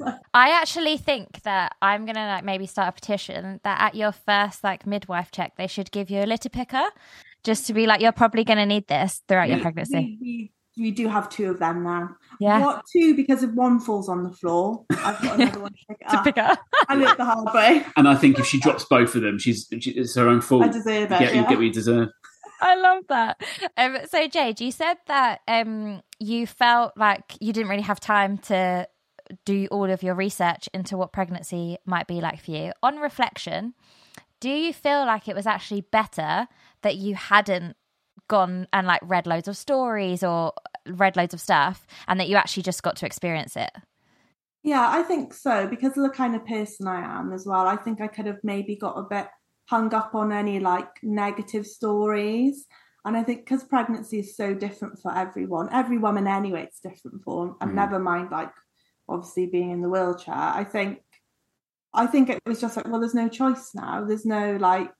home. 0.00 0.14
I 0.34 0.50
actually 0.50 0.96
think 0.96 1.42
that 1.42 1.74
I'm 1.82 2.06
gonna 2.06 2.26
like 2.28 2.44
maybe 2.44 2.66
start 2.66 2.88
a 2.88 2.92
petition 2.92 3.60
that 3.64 3.80
at 3.80 3.94
your 3.96 4.12
first 4.12 4.62
like 4.62 4.86
midwife 4.86 5.30
check 5.32 5.56
they 5.56 5.66
should 5.66 5.90
give 5.90 6.10
you 6.10 6.22
a 6.22 6.26
litter 6.26 6.48
picker, 6.48 6.84
just 7.44 7.66
to 7.66 7.74
be 7.74 7.86
like 7.86 8.00
you're 8.00 8.12
probably 8.12 8.44
gonna 8.44 8.66
need 8.66 8.86
this 8.86 9.22
throughout 9.28 9.48
your 9.48 9.60
pregnancy. 9.60 10.18
we, 10.20 10.50
we, 10.76 10.84
we 10.84 10.90
do 10.92 11.08
have 11.08 11.28
two 11.28 11.50
of 11.50 11.58
them 11.58 11.82
now. 11.82 12.10
Yeah. 12.38 12.60
What 12.60 12.84
two? 12.92 13.16
Because 13.16 13.42
if 13.42 13.50
one 13.50 13.80
falls 13.80 14.08
on 14.08 14.22
the 14.22 14.30
floor, 14.32 14.84
I've 14.90 15.20
got 15.22 15.40
another 15.40 15.60
one 15.60 15.72
to 15.72 15.78
pick 15.88 15.98
it 16.00 16.06
up. 16.14 16.24
pick 16.24 16.38
up. 16.38 16.58
I 16.88 16.94
learned 16.94 17.18
the 17.18 17.24
hard 17.24 17.52
way. 17.54 17.84
and 17.96 18.06
I 18.08 18.14
think 18.14 18.38
if 18.38 18.46
she 18.46 18.60
drops 18.60 18.84
both 18.84 19.14
of 19.16 19.22
them, 19.22 19.38
she's 19.38 19.66
she, 19.80 19.90
it's 19.92 20.14
her 20.14 20.28
own 20.28 20.40
fault. 20.40 20.62
I 20.64 20.68
deserve 20.68 21.10
you 21.10 21.16
it. 21.16 21.18
get, 21.18 21.34
you 21.34 21.42
get 21.42 21.50
what 21.56 21.60
you 21.64 21.72
deserve. 21.72 22.08
I 22.60 22.76
love 22.76 23.04
that. 23.08 23.40
Um, 23.76 23.98
so 24.08 24.26
Jade, 24.28 24.60
you 24.60 24.70
said 24.70 24.96
that 25.06 25.40
um, 25.46 26.02
you 26.18 26.46
felt 26.46 26.96
like 26.96 27.36
you 27.40 27.52
didn't 27.52 27.68
really 27.68 27.82
have 27.82 28.00
time 28.00 28.38
to 28.38 28.88
do 29.44 29.66
all 29.70 29.90
of 29.90 30.02
your 30.02 30.14
research 30.14 30.68
into 30.72 30.96
what 30.96 31.12
pregnancy 31.12 31.78
might 31.84 32.06
be 32.06 32.20
like 32.20 32.40
for 32.40 32.52
you. 32.52 32.72
On 32.82 32.98
reflection, 32.98 33.74
do 34.40 34.50
you 34.50 34.72
feel 34.72 35.04
like 35.04 35.28
it 35.28 35.34
was 35.34 35.46
actually 35.46 35.80
better 35.80 36.46
that 36.82 36.96
you 36.96 37.14
hadn't 37.14 37.76
gone 38.28 38.66
and 38.72 38.86
like 38.86 39.00
read 39.02 39.26
loads 39.26 39.48
of 39.48 39.56
stories 39.56 40.22
or 40.22 40.52
read 40.86 41.16
loads 41.16 41.34
of 41.34 41.40
stuff 41.40 41.86
and 42.08 42.18
that 42.20 42.28
you 42.28 42.36
actually 42.36 42.62
just 42.62 42.82
got 42.82 42.96
to 42.96 43.06
experience 43.06 43.56
it? 43.56 43.70
Yeah, 44.62 44.88
I 44.88 45.02
think 45.02 45.32
so 45.32 45.66
because 45.68 45.96
of 45.96 46.02
the 46.02 46.10
kind 46.10 46.34
of 46.34 46.44
person 46.44 46.88
I 46.88 47.00
am 47.18 47.32
as 47.32 47.46
well. 47.46 47.66
I 47.66 47.76
think 47.76 48.00
I 48.00 48.08
could 48.08 48.26
have 48.26 48.40
maybe 48.42 48.76
got 48.76 48.98
a 48.98 49.02
bit 49.02 49.28
hung 49.66 49.92
up 49.94 50.14
on 50.14 50.32
any 50.32 50.60
like 50.60 50.90
negative 51.02 51.66
stories. 51.66 52.66
And 53.04 53.16
I 53.16 53.22
think 53.22 53.44
because 53.44 53.64
pregnancy 53.64 54.18
is 54.20 54.36
so 54.36 54.54
different 54.54 54.98
for 55.00 55.16
everyone, 55.16 55.68
every 55.72 55.98
woman 55.98 56.26
anyway, 56.26 56.62
it's 56.64 56.80
different 56.80 57.22
for, 57.22 57.56
and 57.60 57.70
Mm. 57.70 57.74
never 57.74 57.98
mind 57.98 58.30
like 58.30 58.52
obviously 59.08 59.46
being 59.46 59.70
in 59.70 59.80
the 59.80 59.88
wheelchair. 59.88 60.34
I 60.34 60.64
think, 60.64 60.98
I 61.94 62.06
think 62.06 62.30
it 62.30 62.40
was 62.46 62.60
just 62.60 62.76
like, 62.76 62.88
well, 62.88 63.00
there's 63.00 63.14
no 63.14 63.28
choice 63.28 63.70
now. 63.74 64.04
There's 64.04 64.26
no 64.26 64.56
like 64.56 64.92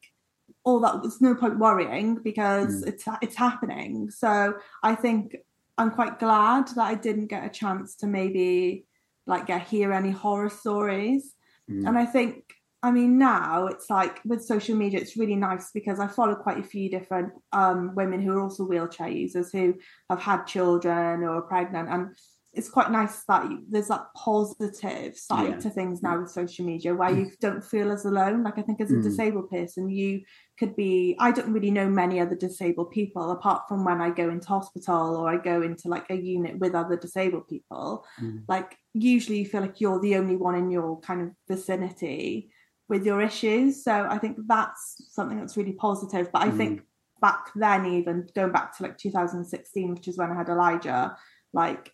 all 0.64 0.81
that. 0.81 1.02
There's 1.02 1.20
no 1.20 1.35
point 1.35 1.59
worrying 1.59 2.16
because 2.22 2.83
Mm. 2.85 2.88
it's 2.88 3.05
it's 3.22 3.37
happening. 3.37 4.11
So 4.11 4.55
I 4.83 4.94
think 4.94 5.37
I'm 5.79 5.90
quite 5.90 6.18
glad 6.18 6.68
that 6.68 6.87
I 6.92 6.94
didn't 6.94 7.26
get 7.26 7.44
a 7.44 7.50
chance 7.50 7.96
to 7.96 8.07
maybe 8.07 8.87
like 9.26 9.46
get 9.46 9.62
hear 9.62 9.92
any 9.92 10.11
horror 10.11 10.48
stories. 10.48 11.35
Mm. 11.70 11.88
And 11.88 11.98
I 11.98 12.07
think, 12.07 12.44
I 12.82 12.90
mean, 12.90 13.18
now 13.18 13.66
it's 13.66 13.90
like 13.90 14.20
with 14.24 14.44
social 14.44 14.76
media, 14.76 15.00
it's 15.00 15.16
really 15.16 15.34
nice 15.36 15.70
because 15.72 15.98
I 15.98 16.06
follow 16.06 16.34
quite 16.36 16.58
a 16.58 16.62
few 16.62 16.88
different 16.90 17.32
um, 17.52 17.94
women 17.94 18.20
who 18.20 18.32
are 18.32 18.42
also 18.42 18.64
wheelchair 18.64 19.08
users 19.08 19.50
who 19.50 19.74
have 20.10 20.20
had 20.20 20.44
children 20.46 21.22
or 21.24 21.36
are 21.36 21.42
pregnant. 21.42 21.88
And 21.88 22.14
it's 22.52 22.70
quite 22.70 22.90
nice 22.90 23.22
that 23.28 23.50
you, 23.50 23.62
there's 23.68 23.88
that 23.88 24.06
positive 24.16 25.16
side 25.16 25.48
Yeah. 25.50 25.58
to 25.58 25.70
things 25.70 26.02
now 26.02 26.18
with 26.20 26.30
social 26.30 26.64
media 26.64 26.94
where 26.94 27.10
you 27.10 27.30
don't 27.40 27.62
feel 27.64 27.90
as 27.90 28.04
alone. 28.04 28.44
Like, 28.44 28.58
I 28.58 28.62
think 28.62 28.80
as 28.80 28.90
a 28.92 28.94
Mm. 28.96 29.02
disabled 29.02 29.50
person, 29.50 29.90
you 29.90 30.22
could 30.58 30.74
be, 30.76 31.16
I 31.18 31.32
don't 31.32 31.52
really 31.52 31.70
know 31.70 31.88
many 31.88 32.18
other 32.20 32.34
disabled 32.36 32.92
people 32.92 33.30
apart 33.30 33.62
from 33.68 33.84
when 33.84 34.00
I 34.00 34.10
go 34.10 34.30
into 34.30 34.48
hospital 34.48 35.16
or 35.16 35.28
I 35.28 35.36
go 35.36 35.60
into 35.62 35.88
like 35.88 36.08
a 36.08 36.14
unit 36.14 36.58
with 36.58 36.74
other 36.74 36.96
disabled 36.96 37.48
people 37.48 38.06
Mm. 38.20 38.44
like 38.48 38.76
usually 38.94 39.40
you 39.40 39.46
feel 39.46 39.60
like 39.60 39.80
you're 39.80 40.00
the 40.00 40.16
only 40.16 40.36
one 40.36 40.54
in 40.54 40.70
your 40.70 40.98
kind 41.00 41.20
of 41.22 41.28
vicinity 41.48 42.50
with 42.88 43.05
your 43.05 43.20
issues 43.20 43.83
so 43.85 44.07
i 44.11 44.18
think 44.18 44.37
that's 44.46 45.03
something 45.11 45.38
that's 45.38 45.57
really 45.57 45.72
positive 45.72 46.31
but 46.33 46.42
i 46.42 46.49
Mm. 46.49 46.57
think 46.57 46.83
back 47.20 47.51
then 47.55 47.87
even 47.87 48.29
going 48.35 48.53
back 48.53 48.77
to 48.77 48.83
like 48.83 48.99
2016 48.99 49.94
which 49.94 50.09
is 50.09 50.18
when 50.18 50.31
i 50.31 50.35
had 50.35 50.49
elijah 50.49 51.16
like 51.53 51.90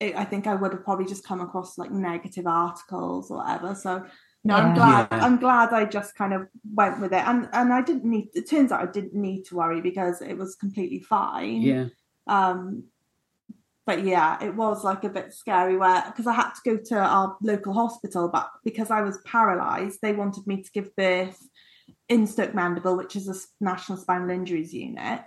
it, 0.00 0.14
i 0.16 0.24
think 0.24 0.46
i 0.46 0.54
would 0.54 0.72
have 0.72 0.84
probably 0.84 1.04
just 1.06 1.26
come 1.26 1.40
across 1.40 1.76
like 1.78 1.90
negative 1.90 2.46
articles 2.46 3.30
or 3.30 3.38
whatever 3.38 3.74
so 3.74 4.04
no 4.44 4.54
i'm 4.54 4.74
glad 4.74 5.08
Yeah. 5.10 5.24
i'm 5.24 5.38
glad 5.38 5.72
i 5.72 5.84
just 5.84 6.14
kind 6.14 6.32
of 6.32 6.46
went 6.72 7.00
with 7.00 7.12
it 7.12 7.26
and 7.26 7.48
and 7.52 7.72
i 7.72 7.82
didn't 7.82 8.04
need 8.04 8.28
it 8.34 8.48
turns 8.48 8.72
out 8.72 8.80
i 8.88 8.90
didn't 8.90 9.14
need 9.14 9.44
to 9.46 9.56
worry 9.56 9.80
because 9.80 10.22
it 10.22 10.36
was 10.38 10.54
completely 10.54 11.00
fine 11.00 11.62
yeah. 11.62 11.86
um 12.26 12.84
but 13.86 14.04
yeah, 14.04 14.42
it 14.42 14.54
was 14.54 14.82
like 14.84 15.04
a 15.04 15.10
bit 15.10 15.32
scary 15.32 15.76
where 15.76 16.02
because 16.06 16.26
I 16.26 16.32
had 16.32 16.52
to 16.52 16.70
go 16.70 16.76
to 16.76 16.96
our 16.96 17.36
local 17.42 17.72
hospital, 17.72 18.28
but 18.28 18.48
because 18.64 18.90
I 18.90 19.02
was 19.02 19.18
paralysed, 19.26 20.00
they 20.00 20.12
wanted 20.12 20.46
me 20.46 20.62
to 20.62 20.72
give 20.72 20.94
birth 20.96 21.40
in 22.08 22.26
Stoke 22.26 22.54
Mandeville, 22.54 22.96
which 22.96 23.16
is 23.16 23.28
a 23.28 23.64
National 23.64 23.98
Spinal 23.98 24.30
Injuries 24.30 24.72
Unit, 24.72 25.22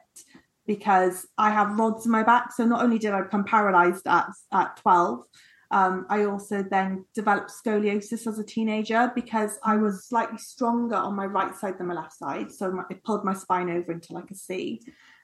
because 0.66 1.28
I 1.38 1.52
have 1.52 1.78
rods 1.78 2.06
in 2.06 2.12
my 2.12 2.24
back. 2.24 2.52
So 2.52 2.66
not 2.66 2.84
only 2.84 2.98
did 2.98 3.14
I 3.14 3.22
become 3.22 3.44
paralysed 3.44 4.08
at 4.08 4.30
at 4.52 4.78
twelve, 4.78 5.24
um, 5.70 6.06
I 6.10 6.26
also 6.26 6.64
then 6.64 7.06
developed 7.14 7.52
scoliosis 7.52 8.26
as 8.26 8.40
a 8.40 8.44
teenager 8.44 9.12
because 9.14 9.60
I 9.64 9.76
was 9.76 10.06
slightly 10.08 10.38
stronger 10.40 10.96
on 10.96 11.16
my 11.16 11.26
right 11.26 11.56
side 11.56 11.78
than 11.78 11.88
my 11.88 11.94
left 11.94 12.14
side. 12.14 12.52
So 12.52 12.72
my, 12.72 12.84
it 12.90 13.04
pulled 13.04 13.24
my 13.24 13.34
spine 13.34 13.70
over 13.70 13.92
into 13.92 14.14
like 14.14 14.32
a 14.32 14.36
C. 14.36 14.82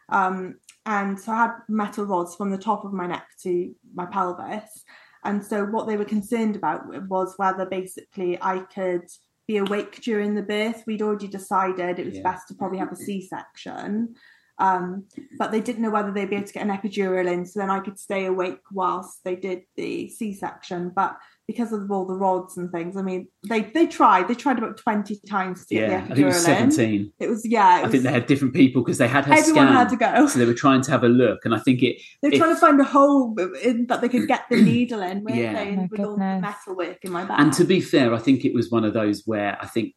Um, 0.09 0.55
and 0.85 1.19
so 1.19 1.31
I 1.31 1.41
had 1.43 1.51
metal 1.69 2.05
rods 2.05 2.35
from 2.35 2.51
the 2.51 2.57
top 2.57 2.85
of 2.85 2.93
my 2.93 3.07
neck 3.07 3.27
to 3.43 3.73
my 3.93 4.05
pelvis. 4.05 4.83
And 5.23 5.43
so 5.43 5.65
what 5.65 5.87
they 5.87 5.95
were 5.95 6.05
concerned 6.05 6.55
about 6.55 7.07
was 7.07 7.35
whether 7.37 7.65
basically 7.65 8.37
I 8.41 8.59
could 8.59 9.07
be 9.47 9.57
awake 9.57 10.01
during 10.01 10.35
the 10.35 10.41
birth. 10.41 10.83
We'd 10.85 11.01
already 11.01 11.27
decided 11.27 11.99
it 11.99 12.05
was 12.05 12.15
yeah. 12.15 12.23
best 12.23 12.47
to 12.49 12.55
probably 12.55 12.79
have 12.79 12.91
a 12.91 12.97
C 12.97 13.25
section. 13.25 14.15
Um, 14.59 15.05
but 15.39 15.51
they 15.51 15.61
didn't 15.61 15.81
know 15.81 15.89
whether 15.89 16.11
they'd 16.11 16.29
be 16.29 16.35
able 16.35 16.47
to 16.47 16.53
get 16.53 16.67
an 16.67 16.77
epidural 16.77 17.31
in, 17.31 17.45
so 17.45 17.59
then 17.59 17.71
I 17.71 17.79
could 17.79 17.97
stay 17.97 18.25
awake 18.25 18.59
whilst 18.71 19.23
they 19.23 19.35
did 19.35 19.63
the 19.75 20.09
C 20.09 20.33
section. 20.33 20.91
But 20.95 21.17
because 21.47 21.73
of 21.73 21.91
all 21.91 22.05
the 22.05 22.13
rods 22.15 22.57
and 22.57 22.71
things, 22.71 22.95
I 22.95 23.01
mean, 23.01 23.27
they 23.47 23.61
they 23.61 23.87
tried. 23.87 24.27
They 24.27 24.35
tried 24.35 24.57
about 24.57 24.77
twenty 24.77 25.19
times 25.27 25.65
to 25.67 25.75
yeah, 25.75 25.87
get 25.87 25.89
the 25.89 25.95
epidural 25.97 26.11
I 26.11 26.15
think 26.15 26.19
it 26.19 26.25
was 26.25 26.43
seventeen. 26.45 26.99
In. 27.01 27.13
It 27.19 27.29
was 27.29 27.45
yeah. 27.45 27.77
It 27.77 27.79
I 27.79 27.83
was, 27.83 27.91
think 27.91 28.03
they 28.03 28.11
had 28.11 28.25
different 28.27 28.53
people 28.53 28.81
because 28.81 28.97
they 28.97 29.07
had 29.07 29.25
her 29.25 29.33
everyone 29.33 29.67
scan, 29.67 29.73
had 29.73 29.89
to 29.89 29.95
go. 29.97 30.27
So 30.27 30.39
they 30.39 30.45
were 30.45 30.53
trying 30.53 30.81
to 30.81 30.91
have 30.91 31.03
a 31.03 31.09
look, 31.09 31.45
and 31.45 31.53
I 31.53 31.59
think 31.59 31.83
it. 31.83 32.01
They're 32.21 32.33
it, 32.33 32.37
trying 32.37 32.53
to 32.53 32.59
find 32.59 32.79
a 32.79 32.85
hole 32.85 33.35
in, 33.61 33.87
that 33.87 34.01
they 34.01 34.09
could 34.09 34.27
get 34.27 34.43
the 34.49 34.61
needle 34.61 35.01
in, 35.01 35.23
weren't 35.23 35.37
Yeah. 35.37 35.53
they? 35.53 35.71
Oh 35.71 35.75
my 35.75 35.87
with 35.91 35.99
all 35.99 36.15
the 36.15 36.17
goodness. 36.17 36.41
metal 36.41 36.75
work 36.75 36.97
in 37.03 37.11
my 37.11 37.25
back. 37.25 37.39
And 37.39 37.51
to 37.53 37.63
be 37.65 37.81
fair, 37.81 38.13
I 38.13 38.19
think 38.19 38.45
it 38.45 38.53
was 38.53 38.71
one 38.71 38.85
of 38.85 38.93
those 38.93 39.23
where 39.25 39.57
I 39.61 39.67
think 39.67 39.95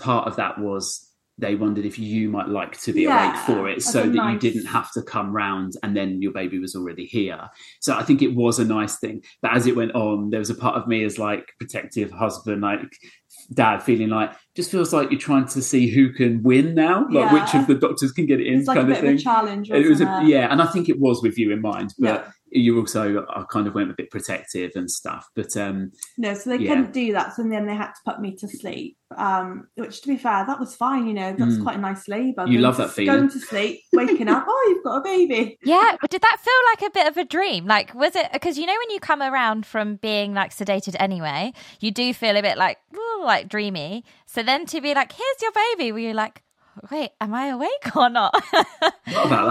part 0.00 0.26
of 0.26 0.36
that 0.36 0.58
was 0.58 1.09
they 1.40 1.54
wondered 1.54 1.84
if 1.84 1.98
you 1.98 2.28
might 2.30 2.48
like 2.48 2.80
to 2.82 2.92
be 2.92 3.02
Yeah, 3.02 3.30
awake 3.32 3.40
for 3.46 3.68
it 3.68 3.82
so 3.82 4.02
a 4.02 4.08
that 4.08 4.32
you 4.32 4.38
didn't 4.38 4.66
have 4.66 4.92
to 4.92 5.02
come 5.02 5.32
round 5.32 5.72
and 5.82 5.96
then 5.96 6.20
your 6.22 6.32
baby 6.32 6.58
was 6.58 6.74
already 6.76 7.06
here. 7.06 7.48
So 7.80 7.94
I 7.96 8.02
think 8.02 8.22
it 8.22 8.34
was 8.34 8.58
a 8.58 8.64
nice 8.64 8.98
thing. 8.98 9.22
But 9.42 9.52
as 9.56 9.66
it 9.66 9.76
went 9.76 9.92
on, 9.94 10.30
there 10.30 10.38
was 10.40 10.50
a 10.50 10.54
part 10.54 10.76
of 10.76 10.86
me 10.86 11.02
as 11.04 11.18
like 11.18 11.44
protective 11.58 12.10
husband, 12.10 12.60
like 12.62 12.80
dad, 13.52 13.78
feeling 13.82 14.08
like 14.08 14.32
just 14.54 14.70
feels 14.70 14.92
like 14.92 15.10
you're 15.10 15.18
trying 15.20 15.46
to 15.46 15.62
see 15.62 15.88
who 15.88 16.12
can 16.12 16.42
win 16.42 16.74
now, 16.74 17.04
like 17.10 17.30
Yeah. 17.30 17.32
which 17.32 17.54
of 17.54 17.66
the 17.66 17.74
doctors 17.74 18.12
can 18.12 18.26
get 18.26 18.40
it 18.40 18.46
in, 18.46 18.58
it's 18.60 18.68
like 18.68 18.76
a 18.76 18.80
kind 18.80 18.88
bit 18.88 18.98
of 18.98 19.04
of 19.04 19.08
thing. 19.10 19.16
a 19.16 19.20
challenge. 19.20 19.70
It 19.70 19.88
was 19.88 20.00
a, 20.00 20.22
yeah, 20.24 20.48
and 20.52 20.60
I 20.60 20.66
think 20.66 20.88
it 20.88 20.98
was 21.00 21.22
with 21.22 21.38
you 21.38 21.52
in 21.52 21.60
mind, 21.60 21.94
but 21.98 22.06
Yeah. 22.24 22.30
You 22.50 22.78
also 22.78 23.24
I 23.28 23.44
kind 23.50 23.66
of 23.66 23.74
went 23.74 23.90
a 23.90 23.94
bit 23.94 24.10
protective 24.10 24.72
and 24.74 24.90
stuff. 24.90 25.26
But 25.34 25.56
um, 25.56 25.92
No, 26.18 26.34
so 26.34 26.50
they 26.50 26.56
Yeah. 26.56 26.70
couldn't 26.74 26.92
do 26.92 27.12
that. 27.12 27.34
So 27.36 27.42
then 27.42 27.66
they 27.66 27.74
had 27.74 27.88
to 27.92 28.00
put 28.04 28.20
me 28.20 28.34
to 28.36 28.48
sleep. 28.48 28.96
Um, 29.16 29.66
which, 29.74 30.02
to 30.02 30.08
be 30.08 30.16
fair, 30.16 30.44
that 30.46 30.60
was 30.60 30.76
fine. 30.76 31.06
You 31.08 31.14
know, 31.14 31.34
that's 31.36 31.56
Mm. 31.56 31.62
quite 31.64 31.76
a 31.76 31.80
nice 31.80 32.06
labour. 32.06 32.46
You 32.46 32.60
love 32.60 32.76
that 32.76 32.90
feeling. 32.90 33.16
Going 33.18 33.30
to 33.30 33.40
sleep, 33.40 33.80
waking 33.92 34.28
up. 34.28 34.44
Oh, 34.48 34.66
you've 34.72 34.84
got 34.84 34.98
a 34.98 35.02
baby. 35.02 35.58
Yeah, 35.64 35.96
but 36.00 36.10
did 36.10 36.22
that 36.22 36.36
feel 36.40 36.52
like 36.70 36.90
a 36.90 36.94
bit 36.94 37.08
of 37.08 37.16
a 37.16 37.24
dream? 37.24 37.66
Like, 37.66 37.92
was 37.94 38.14
it 38.14 38.28
because 38.32 38.56
you 38.58 38.66
know 38.66 38.72
when 38.80 38.90
you 38.90 39.00
come 39.00 39.20
around 39.22 39.66
from 39.66 39.96
being 39.96 40.32
like 40.34 40.52
sedated 40.54 40.94
anyway, 41.00 41.52
you 41.80 41.90
do 41.90 42.14
feel 42.14 42.36
a 42.36 42.42
bit 42.42 42.56
like 42.56 42.78
ooh, 42.94 43.24
like 43.24 43.48
dreamy. 43.48 44.04
So 44.26 44.42
then 44.44 44.64
to 44.66 44.80
be 44.80 44.94
like, 44.94 45.12
"Here's 45.12 45.42
your 45.42 45.52
baby," 45.52 45.90
were 45.92 45.98
you 45.98 46.12
like, 46.14 46.42
"Wait, 46.90 47.10
am 47.20 47.34
I 47.34 47.46
awake 47.46 47.94
or 47.96 48.08
not?" 48.08 48.34
what 48.52 49.26
about 49.26 49.48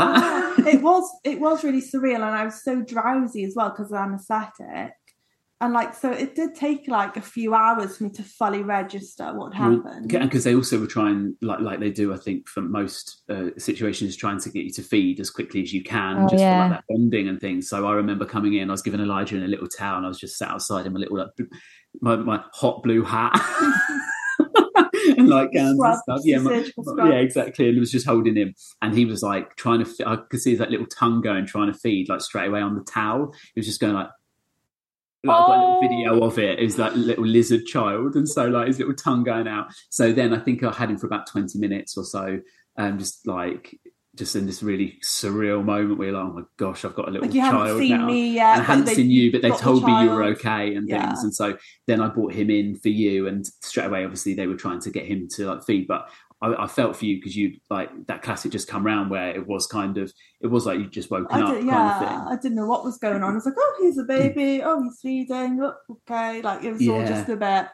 that? 0.58 0.60
it 0.74 0.82
was 0.82 1.10
it 1.24 1.40
was 1.40 1.64
really 1.64 1.82
surreal, 1.82 2.16
and 2.16 2.26
I 2.26 2.46
was 2.46 2.64
so 2.64 2.82
drowsy 2.82 3.44
as 3.46 3.54
well 3.56 3.70
because 3.70 3.92
of 3.92 3.98
anaesthetic. 3.98 4.94
And 5.62 5.74
like, 5.74 5.94
so 5.94 6.10
it 6.10 6.36
did 6.36 6.56
take 6.56 6.88
like 6.88 7.18
a 7.18 7.22
few 7.22 7.54
hours 7.54 7.98
for 7.98 8.06
me 8.06 8.12
to 8.12 8.24
fully 8.24 8.64
register 8.64 9.34
what 9.34 9.54
happened. 9.54 10.08
because 10.08 10.46
they 10.46 10.56
also 10.56 10.80
were 10.80 10.88
trying, 10.88 11.36
like 11.42 11.60
like 11.60 11.82
they 11.82 11.92
do, 11.92 12.14
I 12.14 12.18
think, 12.18 12.48
for 12.48 12.62
most 12.62 13.24
uh, 13.30 13.50
situations, 13.58 14.16
trying 14.16 14.40
to 14.40 14.50
get 14.50 14.64
you 14.64 14.72
to 14.72 14.82
feed 14.82 15.20
as 15.20 15.30
quickly 15.30 15.62
as 15.62 15.74
you 15.74 15.84
can, 15.84 16.20
Oh, 16.20 16.28
just 16.30 16.40
yeah. 16.40 16.64
for 16.64 16.70
like 16.70 16.80
that 16.80 16.86
bonding 16.88 17.28
and 17.28 17.42
things. 17.42 17.68
So 17.68 17.86
I 17.88 17.92
remember 17.94 18.24
coming 18.24 18.54
in, 18.54 18.70
I 18.70 18.72
was 18.72 18.82
giving 18.82 19.02
Elijah 19.02 19.36
in 19.36 19.44
a 19.44 19.48
little 19.50 19.68
towel, 19.68 19.98
and 19.98 20.06
I 20.06 20.08
was 20.08 20.18
just 20.18 20.38
sat 20.38 20.50
outside 20.50 20.86
in 20.86 20.94
my 20.94 21.00
little 21.02 21.18
like, 21.18 21.50
my 22.00 22.16
my 22.16 22.42
hot 22.54 22.82
blue 22.82 23.04
hat. 23.04 23.34
and 25.18 25.30
like 25.30 25.52
gowns 25.54 25.78
Scrubs, 25.78 26.02
and 26.08 26.20
stuff, 26.20 26.22
yeah, 26.26 26.38
my- 26.40 27.10
yeah, 27.10 27.16
exactly. 27.20 27.68
And 27.68 27.78
it 27.78 27.80
was 27.80 27.92
just 27.92 28.06
holding 28.06 28.36
him, 28.36 28.54
and 28.82 28.94
he 28.96 29.06
was 29.06 29.22
like 29.24 29.56
trying 29.56 29.84
to. 29.84 30.04
I 30.08 30.18
could 30.18 30.42
see 30.42 30.56
that 30.56 30.72
little 30.72 30.86
tongue 30.88 31.22
going, 31.22 31.46
trying 31.46 31.72
to 31.72 31.78
feed, 31.78 32.10
like 32.10 32.22
straight 32.22 32.48
away 32.48 32.62
on 32.62 32.76
the 32.76 32.84
towel. 32.84 33.34
He 33.56 33.60
was 33.60 33.66
just 33.68 33.80
going 33.82 33.94
like, 33.94 34.10
like 35.24 35.36
I've 35.38 35.48
got 35.48 35.58
a 35.58 35.60
little 35.60 35.78
Oh. 35.78 35.82
video 35.82 36.24
of 36.24 36.40
it. 36.40 36.60
It 36.60 36.64
was 36.64 36.78
like 36.78 36.94
little 36.96 37.26
lizard 37.26 37.66
child, 37.66 38.16
and 38.16 38.28
so 38.28 38.48
like 38.48 38.68
his 38.68 38.80
little 38.80 38.94
tongue 38.96 39.24
going 39.24 39.48
out. 39.48 39.68
So 39.90 40.12
then 40.14 40.34
I 40.34 40.40
think 40.40 40.64
I 40.64 40.72
had 40.72 40.90
him 40.90 40.98
for 40.98 41.08
about 41.08 41.28
twenty 41.28 41.60
minutes 41.60 41.98
or 41.98 42.04
so, 42.06 42.40
um, 42.78 42.98
just 42.98 43.28
like 43.28 43.78
just 44.20 44.36
in 44.36 44.46
this 44.46 44.62
really 44.62 45.00
surreal 45.02 45.64
moment 45.64 45.98
where 45.98 46.10
you're 46.10 46.18
like, 46.22 46.30
oh 46.30 46.34
my 46.34 46.42
gosh, 46.58 46.84
I've 46.84 46.94
got 46.94 47.08
a 47.08 47.12
little 47.12 47.26
Like 47.26 47.34
you 47.34 47.40
haven't 47.40 47.68
child 47.68 47.80
seen 47.80 47.98
now. 47.98 48.06
me 48.06 48.26
and 48.26 48.34
yet. 48.34 48.60
I 48.60 48.62
hadn't 48.64 48.88
seen 48.88 49.10
you, 49.10 49.32
but 49.32 49.42
they 49.42 49.48
got 49.50 49.60
the 49.60 49.64
told 49.64 49.86
me 49.86 50.04
you 50.04 50.10
were 50.10 50.24
okay 50.26 50.76
and 50.76 50.90
Yeah. 50.90 51.06
things. 51.08 51.24
And 51.24 51.34
so 51.34 51.58
then 51.88 52.02
I 52.02 52.10
brought 52.10 52.34
him 52.34 52.50
in 52.50 52.76
for 52.76 52.90
you, 52.90 53.28
and 53.28 53.48
straight 53.48 53.86
away, 53.86 54.04
obviously, 54.04 54.34
they 54.34 54.46
were 54.46 54.58
trying 54.58 54.82
to 54.82 54.92
get 54.92 55.06
him 55.06 55.30
to 55.36 55.48
like 55.48 55.64
feed. 55.64 55.88
But 55.88 56.10
I, 56.42 56.64
I 56.64 56.68
felt 56.68 56.98
for 56.98 57.06
you 57.06 57.16
because 57.16 57.36
you 57.36 57.56
like 57.70 57.90
that 58.08 58.22
classic 58.22 58.52
just 58.52 58.68
come 58.68 58.86
round 58.86 59.10
where 59.10 59.30
it 59.30 59.48
was 59.48 59.68
kind 59.68 59.98
of 59.98 60.12
it 60.42 60.48
was 60.48 60.66
like 60.66 60.80
you 60.80 60.88
just 60.90 61.10
woken 61.10 61.42
I 61.42 61.42
up 61.42 61.48
did, 61.54 61.56
kind 61.60 61.68
yeah, 61.68 61.94
of 61.94 62.08
thing. 62.08 62.18
I 62.18 62.42
didn't 62.42 62.56
know 62.56 62.68
what 62.68 62.84
was 62.84 62.98
going 62.98 63.24
on. 63.24 63.32
I 63.32 63.36
was 63.36 63.46
like, 63.46 63.56
oh, 63.58 63.78
here's 63.82 63.98
a 63.98 64.04
mm. 64.04 64.08
baby. 64.08 64.62
Oh, 64.64 64.84
he's 64.84 65.00
feeding. 65.02 65.62
Oh, 65.64 65.76
okay, 65.92 66.42
like 66.42 66.64
it 66.64 66.74
was 66.74 66.88
all 66.90 67.06
just 67.06 67.30
a 67.30 67.38
bit. 67.38 67.68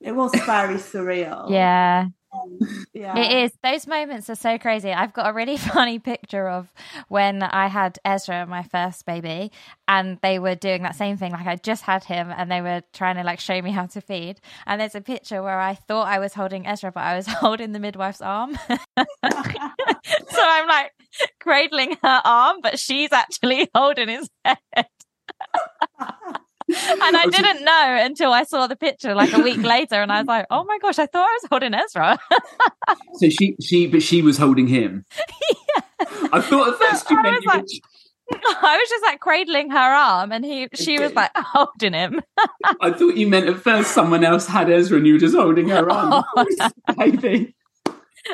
It 0.00 0.12
was 0.12 0.32
very 0.46 0.76
surreal. 0.76 1.50
yeah. 1.50 2.06
yeah. 2.92 3.18
It 3.18 3.44
is. 3.44 3.52
Those 3.62 3.86
moments 3.86 4.28
are 4.30 4.34
so 4.34 4.58
crazy. 4.58 4.92
I've 4.92 5.12
got 5.12 5.30
a 5.30 5.32
really 5.32 5.56
funny 5.56 5.98
picture 5.98 6.48
of 6.48 6.72
when 7.08 7.42
I 7.42 7.68
had 7.68 7.98
Ezra, 8.04 8.46
my 8.46 8.62
first 8.62 9.06
baby, 9.06 9.50
and 9.86 10.18
they 10.22 10.38
were 10.38 10.54
doing 10.54 10.82
that 10.82 10.96
same 10.96 11.16
thing. 11.16 11.32
Like 11.32 11.46
I 11.46 11.56
just 11.56 11.82
had 11.82 12.04
him 12.04 12.32
and 12.36 12.50
they 12.50 12.60
were 12.60 12.82
trying 12.92 13.16
to 13.16 13.22
like 13.22 13.40
show 13.40 13.60
me 13.60 13.70
how 13.70 13.86
to 13.86 14.00
feed. 14.00 14.40
And 14.66 14.80
there's 14.80 14.94
a 14.94 15.00
picture 15.00 15.42
where 15.42 15.58
I 15.58 15.74
thought 15.74 16.08
I 16.08 16.18
was 16.18 16.34
holding 16.34 16.66
Ezra, 16.66 16.92
but 16.92 17.02
I 17.02 17.16
was 17.16 17.26
holding 17.28 17.72
the 17.72 17.80
midwife's 17.80 18.20
arm. 18.20 18.56
so 18.68 18.78
I'm 20.38 20.68
like 20.68 20.92
cradling 21.40 21.96
her 22.02 22.20
arm, 22.24 22.58
but 22.62 22.78
she's 22.78 23.12
actually 23.12 23.68
holding 23.74 24.08
his 24.08 24.28
head. 24.44 24.86
And 27.02 27.16
I 27.16 27.26
didn't 27.30 27.64
know 27.64 27.98
until 28.00 28.32
I 28.32 28.42
saw 28.44 28.66
the 28.66 28.76
picture 28.76 29.14
like 29.14 29.32
a 29.32 29.40
week 29.40 29.62
later, 29.62 29.96
and 30.02 30.12
I 30.12 30.18
was 30.20 30.26
like, 30.26 30.46
"Oh 30.50 30.64
my 30.64 30.78
gosh, 30.78 30.98
I 30.98 31.06
thought 31.06 31.26
I 31.28 31.38
was 31.42 31.48
holding 31.50 31.74
Ezra." 31.74 32.18
So 33.14 33.28
she 33.30 33.56
she 33.60 33.86
but 33.86 34.02
she 34.02 34.20
was 34.22 34.36
holding 34.36 34.66
him. 34.66 35.04
yeah. 35.50 35.82
I 36.32 36.40
thought 36.40 36.68
at 36.68 36.78
first 36.78 37.10
you 37.10 37.16
I 37.18 37.22
meant 37.22 37.36
was 37.36 37.44
you 37.44 37.50
were- 37.50 37.56
like- 37.58 37.66
I 38.62 38.76
was 38.76 38.88
just 38.90 39.04
like 39.06 39.20
cradling 39.20 39.70
her 39.70 39.78
arm, 39.78 40.32
and 40.32 40.44
he 40.44 40.68
she 40.74 40.98
was 40.98 41.14
like 41.14 41.30
holding 41.36 41.94
him. 41.94 42.20
I 42.82 42.90
thought 42.90 43.16
you 43.16 43.26
meant 43.26 43.48
at 43.48 43.56
first 43.56 43.92
someone 43.92 44.22
else 44.22 44.46
had 44.46 44.68
Ezra 44.68 44.98
and 44.98 45.06
you 45.06 45.14
were 45.14 45.18
just 45.18 45.34
holding 45.34 45.68
her 45.70 45.88
on. 45.90 46.22
Oh, 46.36 46.44
Baby. 46.98 47.54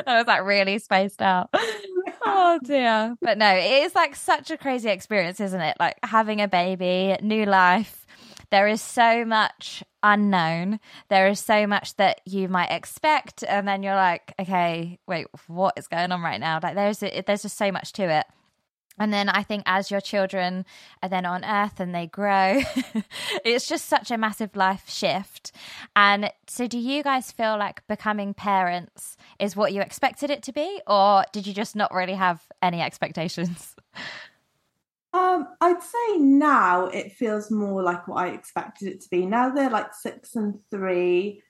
I 0.07 0.19
was 0.19 0.27
like 0.27 0.43
really 0.43 0.81
spaced 0.81 1.23
out. 1.23 1.51
Oh 2.25 2.59
dear. 2.65 3.15
But 3.21 3.39
no, 3.39 3.49
it 3.55 3.85
is 3.85 3.95
like 3.95 4.17
such 4.17 4.51
a 4.51 4.57
crazy 4.57 4.89
experience, 4.91 5.39
isn't 5.41 5.61
it? 5.61 5.77
Like 5.79 5.97
having 6.03 6.41
a 6.41 6.49
baby, 6.49 7.17
new 7.23 7.45
life. 7.45 8.04
There 8.51 8.67
is 8.69 8.83
so 8.83 9.25
much 9.25 9.83
unknown. 10.03 10.81
There 11.09 11.29
is 11.29 11.41
so 11.41 11.67
much 11.67 11.97
that 11.97 12.21
you 12.25 12.49
might 12.49 12.71
expect, 12.71 13.43
and 13.47 13.67
then 13.67 13.83
you're 13.83 13.95
like, 13.95 14.35
okay, 14.39 14.99
wait, 15.07 15.27
what 15.47 15.75
is 15.77 15.89
going 15.89 16.13
on 16.13 16.23
right 16.23 16.41
now? 16.41 16.61
Like 16.63 16.75
there's 16.75 16.99
there's 16.99 17.43
just 17.43 17.57
so 17.57 17.73
much 17.73 17.93
to 17.95 18.03
it. 18.03 18.27
And 18.99 19.13
then 19.13 19.29
I 19.29 19.43
think 19.43 19.65
as 19.67 19.91
your 19.91 20.01
children 20.01 20.65
are 21.03 21.09
then 21.09 21.27
on 21.27 21.45
earth 21.45 21.81
and 21.81 21.95
they 21.95 22.07
grow, 22.07 22.63
it's 23.45 23.67
just 23.67 23.87
such 23.87 24.11
a 24.11 24.19
massive 24.19 24.55
life 24.55 24.85
shift. 24.89 25.51
And 25.97 26.31
so, 26.47 26.69
do 26.69 26.79
you 26.79 27.03
guys 27.03 27.33
feel 27.33 27.59
like 27.59 27.87
becoming 27.89 28.35
parents 28.35 29.17
is 29.41 29.57
what 29.57 29.73
you 29.73 29.81
expected 29.81 30.31
it 30.31 30.45
to 30.45 30.53
be, 30.53 30.81
or 30.87 31.25
did 31.33 31.47
you 31.47 31.55
just 31.55 31.75
not 31.75 31.93
really 31.93 32.15
have 32.15 32.41
any 32.63 32.81
expectations? 32.81 33.75
Um, 35.15 35.47
I'd 35.61 35.81
say 35.83 36.19
now 36.19 36.87
it 36.87 37.13
feels 37.13 37.49
more 37.51 37.83
like 37.85 38.09
what 38.09 38.17
I 38.17 38.29
expected 38.31 38.89
it 38.89 39.01
to 39.03 39.09
be. 39.11 39.25
Now 39.27 39.49
they're 39.51 39.71
like 39.71 39.95
six 39.95 40.35
and 40.35 40.59
three. 40.73 41.41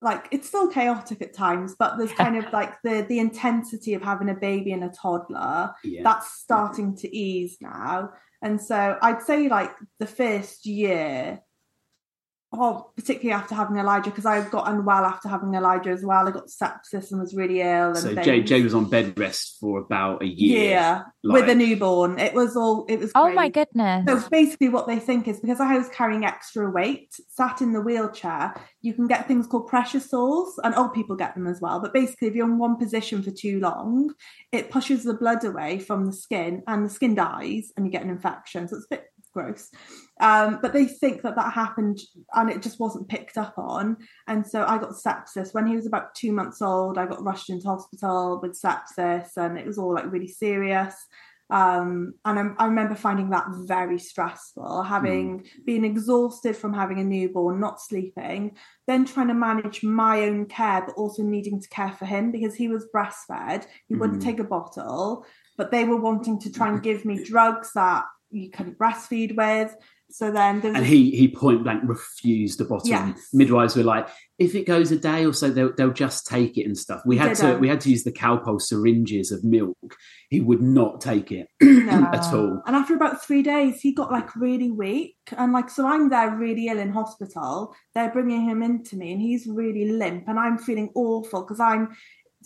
Like 0.00 0.28
it's 0.30 0.46
still 0.46 0.68
chaotic 0.68 1.20
at 1.20 1.34
times, 1.34 1.74
but 1.76 1.98
there's 1.98 2.12
kind 2.12 2.36
of 2.36 2.50
like 2.52 2.80
the 2.82 3.04
the 3.08 3.18
intensity 3.18 3.94
of 3.94 4.02
having 4.02 4.28
a 4.30 4.34
baby 4.34 4.72
and 4.72 4.84
a 4.84 4.90
toddler 4.90 5.72
Yeah. 5.82 6.02
that's 6.04 6.32
starting 6.34 6.96
to 6.98 7.14
ease 7.14 7.58
now. 7.60 8.10
And 8.42 8.60
so 8.60 8.96
I'd 9.02 9.22
say 9.22 9.48
like 9.48 9.72
the 9.98 10.06
first 10.06 10.64
year 10.64 11.40
oh, 12.52 12.90
particularly 12.96 13.32
after 13.32 13.54
having 13.54 13.76
Elijah, 13.76 14.10
because 14.10 14.26
I 14.26 14.46
got 14.48 14.68
unwell 14.68 15.04
after 15.04 15.28
having 15.28 15.54
Elijah 15.54 15.90
as 15.90 16.04
well. 16.04 16.26
I 16.26 16.32
got 16.32 16.48
sepsis 16.48 17.12
and 17.12 17.20
was 17.20 17.34
really 17.34 17.60
ill. 17.60 17.90
And 17.90 17.98
so 17.98 18.14
things. 18.14 18.26
Jay, 18.26 18.42
Jay 18.42 18.62
was 18.62 18.74
on 18.74 18.90
bed 18.90 19.18
rest 19.18 19.58
for 19.60 19.78
about 19.78 20.22
a 20.22 20.26
year. 20.26 20.70
yeah, 20.70 21.02
like- 21.22 21.42
with 21.42 21.50
a 21.50 21.54
newborn. 21.54 22.18
It 22.18 22.34
was 22.34 22.56
all. 22.56 22.86
It 22.88 22.98
was. 22.98 23.12
Oh 23.14 23.24
crazy. 23.24 23.36
my 23.36 23.48
goodness. 23.48 24.04
So 24.06 24.28
basically, 24.28 24.68
what 24.68 24.86
they 24.86 24.98
think 24.98 25.28
is 25.28 25.40
because 25.40 25.60
I 25.60 25.78
was 25.78 25.88
carrying 25.90 26.24
extra 26.24 26.70
weight, 26.70 27.14
sat 27.28 27.60
in 27.60 27.72
the 27.72 27.80
wheelchair, 27.80 28.54
you 28.82 28.94
can 28.94 29.06
get 29.06 29.28
things 29.28 29.46
called 29.46 29.68
pressure 29.68 30.00
sores, 30.00 30.58
and 30.64 30.74
old 30.74 30.92
people 30.92 31.16
get 31.16 31.34
them 31.34 31.46
as 31.46 31.60
well. 31.60 31.80
But 31.80 31.92
basically, 31.92 32.28
if 32.28 32.34
you're 32.34 32.46
in 32.46 32.58
one 32.58 32.76
position 32.76 33.22
for 33.22 33.30
too 33.30 33.60
long, 33.60 34.12
it 34.50 34.70
pushes 34.70 35.04
the 35.04 35.14
blood 35.14 35.44
away 35.44 35.78
from 35.78 36.06
the 36.06 36.12
skin, 36.12 36.62
and 36.66 36.84
the 36.84 36.90
skin 36.90 37.14
dies, 37.14 37.72
and 37.76 37.86
you 37.86 37.92
get 37.92 38.02
an 38.02 38.10
infection. 38.10 38.66
So 38.66 38.76
it's 38.76 38.86
a 38.86 38.96
bit 38.96 39.04
gross. 39.32 39.70
Um, 40.20 40.58
but 40.60 40.72
they 40.72 40.86
think 40.86 41.22
that 41.22 41.36
that 41.36 41.52
happened, 41.52 41.98
and 42.34 42.50
it 42.50 42.62
just 42.62 42.80
wasn't 42.80 43.08
picked 43.08 43.36
up 43.38 43.54
on. 43.56 43.96
And 44.26 44.46
so 44.46 44.64
I 44.66 44.78
got 44.78 44.90
sepsis 44.92 45.54
when 45.54 45.66
he 45.66 45.76
was 45.76 45.86
about 45.86 46.14
two 46.14 46.32
months 46.32 46.60
old. 46.62 46.98
I 46.98 47.06
got 47.06 47.24
rushed 47.24 47.50
into 47.50 47.68
hospital 47.68 48.40
with 48.42 48.60
sepsis, 48.60 49.36
and 49.36 49.58
it 49.58 49.66
was 49.66 49.78
all 49.78 49.94
like 49.94 50.10
really 50.10 50.28
serious 50.28 50.94
um 51.50 52.14
and 52.24 52.38
I, 52.38 52.62
I 52.62 52.66
remember 52.66 52.94
finding 52.94 53.30
that 53.30 53.44
very 53.66 53.98
stressful 53.98 54.84
having 54.84 55.44
been 55.66 55.84
exhausted 55.84 56.56
from 56.56 56.72
having 56.72 57.00
a 57.00 57.04
newborn 57.04 57.58
not 57.58 57.80
sleeping 57.80 58.56
then 58.86 59.04
trying 59.04 59.28
to 59.28 59.34
manage 59.34 59.82
my 59.82 60.22
own 60.22 60.46
care 60.46 60.82
but 60.86 60.94
also 60.94 61.22
needing 61.22 61.60
to 61.60 61.68
care 61.68 61.92
for 61.92 62.04
him 62.06 62.30
because 62.30 62.54
he 62.54 62.68
was 62.68 62.86
breastfed 62.94 63.66
he 63.88 63.94
wouldn't 63.96 64.20
Mhm. 64.20 64.24
take 64.24 64.38
a 64.38 64.44
bottle 64.44 65.26
but 65.58 65.70
they 65.72 65.84
were 65.84 65.96
wanting 66.00 66.38
to 66.40 66.52
try 66.52 66.68
and 66.68 66.82
give 66.88 67.04
me 67.04 67.22
drugs 67.24 67.72
that 67.74 68.04
you 68.30 68.50
couldn't 68.50 68.78
breastfeed 68.78 69.36
with 69.36 69.74
so 70.12 70.30
then 70.30 70.60
there 70.60 70.74
And 70.74 70.84
he 70.84 71.10
he 71.12 71.28
point 71.28 71.62
blank 71.62 71.82
refused 71.84 72.58
the 72.58 72.64
bottle. 72.64 72.88
Yes. 72.88 73.28
Midwives 73.32 73.76
were 73.76 73.82
like, 73.82 74.08
if 74.38 74.54
it 74.54 74.66
goes 74.66 74.90
a 74.90 74.96
day 74.96 75.24
or 75.24 75.32
so, 75.32 75.50
they'll 75.50 75.72
they'll 75.74 75.92
just 75.92 76.26
take 76.26 76.58
it 76.58 76.64
and 76.64 76.76
stuff. 76.76 77.02
We 77.06 77.16
had 77.16 77.36
to 77.36 77.56
we 77.58 77.68
had 77.68 77.80
to 77.82 77.90
use 77.90 78.04
the 78.04 78.12
Calpol 78.12 78.60
syringes 78.60 79.30
of 79.30 79.44
milk. 79.44 79.96
He 80.28 80.40
would 80.40 80.62
not 80.62 81.00
take 81.00 81.32
it 81.32 81.48
No. 81.62 82.08
at 82.12 82.32
all. 82.34 82.62
And 82.66 82.76
after 82.76 82.94
about 82.94 83.24
three 83.24 83.42
days, 83.42 83.80
he 83.80 83.92
got 83.92 84.10
like 84.10 84.34
really 84.36 84.70
weak. 84.70 85.16
And 85.36 85.52
like, 85.52 85.70
so 85.70 85.86
I'm 85.86 86.08
there 86.08 86.34
really 86.36 86.66
ill 86.66 86.78
in 86.78 86.92
hospital. 86.92 87.74
They're 87.94 88.10
bringing 88.10 88.42
him 88.42 88.62
into 88.62 88.96
me 88.96 89.12
and 89.12 89.20
he's 89.20 89.46
really 89.46 89.92
limp. 89.92 90.24
And 90.26 90.38
I'm 90.38 90.58
feeling 90.58 90.90
awful 90.94 91.42
because 91.42 91.60
I'm 91.60 91.96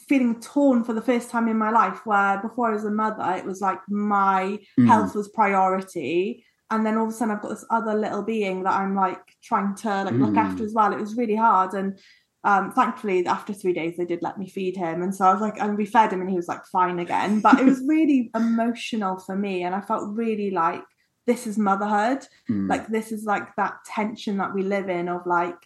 feeling 0.09 0.41
torn 0.41 0.85
for 0.85 0.93
the 0.93 1.03
first 1.03 1.31
time 1.31 1.49
in 1.49 1.57
my 1.57 1.71
life. 1.71 2.01
Where 2.05 2.41
before 2.43 2.71
I 2.71 2.75
was 2.75 2.85
a 2.85 2.91
mother, 2.91 3.35
it 3.37 3.45
was 3.45 3.61
like 3.61 3.79
my 3.89 4.59
Mm. 4.79 4.87
health 4.89 5.15
was 5.15 5.29
priority. 5.29 6.45
And 6.71 6.85
then 6.85 6.97
all 6.97 7.05
of 7.05 7.11
a 7.11 7.13
sudden, 7.13 7.35
I've 7.35 7.43
got 7.43 7.51
this 7.51 7.65
other 7.71 7.95
little 7.95 8.23
being 8.23 8.65
that 8.65 8.75
I'm 8.75 8.95
like 8.97 9.23
trying 9.43 9.75
to 9.77 10.05
like 10.05 10.15
look 10.15 10.33
Mm. 10.35 10.39
after 10.39 10.65
as 10.65 10.73
well. 10.75 10.93
It 10.93 11.01
was 11.01 11.17
really 11.17 11.37
hard. 11.37 11.75
And 11.75 11.99
um, 12.43 12.73
thankfully, 12.73 13.25
after 13.27 13.55
three 13.55 13.73
days, 13.73 13.97
they 13.97 14.05
did 14.05 14.21
let 14.23 14.39
me 14.39 14.47
feed 14.47 14.77
him, 14.77 15.01
and 15.01 15.15
so 15.15 15.25
I 15.25 15.33
was 15.33 15.41
like, 15.41 15.59
and 15.59 15.79
we 15.79 15.87
fed 15.87 16.13
him, 16.13 16.21
and 16.21 16.29
he 16.29 16.37
was 16.37 16.47
like 16.49 16.67
fine 16.67 16.99
again. 16.99 17.41
But 17.41 17.59
it 17.59 17.65
was 17.65 17.81
really 17.87 18.31
emotional 18.35 19.19
for 19.19 19.35
me, 19.35 19.63
and 19.63 19.75
I 19.75 19.81
felt 19.81 20.15
really 20.15 20.51
like 20.51 20.83
this 21.27 21.47
is 21.47 21.57
motherhood. 21.57 22.27
Mm. 22.51 22.69
Like 22.69 22.89
this 22.89 23.13
is 23.13 23.25
like 23.25 23.55
that 23.57 23.77
tension 23.87 24.37
that 24.39 24.53
we 24.53 24.63
live 24.63 24.91
in 24.91 25.09
of 25.09 25.25
like 25.25 25.57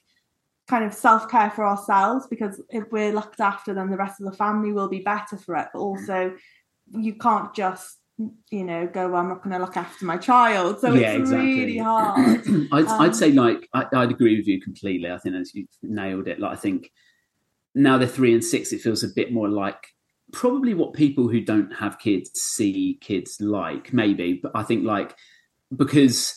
kind 0.68 0.84
of 0.84 0.92
self 0.94 1.28
care 1.30 1.50
for 1.50 1.66
ourselves 1.66 2.26
because 2.28 2.60
if 2.70 2.84
we're 2.92 3.12
looked 3.12 3.40
after, 3.40 3.74
then 3.74 3.90
the 3.90 3.96
rest 3.96 4.20
of 4.20 4.30
the 4.30 4.36
family 4.36 4.72
will 4.72 4.88
be 4.88 5.00
better 5.00 5.36
for 5.36 5.56
it. 5.56 5.68
But 5.72 5.80
also, 5.80 6.34
you 6.90 7.14
can't 7.14 7.54
just 7.54 7.96
you 8.50 8.64
know 8.64 8.86
go. 8.86 9.14
I'm 9.14 9.28
not 9.28 9.42
going 9.42 9.54
to 9.54 9.64
look 9.64 9.76
after 9.76 10.04
my 10.04 10.16
child, 10.16 10.80
so 10.80 10.92
Yeah, 10.94 11.12
it's 11.12 11.20
exactly. 11.30 11.58
really 11.60 11.78
hard. 11.78 12.40
I'd, 12.72 12.86
Um, 12.86 13.00
I'd 13.00 13.16
say 13.16 13.32
like 13.32 13.68
I, 13.72 13.86
I'd 13.92 14.10
agree 14.10 14.36
with 14.36 14.46
you 14.46 14.60
completely. 14.60 15.10
I 15.10 15.18
think 15.18 15.34
as 15.36 15.54
you 15.54 15.66
nailed 15.82 16.28
it. 16.28 16.38
Like 16.40 16.52
I 16.52 16.56
think 16.60 16.90
now 17.74 17.96
they're 17.98 18.08
three 18.08 18.34
and 18.34 18.44
six, 18.44 18.72
it 18.72 18.80
feels 18.80 19.04
a 19.04 19.08
bit 19.14 19.32
more 19.32 19.48
like 19.48 19.86
probably 20.32 20.74
what 20.74 20.92
people 20.92 21.28
who 21.28 21.40
don't 21.40 21.72
have 21.72 21.98
kids 21.98 22.30
see 22.34 22.98
kids 23.00 23.38
like, 23.40 23.92
maybe. 23.92 24.40
But 24.42 24.52
I 24.54 24.62
think 24.64 24.84
like 24.84 25.14
because 25.74 26.34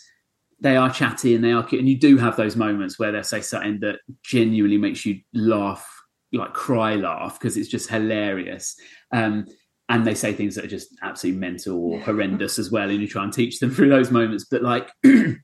they 0.62 0.78
are 0.78 0.92
chatty 0.92 1.36
and 1.36 1.44
they 1.44 1.52
are 1.52 1.64
cute, 1.64 1.80
and 1.80 1.90
you 1.90 1.98
do 1.98 2.18
have 2.18 2.38
those 2.38 2.56
moments 2.56 2.98
where 3.00 3.12
they 3.12 3.22
say 3.24 3.42
something 3.42 3.80
that 3.82 4.00
genuinely 4.24 4.78
makes 4.78 5.06
you 5.06 5.20
laugh, 5.34 5.86
like 6.32 6.54
cry 6.54 6.96
laugh, 6.96 7.40
because 7.40 7.58
it's 7.58 7.70
just 7.70 7.90
hilarious. 7.90 8.76
Um, 9.12 9.46
and 9.90 10.06
they 10.08 10.14
say 10.14 10.32
things 10.32 10.56
that 10.56 10.64
are 10.64 10.70
just 10.70 10.96
absolutely 11.02 11.40
mental 11.40 11.78
or 11.78 11.98
Yeah. 11.98 12.04
horrendous 12.06 12.58
as 12.60 12.72
well, 12.72 12.90
and 12.90 13.02
you 13.02 13.08
try 13.08 13.24
and 13.24 13.34
teach 13.34 13.60
them 13.60 13.72
through 13.76 13.90
those 13.90 14.12
moments. 14.12 14.46
But 14.50 14.62
like 14.62 14.90
the 15.04 15.40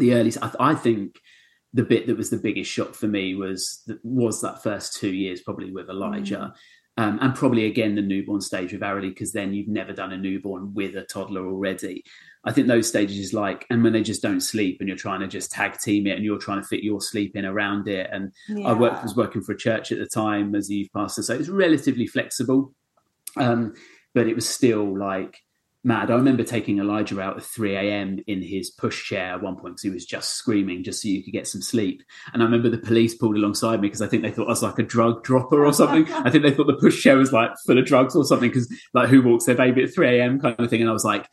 early, 0.00 0.32
I, 0.42 0.50
I 0.58 0.74
think 0.74 1.16
the 1.72 1.84
bit 1.84 2.06
that 2.06 2.16
was 2.16 2.30
the 2.30 2.38
biggest 2.38 2.70
shock 2.70 2.94
for 2.94 3.06
me 3.06 3.34
was 3.34 3.82
was 4.02 4.40
that 4.40 4.62
first 4.62 4.98
two 4.98 5.12
years 5.12 5.42
probably 5.42 5.70
with 5.72 5.88
Elijah. 5.90 6.54
Um, 6.98 7.18
and 7.20 7.34
probably 7.34 7.66
again 7.66 7.94
the 7.94 8.00
newborn 8.00 8.40
stage 8.40 8.72
with 8.72 8.80
Arily 8.80 9.10
because 9.10 9.32
then 9.32 9.52
you've 9.52 9.68
never 9.68 9.92
done 9.92 10.12
a 10.14 10.16
newborn 10.16 10.72
with 10.72 10.96
a 10.96 11.04
toddler 11.04 11.46
already. 11.46 12.02
I 12.46 12.52
think 12.52 12.68
those 12.68 12.88
stages 12.88 13.18
is 13.18 13.34
like, 13.34 13.66
and 13.70 13.82
when 13.82 13.92
they 13.92 14.02
just 14.02 14.22
don't 14.22 14.40
sleep 14.40 14.76
and 14.78 14.88
you're 14.88 14.96
trying 14.96 15.20
to 15.20 15.26
just 15.26 15.50
tag 15.50 15.78
team 15.78 16.06
it 16.06 16.16
and 16.16 16.24
you're 16.24 16.38
trying 16.38 16.62
to 16.62 16.66
fit 16.66 16.84
your 16.84 17.00
sleep 17.00 17.34
in 17.34 17.44
around 17.44 17.88
it. 17.88 18.08
And 18.12 18.32
I 18.64 18.72
worked, 18.72 19.02
was 19.02 19.16
working 19.16 19.42
for 19.42 19.52
a 19.52 19.58
church 19.58 19.90
at 19.90 19.98
the 19.98 20.06
time 20.06 20.54
as 20.54 20.70
a 20.70 20.74
youth 20.74 20.88
pastor, 20.94 21.22
so 21.22 21.34
it 21.34 21.38
was 21.38 21.50
relatively 21.50 22.06
flexible, 22.06 22.72
um, 23.36 23.74
but 24.14 24.28
it 24.28 24.36
was 24.36 24.48
still 24.48 24.96
like 24.96 25.38
mad. 25.86 26.10
I 26.10 26.14
remember 26.14 26.42
taking 26.42 26.78
Elijah 26.78 27.20
out 27.20 27.36
at 27.36 27.42
3 27.44 27.76
a.m. 27.76 28.18
in 28.26 28.42
his 28.42 28.74
pushchair 28.74 29.34
at 29.34 29.42
one 29.42 29.54
point 29.54 29.74
because 29.74 29.82
he 29.82 29.90
was 29.90 30.04
just 30.04 30.34
screaming 30.34 30.82
just 30.84 31.02
so 31.02 31.08
you 31.08 31.22
could 31.22 31.32
get 31.32 31.46
some 31.46 31.62
sleep. 31.62 32.02
And 32.32 32.42
I 32.42 32.44
remember 32.44 32.68
the 32.68 32.78
police 32.78 33.14
pulled 33.14 33.36
alongside 33.36 33.80
me 33.80 33.88
because 33.88 34.02
I 34.02 34.08
think 34.08 34.22
they 34.22 34.30
thought 34.30 34.46
I 34.46 34.50
was 34.50 34.62
like 34.62 34.78
a 34.78 34.82
drug 34.82 35.22
dropper 35.22 35.64
or 35.64 35.72
something. 35.72 36.12
I 36.12 36.30
think 36.30 36.42
they 36.42 36.52
thought 36.52 36.66
the 36.66 36.74
pushchair 36.74 37.16
was 37.16 37.32
like 37.32 37.50
full 37.66 37.78
of 37.78 37.86
drugs 37.86 38.14
or 38.14 38.24
something 38.24 38.50
because 38.50 38.72
like 38.94 39.08
who 39.08 39.22
walks 39.22 39.46
their 39.46 39.54
baby 39.54 39.84
at 39.84 39.94
3 39.94 40.18
a.m. 40.20 40.40
kind 40.40 40.58
of 40.58 40.68
thing. 40.68 40.80
And 40.80 40.90
I 40.90 40.92
was 40.92 41.04
like, 41.04 41.28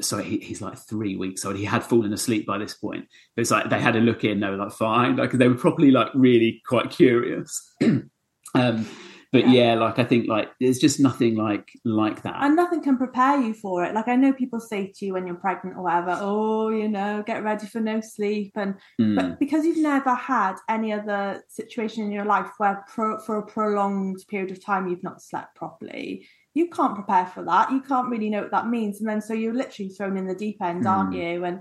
sorry, 0.00 0.24
he, 0.24 0.38
he's 0.38 0.62
like 0.62 0.78
three 0.78 1.16
weeks 1.16 1.44
old. 1.44 1.56
He 1.56 1.64
had 1.64 1.84
fallen 1.84 2.12
asleep 2.12 2.46
by 2.46 2.58
this 2.58 2.74
point. 2.74 3.06
But 3.36 3.42
it's 3.42 3.50
like 3.50 3.70
they 3.70 3.80
had 3.80 3.96
a 3.96 4.00
look 4.00 4.24
in, 4.24 4.40
they 4.40 4.48
were 4.48 4.56
like, 4.56 4.72
fine. 4.72 5.16
Like 5.16 5.32
they 5.32 5.48
were 5.48 5.54
probably 5.54 5.90
like 5.90 6.08
really 6.14 6.62
quite 6.66 6.90
curious. 6.90 7.74
um, 7.82 8.86
but 9.32 9.48
Yeah. 9.48 9.52
yeah. 9.52 9.74
like 9.76 9.98
I 9.98 10.04
think 10.04 10.28
like 10.28 10.50
there's 10.60 10.78
just 10.78 11.00
nothing 11.00 11.36
like 11.36 11.68
like 11.86 12.22
that. 12.22 12.36
and 12.42 12.54
nothing 12.54 12.82
can 12.82 12.98
prepare 12.98 13.40
you 13.40 13.54
for 13.54 13.82
it. 13.84 13.94
Like 13.94 14.06
I 14.08 14.16
know 14.16 14.32
people 14.34 14.60
say 14.60 14.92
to 14.96 15.06
you 15.06 15.14
when 15.14 15.26
you're 15.26 15.36
pregnant 15.36 15.76
or 15.78 15.84
whatever, 15.84 16.18
oh, 16.20 16.68
you 16.68 16.88
know, 16.88 17.22
get 17.26 17.42
ready 17.42 17.66
for 17.66 17.80
no 17.80 18.00
sleep, 18.02 18.52
and 18.56 18.74
Mm. 19.00 19.16
but 19.16 19.38
because 19.38 19.64
you've 19.64 19.78
never 19.78 20.14
had 20.14 20.56
any 20.68 20.92
other 20.92 21.42
situation 21.48 22.04
in 22.04 22.12
your 22.12 22.26
life 22.26 22.50
where 22.58 22.84
pro- 22.92 23.20
for 23.20 23.38
a 23.38 23.46
prolonged 23.46 24.18
period 24.28 24.50
of 24.50 24.62
time 24.62 24.86
you've 24.86 25.02
not 25.02 25.22
slept 25.22 25.54
properly, 25.54 26.26
you 26.54 26.68
can't 26.68 26.94
prepare 26.94 27.26
for 27.26 27.42
that. 27.44 27.70
You 27.72 27.80
can't 27.80 28.08
really 28.10 28.30
know 28.30 28.42
what 28.42 28.50
that 28.50 28.68
means, 28.68 29.00
and 29.00 29.08
then 29.08 29.20
so 29.22 29.34
you're 29.34 29.54
literally 29.54 29.88
thrown 29.90 30.16
in 30.16 30.26
the 30.26 30.34
deep 30.34 30.60
end, 30.62 30.86
aren't 30.86 31.10
Mm. 31.10 31.16
you? 31.34 31.44
And 31.44 31.60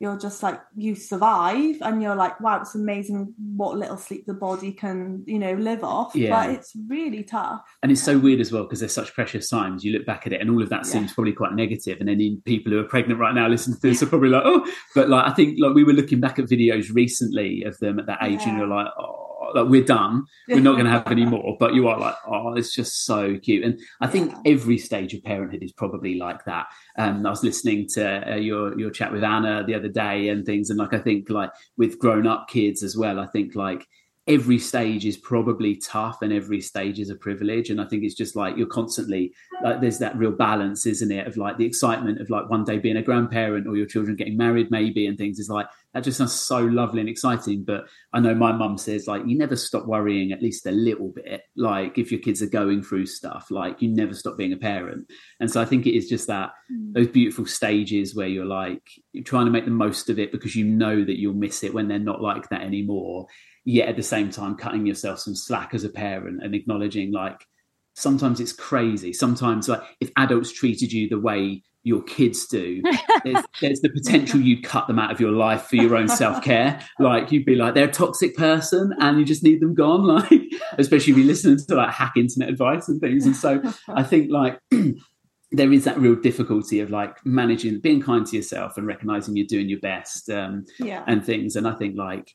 you're 0.00 0.18
just 0.18 0.42
like 0.42 0.60
you 0.74 0.96
survive, 0.96 1.76
and 1.80 2.02
you're 2.02 2.16
like, 2.16 2.40
wow, 2.40 2.60
it's 2.60 2.74
amazing 2.74 3.32
what 3.56 3.78
little 3.78 3.96
sleep 3.96 4.24
the 4.26 4.34
body 4.34 4.72
can, 4.72 5.22
you 5.28 5.38
know, 5.38 5.52
live 5.54 5.84
off. 5.84 6.12
Yeah. 6.16 6.30
But 6.30 6.50
it's 6.56 6.72
really 6.88 7.22
tough. 7.22 7.60
And 7.84 7.92
it's 7.92 8.02
so 8.02 8.18
weird 8.18 8.40
as 8.40 8.50
well 8.50 8.64
because 8.64 8.80
there's 8.80 8.92
such 8.92 9.14
precious 9.14 9.48
times. 9.48 9.84
You 9.84 9.92
look 9.92 10.04
back 10.04 10.26
at 10.26 10.32
it, 10.32 10.40
and 10.40 10.50
all 10.50 10.60
of 10.60 10.70
that 10.70 10.78
Yeah. 10.86 10.92
seems 10.92 11.12
probably 11.12 11.34
quite 11.34 11.52
negative. 11.54 11.98
And 12.00 12.08
then 12.08 12.42
people 12.44 12.72
who 12.72 12.80
are 12.80 12.84
pregnant 12.84 13.20
right 13.20 13.34
now 13.34 13.46
listening 13.46 13.76
to 13.76 13.80
this 13.82 14.02
are 14.02 14.06
probably 14.06 14.30
like, 14.30 14.42
oh, 14.44 14.66
but 14.94 15.08
like 15.08 15.24
I 15.30 15.34
think 15.34 15.58
like 15.60 15.74
we 15.74 15.84
were 15.84 15.92
looking 15.92 16.18
back 16.18 16.38
at 16.40 16.46
videos 16.46 16.92
recently 16.92 17.62
of 17.62 17.78
them 17.78 18.00
at 18.00 18.06
that 18.06 18.18
age, 18.22 18.40
and 18.42 18.52
Yeah. 18.52 18.58
you're 18.58 18.66
like, 18.66 18.88
oh, 18.98 19.28
like 19.54 19.68
we're 19.68 19.84
done. 19.84 20.24
We're 20.48 20.60
not 20.60 20.72
going 20.72 20.84
to 20.86 20.90
have 20.90 21.06
any 21.10 21.24
more. 21.34 21.56
But 21.58 21.74
you 21.74 21.88
are 21.88 21.98
like, 21.98 22.14
oh, 22.26 22.54
it's 22.54 22.74
just 22.74 23.04
so 23.04 23.38
cute. 23.38 23.64
And 23.64 23.78
I 24.00 24.06
think 24.06 24.30
Yeah. 24.32 24.52
every 24.52 24.78
stage 24.78 25.14
of 25.14 25.22
parenthood 25.24 25.62
is 25.62 25.72
probably 25.72 26.16
like 26.16 26.44
that. 26.44 26.66
Um, 26.98 27.26
I 27.26 27.30
was 27.30 27.42
listening 27.42 27.88
to 27.94 28.32
uh, 28.32 28.36
your 28.36 28.78
your 28.78 28.90
chat 28.90 29.12
with 29.12 29.24
Anna 29.24 29.64
the 29.66 29.74
other 29.74 29.88
day 29.88 30.28
and 30.28 30.44
things, 30.44 30.70
and 30.70 30.78
like 30.78 30.92
I 30.94 30.98
think 30.98 31.30
like 31.30 31.50
with 31.76 31.98
grown 31.98 32.26
up 32.26 32.48
kids 32.48 32.82
as 32.82 32.96
well. 32.96 33.18
I 33.18 33.26
think 33.26 33.54
like 33.54 33.86
every 34.28 34.58
stage 34.58 35.04
is 35.04 35.16
probably 35.16 35.76
tough 35.76 36.22
and 36.22 36.32
every 36.32 36.60
stage 36.60 37.00
is 37.00 37.10
a 37.10 37.16
privilege. 37.16 37.70
And 37.70 37.80
i 37.80 37.84
think 37.84 38.04
it's 38.04 38.14
just 38.14 38.36
like 38.36 38.56
you're 38.56 38.66
constantly 38.66 39.32
like 39.64 39.80
there's 39.80 39.98
that 39.98 40.16
real 40.16 40.30
balance 40.30 40.86
isn't 40.86 41.10
it 41.10 41.26
of 41.26 41.36
like 41.36 41.58
the 41.58 41.66
excitement 41.66 42.20
of 42.20 42.30
like 42.30 42.48
one 42.48 42.64
day 42.64 42.78
being 42.78 42.96
a 42.96 43.02
grandparent 43.02 43.66
or 43.66 43.76
your 43.76 43.86
children 43.86 44.16
getting 44.16 44.36
married 44.36 44.70
maybe 44.70 45.06
and 45.06 45.18
things. 45.18 45.38
Is 45.38 45.48
like 45.48 45.66
that 45.92 46.04
just 46.04 46.18
sounds 46.18 46.32
so 46.32 46.58
lovely 46.58 47.00
and 47.00 47.08
exciting. 47.08 47.64
But 47.64 47.86
i 48.12 48.20
know 48.20 48.34
my 48.34 48.52
mum 48.52 48.78
says 48.78 49.08
like 49.08 49.26
you 49.26 49.36
never 49.36 49.56
stop 49.56 49.86
worrying 49.86 50.30
at 50.30 50.42
least 50.42 50.66
a 50.66 50.72
little 50.72 51.08
bit. 51.08 51.42
Like 51.56 51.98
if 51.98 52.12
your 52.12 52.20
kids 52.20 52.42
are 52.42 52.46
going 52.46 52.82
through 52.82 53.06
stuff 53.06 53.50
like 53.50 53.82
you 53.82 53.88
never 53.88 54.14
stop 54.14 54.36
being 54.36 54.52
a 54.52 54.56
parent. 54.56 55.10
And 55.40 55.50
so 55.50 55.60
i 55.60 55.64
think 55.64 55.86
it 55.86 55.96
is 55.96 56.08
just 56.08 56.28
that 56.28 56.52
mm. 56.72 56.92
those 56.94 57.08
beautiful 57.08 57.46
stages 57.46 58.14
where 58.14 58.28
you're 58.28 58.44
like 58.44 58.88
you're 59.12 59.24
trying 59.24 59.46
to 59.46 59.50
make 59.50 59.64
the 59.64 59.70
most 59.72 60.08
of 60.10 60.18
it 60.20 60.30
because 60.30 60.54
you 60.54 60.64
know 60.64 61.04
that 61.04 61.18
you'll 61.18 61.34
miss 61.34 61.64
it 61.64 61.74
when 61.74 61.88
they're 61.88 61.98
not 61.98 62.22
like 62.22 62.48
that 62.50 62.62
anymore 62.62 63.26
yet 63.64 63.88
at 63.88 63.96
the 63.96 64.02
same 64.02 64.30
time 64.30 64.56
cutting 64.56 64.86
yourself 64.86 65.18
some 65.18 65.34
slack 65.34 65.74
as 65.74 65.84
a 65.84 65.88
parent 65.88 66.42
and 66.42 66.54
acknowledging 66.54 67.12
like 67.12 67.46
sometimes 67.94 68.40
it's 68.40 68.52
crazy 68.52 69.12
sometimes 69.12 69.68
like 69.68 69.82
if 70.00 70.10
adults 70.16 70.50
treated 70.50 70.92
you 70.92 71.08
the 71.08 71.20
way 71.20 71.62
your 71.84 72.02
kids 72.02 72.46
do, 72.46 72.82
there's, 73.24 73.44
there's, 73.60 73.80
the 73.80 73.88
potential 73.88 74.40
you'd 74.40 74.62
cut 74.62 74.86
them 74.86 74.98
out 74.98 75.10
of 75.10 75.20
your 75.20 75.32
life 75.32 75.62
for 75.62 75.76
your 75.76 75.96
own 75.96 76.08
self 76.08 76.42
care. 76.42 76.80
Like 76.98 77.32
you'd 77.32 77.44
be 77.44 77.56
like, 77.56 77.74
they're 77.74 77.88
a 77.88 77.92
toxic 77.92 78.36
person 78.36 78.94
and 79.00 79.18
you 79.18 79.24
just 79.24 79.42
need 79.42 79.60
them 79.60 79.74
gone. 79.74 80.06
Like, 80.12 80.42
especially 80.78 81.12
if 81.12 81.18
you 81.18 81.24
listen 81.24 81.56
to 81.66 81.74
like 81.74 81.90
hack 81.90 82.12
internet 82.16 82.48
advice 82.48 82.88
and 82.88 83.00
things. 83.00 83.26
And 83.26 83.34
so 83.34 83.60
I 83.88 84.02
think 84.02 84.30
like, 84.30 84.58
there 85.52 85.72
is 85.72 85.84
that 85.84 85.98
real 85.98 86.14
difficulty 86.14 86.80
of 86.80 86.90
like 86.90 87.24
managing 87.26 87.80
being 87.80 88.00
kind 88.00 88.26
to 88.26 88.36
yourself 88.36 88.76
and 88.76 88.86
recognizing 88.86 89.36
you're 89.36 89.46
doing 89.46 89.68
your 89.68 89.80
best 89.80 90.30
um, 90.30 90.64
yeah. 90.78 91.04
and 91.06 91.24
things 91.24 91.56
and 91.56 91.68
i 91.68 91.74
think 91.74 91.94
like 91.94 92.34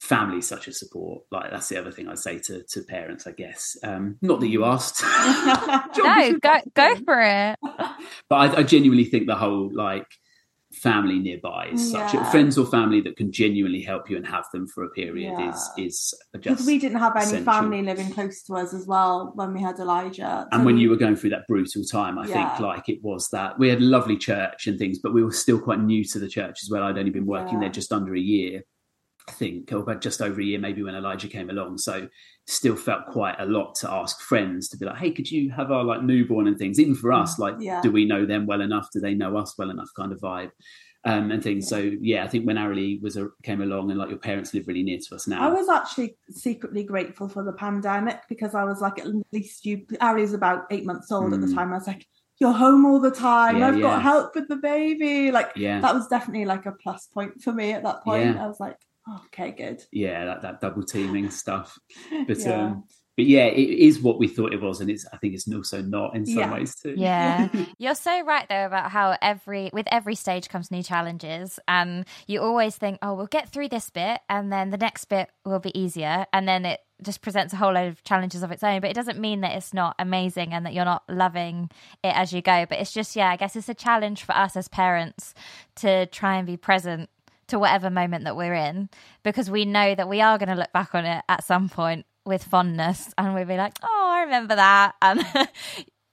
family 0.00 0.40
such 0.40 0.66
a 0.66 0.72
support 0.72 1.22
like 1.30 1.50
that's 1.50 1.68
the 1.68 1.76
other 1.76 1.92
thing 1.92 2.08
i'd 2.08 2.18
say 2.18 2.38
to, 2.38 2.62
to 2.64 2.82
parents 2.82 3.26
i 3.26 3.30
guess 3.30 3.76
um, 3.82 4.16
not 4.22 4.40
that 4.40 4.48
you 4.48 4.64
asked 4.64 5.02
no 5.98 6.38
go, 6.38 6.60
go 6.74 6.96
for 7.04 7.20
it 7.20 7.58
but 8.28 8.36
I, 8.36 8.56
I, 8.56 8.62
genuinely 8.62 9.04
think 9.04 9.26
the 9.26 9.36
whole 9.36 9.70
like 9.74 10.06
family 10.72 11.18
nearby 11.18 11.68
is 11.72 11.92
yeah. 11.92 12.06
such 12.06 12.20
a, 12.20 12.24
friends 12.30 12.56
or 12.56 12.64
family 12.64 13.00
that 13.00 13.16
can 13.16 13.32
genuinely 13.32 13.82
help 13.82 14.08
you 14.08 14.16
and 14.16 14.26
have 14.26 14.44
them 14.52 14.66
for 14.68 14.84
a 14.84 14.90
period 14.90 15.32
yeah. 15.36 15.50
is 15.50 15.70
is 15.76 16.14
because 16.32 16.64
we 16.64 16.78
didn't 16.78 16.98
have 16.98 17.16
any 17.16 17.24
essential. 17.24 17.52
family 17.52 17.82
living 17.82 18.10
close 18.12 18.42
to 18.42 18.54
us 18.54 18.72
as 18.72 18.86
well 18.86 19.32
when 19.34 19.52
we 19.52 19.60
had 19.60 19.78
Elijah. 19.78 20.46
And 20.52 20.64
when 20.64 20.78
you 20.78 20.88
were 20.88 20.96
going 20.96 21.16
through 21.16 21.30
that 21.30 21.46
brutal 21.48 21.82
time, 21.84 22.18
I 22.18 22.26
yeah. 22.26 22.50
think 22.50 22.60
like 22.60 22.88
it 22.88 23.02
was 23.02 23.28
that 23.30 23.58
we 23.58 23.68
had 23.68 23.80
a 23.80 23.84
lovely 23.84 24.16
church 24.16 24.68
and 24.68 24.78
things, 24.78 25.00
but 25.00 25.12
we 25.12 25.24
were 25.24 25.32
still 25.32 25.60
quite 25.60 25.80
new 25.80 26.04
to 26.04 26.18
the 26.20 26.28
church 26.28 26.60
as 26.62 26.70
well. 26.70 26.84
I'd 26.84 26.98
only 26.98 27.10
been 27.10 27.26
working 27.26 27.58
there 27.58 27.68
just 27.68 27.92
under 27.92 28.14
a 28.14 28.20
year. 28.20 28.62
I 29.28 29.32
think, 29.32 29.72
or 29.72 29.78
about 29.78 30.00
just 30.00 30.20
over 30.20 30.40
a 30.40 30.44
year, 30.44 30.58
maybe 30.58 30.82
when 30.82 30.94
Elijah 30.94 31.28
came 31.28 31.50
along. 31.50 31.78
So 31.78 32.08
still 32.46 32.76
felt 32.76 33.06
quite 33.06 33.36
a 33.38 33.46
lot 33.46 33.74
to 33.76 33.90
ask 33.90 34.20
friends 34.20 34.68
to 34.68 34.76
be 34.76 34.86
like, 34.86 34.96
hey, 34.96 35.12
could 35.12 35.30
you 35.30 35.50
have 35.50 35.70
our 35.70 35.84
like 35.84 36.02
newborn 36.02 36.48
and 36.48 36.58
things? 36.58 36.80
Even 36.80 36.94
for 36.94 37.12
us, 37.12 37.38
like, 37.38 37.54
yeah. 37.60 37.80
do 37.80 37.92
we 37.92 38.04
know 38.04 38.26
them 38.26 38.46
well 38.46 38.60
enough? 38.60 38.88
Do 38.92 39.00
they 39.00 39.14
know 39.14 39.36
us 39.36 39.56
well 39.56 39.70
enough? 39.70 39.90
Kind 39.96 40.12
of 40.12 40.20
vibe. 40.20 40.50
Um, 41.02 41.30
and 41.30 41.42
things. 41.42 41.66
So 41.66 41.78
yeah, 41.78 42.24
I 42.24 42.28
think 42.28 42.46
when 42.46 42.56
Arilee 42.56 43.00
was 43.00 43.16
a, 43.16 43.28
came 43.42 43.62
along 43.62 43.90
and 43.90 43.98
like 43.98 44.10
your 44.10 44.18
parents 44.18 44.52
live 44.52 44.68
really 44.68 44.82
near 44.82 44.98
to 44.98 45.14
us 45.14 45.26
now. 45.26 45.40
I 45.40 45.50
was 45.50 45.66
actually 45.70 46.18
secretly 46.28 46.84
grateful 46.84 47.26
for 47.26 47.42
the 47.42 47.54
pandemic 47.54 48.20
because 48.28 48.54
I 48.54 48.64
was 48.64 48.82
like, 48.82 48.98
at 48.98 49.06
least 49.32 49.64
you. 49.64 49.86
Arilee's 50.02 50.34
about 50.34 50.64
eight 50.70 50.84
months 50.84 51.10
old 51.10 51.30
mm. 51.30 51.34
at 51.34 51.40
the 51.40 51.46
mm. 51.46 51.54
time. 51.54 51.72
I 51.72 51.76
was 51.76 51.86
like, 51.86 52.06
you're 52.38 52.52
home 52.52 52.84
all 52.84 53.00
the 53.00 53.10
time. 53.10 53.58
Yeah, 53.58 53.68
I've 53.68 53.76
yeah. 53.76 53.82
got 53.82 54.02
help 54.02 54.34
with 54.34 54.48
the 54.48 54.56
baby. 54.56 55.30
Like 55.30 55.52
yeah. 55.56 55.80
that 55.80 55.94
was 55.94 56.06
definitely 56.08 56.46
like 56.46 56.66
a 56.66 56.72
plus 56.72 57.06
point 57.06 57.42
for 57.42 57.52
me 57.52 57.72
at 57.72 57.82
that 57.84 58.02
point. 58.02 58.36
I 58.36 58.46
was 58.46 58.58
like, 58.58 58.76
okay, 59.26 59.52
good. 59.52 59.82
Yeah, 59.92 60.24
that, 60.26 60.42
that 60.42 60.60
double 60.60 60.84
teaming 60.84 61.30
stuff. 61.30 61.78
But 62.26 62.38
yeah. 62.38 62.64
um 62.64 62.84
but 63.20 63.26
yeah, 63.26 63.44
it 63.44 63.68
is 63.68 64.00
what 64.00 64.18
we 64.18 64.28
thought 64.28 64.54
it 64.54 64.62
was, 64.62 64.80
and 64.80 64.88
it's 64.88 65.04
I 65.12 65.18
think 65.18 65.34
it's 65.34 65.46
also 65.52 65.82
not 65.82 66.16
in 66.16 66.24
some 66.24 66.38
yeah. 66.38 66.52
ways 66.54 66.74
too. 66.74 66.94
Yeah, 66.96 67.48
you're 67.78 67.94
so 67.94 68.24
right 68.24 68.48
though 68.48 68.64
about 68.64 68.90
how 68.90 69.14
every 69.20 69.68
with 69.74 69.86
every 69.92 70.14
stage 70.14 70.48
comes 70.48 70.70
new 70.70 70.82
challenges, 70.82 71.58
and 71.68 72.06
you 72.26 72.40
always 72.40 72.76
think, 72.76 72.98
oh, 73.02 73.12
we'll 73.12 73.26
get 73.26 73.50
through 73.50 73.68
this 73.68 73.90
bit, 73.90 74.20
and 74.30 74.50
then 74.50 74.70
the 74.70 74.78
next 74.78 75.04
bit 75.06 75.28
will 75.44 75.58
be 75.58 75.78
easier, 75.78 76.24
and 76.32 76.48
then 76.48 76.64
it 76.64 76.80
just 77.02 77.20
presents 77.20 77.52
a 77.52 77.56
whole 77.56 77.74
load 77.74 77.88
of 77.88 78.02
challenges 78.04 78.42
of 78.42 78.52
its 78.52 78.62
own. 78.62 78.80
But 78.80 78.88
it 78.88 78.96
doesn't 78.96 79.18
mean 79.18 79.42
that 79.42 79.54
it's 79.54 79.74
not 79.74 79.96
amazing 79.98 80.54
and 80.54 80.64
that 80.64 80.72
you're 80.72 80.86
not 80.86 81.02
loving 81.06 81.70
it 82.02 82.16
as 82.16 82.32
you 82.32 82.40
go. 82.40 82.64
But 82.66 82.78
it's 82.78 82.92
just 82.92 83.16
yeah, 83.16 83.28
I 83.28 83.36
guess 83.36 83.54
it's 83.54 83.68
a 83.68 83.74
challenge 83.74 84.22
for 84.22 84.34
us 84.34 84.56
as 84.56 84.68
parents 84.68 85.34
to 85.76 86.06
try 86.06 86.36
and 86.36 86.46
be 86.46 86.56
present 86.56 87.10
to 87.50 87.58
whatever 87.58 87.90
moment 87.90 88.24
that 88.24 88.36
we're 88.36 88.54
in 88.54 88.88
because 89.22 89.50
we 89.50 89.64
know 89.64 89.94
that 89.94 90.08
we 90.08 90.20
are 90.20 90.38
going 90.38 90.48
to 90.48 90.54
look 90.54 90.72
back 90.72 90.94
on 90.94 91.04
it 91.04 91.22
at 91.28 91.44
some 91.44 91.68
point 91.68 92.06
with 92.24 92.42
fondness 92.44 93.12
and 93.18 93.34
we'll 93.34 93.44
be 93.44 93.56
like, 93.56 93.74
oh, 93.82 94.10
I 94.12 94.22
remember 94.22 94.56
that. 94.56 94.94
And 95.02 95.24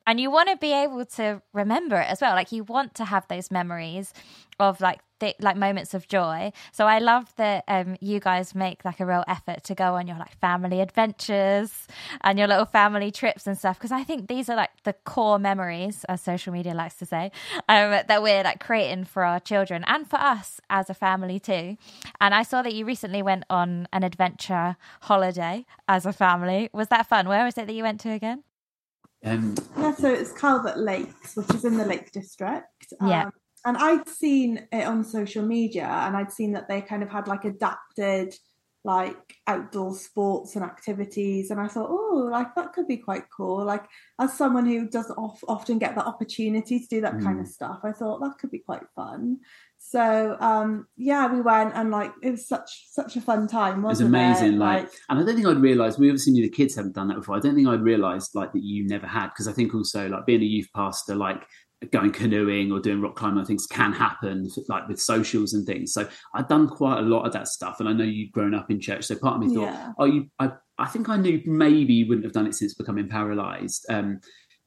and 0.08 0.20
you 0.20 0.32
want 0.32 0.50
to 0.50 0.58
be 0.58 0.74
able 0.74 1.06
to 1.06 1.42
remember 1.54 1.98
it 1.98 2.08
as 2.10 2.22
well 2.22 2.34
like 2.34 2.52
you 2.52 2.64
want 2.64 2.96
to 2.96 3.06
have 3.06 3.28
those 3.28 3.52
memories 3.52 4.14
of 4.60 4.82
like 4.82 5.02
th- 5.20 5.36
like 5.40 5.56
moments 5.56 5.94
of 5.94 6.08
joy. 6.08 6.52
So 6.72 6.88
i 6.88 7.00
love 7.00 7.34
that 7.36 7.64
um, 7.68 7.98
you 8.02 8.20
guys 8.20 8.56
make 8.56 8.84
like 8.86 9.00
a 9.00 9.06
real 9.06 9.24
effort 9.28 9.64
to 9.66 9.76
go 9.76 9.96
on 9.96 10.08
your 10.08 10.18
like 10.18 10.36
family 10.40 10.82
adventures 10.82 11.88
and 12.22 12.40
your 12.40 12.48
little 12.48 12.66
family 12.66 13.12
trips 13.12 13.46
and 13.46 13.58
stuff 13.58 13.78
because 13.78 13.92
i 13.92 14.04
think 14.04 14.28
these 14.28 14.50
are 14.50 14.56
like 14.56 14.72
the 14.84 14.94
core 14.94 15.40
memories 15.40 16.06
as 16.10 16.22
social 16.22 16.54
media 16.54 16.74
likes 16.74 16.96
to 16.96 17.06
say 17.06 17.32
um, 17.70 17.92
that 18.08 18.22
we're 18.24 18.44
like 18.44 18.60
creating 18.60 19.04
for 19.06 19.24
our 19.24 19.40
children 19.40 19.84
and 19.88 20.10
for 20.10 20.18
us 20.18 20.60
as 20.70 20.90
a 20.90 20.94
family 20.94 21.40
too. 21.40 21.78
And 22.20 22.34
i 22.34 22.44
saw 22.44 22.62
that 22.62 22.74
you 22.74 22.86
recently 22.86 23.22
went 23.22 23.44
on 23.50 23.88
an 23.94 24.04
adventure 24.04 24.78
holiday 25.02 25.66
as 25.88 26.06
a 26.06 26.14
family. 26.14 26.70
Was 26.74 26.88
that 26.90 27.08
fun? 27.08 27.28
Where 27.28 27.44
was 27.44 27.58
it 27.58 27.68
that 27.68 27.74
you 27.74 27.84
went 27.84 28.00
to 28.02 28.12
again 28.12 28.44
um, 29.24 29.56
yeah, 29.78 29.96
so 29.96 30.12
it's 30.12 30.32
Calvert 30.32 30.78
Lakes, 30.78 31.36
which 31.36 31.50
is 31.54 31.66
in 31.66 31.78
the 31.78 31.86
Lake 31.86 32.12
District. 32.12 32.66
Um, 33.00 33.10
yeah. 33.10 33.30
And 33.66 33.76
I'd 33.78 34.08
seen 34.08 34.68
it 34.72 34.86
on 34.86 35.04
social 35.04 35.46
media 35.46 35.86
and 35.86 36.16
I'd 36.16 36.32
seen 36.32 36.54
that 36.54 36.70
they 36.70 36.82
kind 36.82 37.04
of 37.04 37.10
had 37.10 37.28
like 37.28 37.44
adapted 37.44 38.34
like 38.88 39.36
outdoor 39.48 39.94
sports 39.94 40.56
and 40.56 40.64
activities 40.64 41.52
and 41.52 41.60
i 41.60 41.68
thought 41.68 41.90
oh 41.90 42.30
like 42.32 42.56
that 42.56 42.72
could 42.72 42.88
be 42.88 42.96
quite 42.96 43.24
cool 43.36 43.66
like 43.66 43.84
as 44.18 44.38
someone 44.38 44.66
who 44.66 44.88
doesn't 44.88 45.18
often 45.18 45.78
get 45.78 45.94
the 45.94 46.06
opportunity 46.06 46.80
to 46.80 46.88
do 46.88 47.02
that 47.02 47.16
mm. 47.16 47.24
kind 47.24 47.40
of 47.40 47.46
mm. 47.46 47.50
stuff 47.50 47.80
i 47.84 47.92
thought 47.92 48.22
that 48.22 48.38
could 48.40 48.50
be 48.50 48.60
quite 48.60 48.84
fun 48.96 49.38
so 49.90 50.36
um 50.42 50.86
yeah 50.98 51.32
we 51.32 51.40
went 51.40 51.74
and 51.74 51.92
like 51.92 52.12
it 52.22 52.32
was 52.32 52.46
such 52.46 52.88
such 52.90 53.16
a 53.16 53.22
fun 53.22 53.48
time 53.48 53.84
it 53.86 53.88
was 53.88 54.02
amazing 54.02 54.56
it? 54.56 54.58
like, 54.58 54.84
like, 54.84 54.92
and 55.08 55.20
i 55.20 55.24
don't 55.24 55.36
think 55.36 55.48
i'd 55.48 55.58
realized 55.58 55.98
we 55.98 56.10
obviously 56.10 56.34
knew 56.34 56.44
the 56.44 56.50
kids 56.50 56.76
haven't 56.76 56.94
done 56.94 57.08
that 57.08 57.16
before 57.16 57.38
i 57.38 57.40
don't 57.40 57.56
think 57.56 57.68
i'd 57.70 57.82
realized 57.82 58.36
like 58.36 58.52
that 58.52 58.64
you 58.64 58.86
never 58.86 59.08
had 59.08 59.28
because 59.30 59.48
i 59.48 59.54
think 59.54 59.74
also 59.74 60.10
like 60.10 60.26
being 60.26 60.42
a 60.42 60.46
youth 60.46 60.68
pastor 60.76 61.16
like 61.16 61.42
going 61.92 62.12
canoeing 62.12 62.70
or 62.70 62.82
doing 62.82 63.00
rock 63.00 63.16
climbing 63.16 63.46
things 63.46 63.66
can 63.66 63.94
happen 63.94 64.50
like 64.68 64.86
with 64.90 65.00
socials 65.00 65.54
and 65.54 65.66
things 65.66 65.94
so 65.94 66.06
i've 66.34 66.50
done 66.50 66.68
quite 66.68 66.98
a 66.98 67.04
lot 67.04 67.26
of 67.26 67.32
that 67.32 67.48
stuff 67.48 67.80
and 67.80 67.88
i 67.88 67.94
know 67.94 68.04
you've 68.04 68.32
grown 68.34 68.54
up 68.54 68.70
in 68.70 68.82
church 68.82 69.06
so 69.06 69.16
part 69.16 69.36
of 69.36 69.48
me 69.48 69.56
thought 69.56 69.72
yeah. 69.72 69.92
oh 70.00 70.06
you 70.06 70.26
I, 70.38 70.52
I 70.78 70.88
think 70.88 71.08
i 71.08 71.16
knew 71.16 71.42
maybe 71.46 71.94
you 71.94 72.08
wouldn't 72.10 72.26
have 72.26 72.34
done 72.34 72.48
it 72.48 72.56
since 72.56 72.74
becoming 72.74 73.08
paralyzed 73.08 73.86
um, 73.90 74.20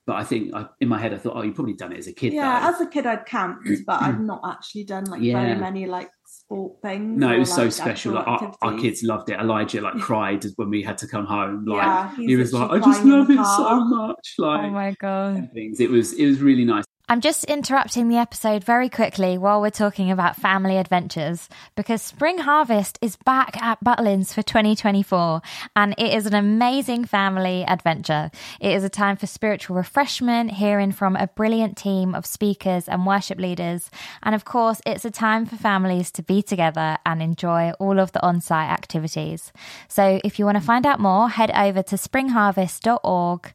but 0.07 0.17
I 0.17 0.25
think 0.25 0.55
I, 0.55 0.67
in 0.81 0.89
my 0.89 0.99
head 0.99 1.15
I 1.15 1.19
thought, 1.19 1.35
oh, 1.37 1.43
you 1.43 1.53
probably 1.53 1.75
done 1.75 1.93
it 1.93 1.99
as 1.99 2.07
a 2.07 2.13
kid. 2.13 2.33
Yeah, 2.33 2.61
though. 2.61 2.69
as 2.69 2.81
a 2.81 2.87
kid 2.87 3.07
I'd 3.07 3.27
camped, 3.27 3.69
but 3.87 4.03
I've 4.03 4.21
not 4.21 4.41
actually 4.45 4.85
done 4.85 5.05
like 5.05 5.23
yeah. 5.23 5.41
very 5.41 5.59
many 5.59 5.87
like 5.87 6.11
sport 6.25 6.81
things. 6.83 7.19
No, 7.19 7.33
it 7.33 7.39
was 7.39 7.53
so 7.53 7.69
special. 7.71 8.15
Like, 8.15 8.27
our, 8.27 8.55
our, 8.63 8.79
kids 8.79 9.03
loved 9.03 9.31
it. 9.31 9.39
Elijah 9.39 9.81
like 9.81 9.95
cried 10.01 10.45
when 10.57 10.71
we 10.71 10.83
had 10.83 10.99
to 10.99 11.07
come 11.07 11.27
home. 11.27 11.65
Like 11.65 11.83
yeah, 11.83 12.17
he 12.17 12.37
was 12.37 12.53
like, 12.53 12.71
I 12.71 12.79
just 12.79 13.05
love 13.05 13.31
it 13.31 13.37
so 13.37 13.85
much. 13.85 14.35
Oh 14.39 14.43
like, 14.43 14.65
oh 14.65 14.71
my 14.71 14.95
god, 15.01 15.51
things. 15.53 15.81
It 15.81 15.91
was 15.91 16.13
it 16.15 16.27
was 16.27 16.41
really 16.41 16.65
nice. 16.65 16.85
I'm 17.11 17.21
just 17.21 17.43
interrupting 17.47 18.09
the 18.09 18.19
episode 18.19 18.63
very 18.63 18.89
quickly 18.89 19.37
while 19.37 19.61
we're 19.61 19.71
talking 19.71 20.13
about 20.13 20.37
family 20.37 20.77
adventures 20.77 21.49
because 21.75 22.03
Spring 22.03 22.39
Harvest 22.39 23.01
is 23.03 23.17
back 23.17 23.61
at 23.61 23.83
Butlins 23.83 24.33
for 24.33 24.43
2024 24.43 25.43
and 25.75 25.93
it 25.99 26.15
is 26.15 26.27
an 26.27 26.35
amazing 26.35 27.05
family 27.05 27.65
adventure. 27.67 28.31
It 28.61 28.77
is 28.77 28.85
a 28.85 28.89
time 28.89 29.17
for 29.17 29.27
spiritual 29.27 29.75
refreshment, 29.75 30.53
hearing 30.53 30.93
from 30.93 31.17
a 31.17 31.27
brilliant 31.27 31.77
team 31.77 32.15
of 32.15 32.27
speakers 32.27 32.87
and 32.87 33.05
worship 33.05 33.41
leaders. 33.41 33.91
And 34.23 34.37
of 34.37 34.45
course, 34.45 34.81
it's 34.87 35.05
a 35.05 35.11
time 35.11 35.47
for 35.47 35.57
families 35.57 36.13
to 36.13 36.23
be 36.23 36.43
together 36.43 36.97
and 37.05 37.21
enjoy 37.21 37.73
all 37.81 37.99
of 37.99 38.13
the 38.13 38.23
on 38.23 38.41
site 38.41 38.71
activities. 38.71 39.53
So 39.89 40.21
if 40.23 40.39
you 40.39 40.45
want 40.45 40.59
to 40.59 40.65
find 40.65 40.87
out 40.87 41.01
more, 41.01 41.29
head 41.29 41.51
over 41.57 41.83
to 41.83 41.97
springharvest.org 41.97 43.53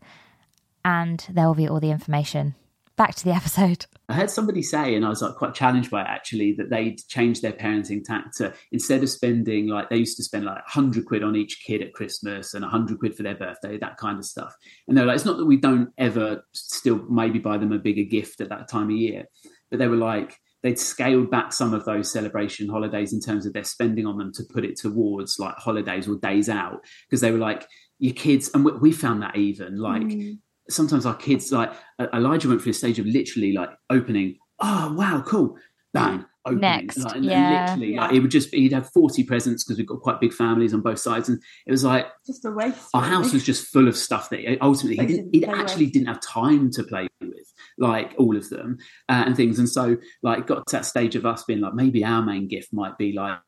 and 0.83 1.25
there 1.29 1.47
will 1.47 1.55
be 1.55 1.69
all 1.69 1.79
the 1.79 1.91
information 1.91 2.55
back 2.95 3.15
to 3.15 3.23
the 3.23 3.33
episode. 3.33 3.85
I 4.07 4.13
heard 4.13 4.29
somebody 4.29 4.61
say, 4.61 4.95
and 4.95 5.05
I 5.05 5.09
was 5.09 5.21
like 5.21 5.35
quite 5.35 5.53
challenged 5.53 5.89
by 5.89 6.01
it 6.01 6.07
actually, 6.07 6.53
that 6.53 6.69
they'd 6.69 6.99
changed 7.07 7.41
their 7.41 7.53
parenting 7.53 8.03
tack 8.03 8.25
to 8.37 8.53
instead 8.71 9.03
of 9.03 9.09
spending 9.09 9.67
like 9.67 9.89
they 9.89 9.97
used 9.97 10.17
to 10.17 10.23
spend 10.23 10.45
like 10.45 10.61
hundred 10.65 11.05
quid 11.05 11.23
on 11.23 11.35
each 11.35 11.63
kid 11.65 11.81
at 11.81 11.93
Christmas 11.93 12.53
and 12.53 12.63
hundred 12.63 12.99
quid 12.99 13.15
for 13.15 13.23
their 13.23 13.35
birthday, 13.35 13.77
that 13.77 13.97
kind 13.97 14.19
of 14.19 14.25
stuff. 14.25 14.53
And 14.87 14.97
they're 14.97 15.05
like, 15.05 15.15
it's 15.15 15.25
not 15.25 15.37
that 15.37 15.45
we 15.45 15.57
don't 15.57 15.89
ever 15.97 16.45
still 16.53 17.03
maybe 17.09 17.39
buy 17.39 17.57
them 17.57 17.71
a 17.71 17.79
bigger 17.79 18.03
gift 18.03 18.41
at 18.41 18.49
that 18.49 18.69
time 18.69 18.89
of 18.89 18.95
year, 18.95 19.25
but 19.69 19.79
they 19.79 19.87
were 19.87 19.95
like 19.95 20.37
they'd 20.61 20.79
scaled 20.79 21.29
back 21.29 21.53
some 21.53 21.73
of 21.73 21.85
those 21.85 22.11
celebration 22.11 22.67
holidays 22.67 23.13
in 23.13 23.19
terms 23.19 23.45
of 23.45 23.53
their 23.53 23.63
spending 23.63 24.05
on 24.07 24.17
them 24.17 24.31
to 24.33 24.43
put 24.51 24.65
it 24.65 24.75
towards 24.75 25.37
like 25.37 25.55
holidays 25.57 26.07
or 26.07 26.15
days 26.15 26.49
out 26.49 26.79
because 27.07 27.21
they 27.21 27.31
were 27.31 27.37
like 27.37 27.67
your 27.99 28.13
kids 28.13 28.49
and 28.53 28.65
we, 28.65 28.71
we 28.73 28.91
found 28.91 29.21
that 29.21 29.35
even 29.35 29.77
like 29.77 30.01
mm 30.01 30.37
sometimes 30.69 31.05
our 31.05 31.15
kids 31.15 31.51
like 31.51 31.71
Elijah 32.13 32.47
went 32.47 32.61
through 32.61 32.71
a 32.71 32.73
stage 32.73 32.99
of 32.99 33.05
literally 33.05 33.53
like 33.53 33.69
opening. 33.89 34.37
Oh 34.59 34.93
wow, 34.97 35.23
cool! 35.25 35.57
Bang, 35.93 36.25
opening. 36.45 36.61
Next, 36.61 36.97
like, 36.97 37.21
yeah. 37.21 37.75
Literally, 37.75 37.95
like 37.95 38.13
it 38.13 38.19
would 38.19 38.31
just 38.31 38.53
he'd 38.53 38.73
have 38.73 38.89
forty 38.91 39.23
presents 39.23 39.63
because 39.63 39.77
we've 39.77 39.87
got 39.87 40.01
quite 40.01 40.19
big 40.19 40.33
families 40.33 40.73
on 40.73 40.81
both 40.81 40.99
sides, 40.99 41.29
and 41.29 41.41
it 41.65 41.71
was 41.71 41.83
like 41.83 42.07
just 42.25 42.45
a 42.45 42.51
waste. 42.51 42.89
Our 42.93 43.03
house 43.03 43.33
was 43.33 43.43
just 43.43 43.67
full 43.67 43.87
of 43.87 43.95
stuff 43.95 44.29
that 44.29 44.57
ultimately 44.61 45.05
he 45.05 45.13
didn't. 45.13 45.33
He 45.33 45.45
actually 45.45 45.85
with. 45.85 45.93
didn't 45.93 46.07
have 46.07 46.21
time 46.21 46.71
to 46.71 46.83
play 46.83 47.07
with, 47.21 47.53
like 47.77 48.13
all 48.17 48.35
of 48.35 48.49
them 48.49 48.77
uh, 49.09 49.23
and 49.25 49.35
things. 49.35 49.59
And 49.59 49.69
so, 49.69 49.97
like, 50.23 50.47
got 50.47 50.65
to 50.67 50.75
that 50.77 50.85
stage 50.85 51.15
of 51.15 51.25
us 51.25 51.43
being 51.43 51.61
like, 51.61 51.73
maybe 51.73 52.03
our 52.03 52.21
main 52.21 52.47
gift 52.47 52.73
might 52.73 52.97
be 52.97 53.13
like 53.13 53.39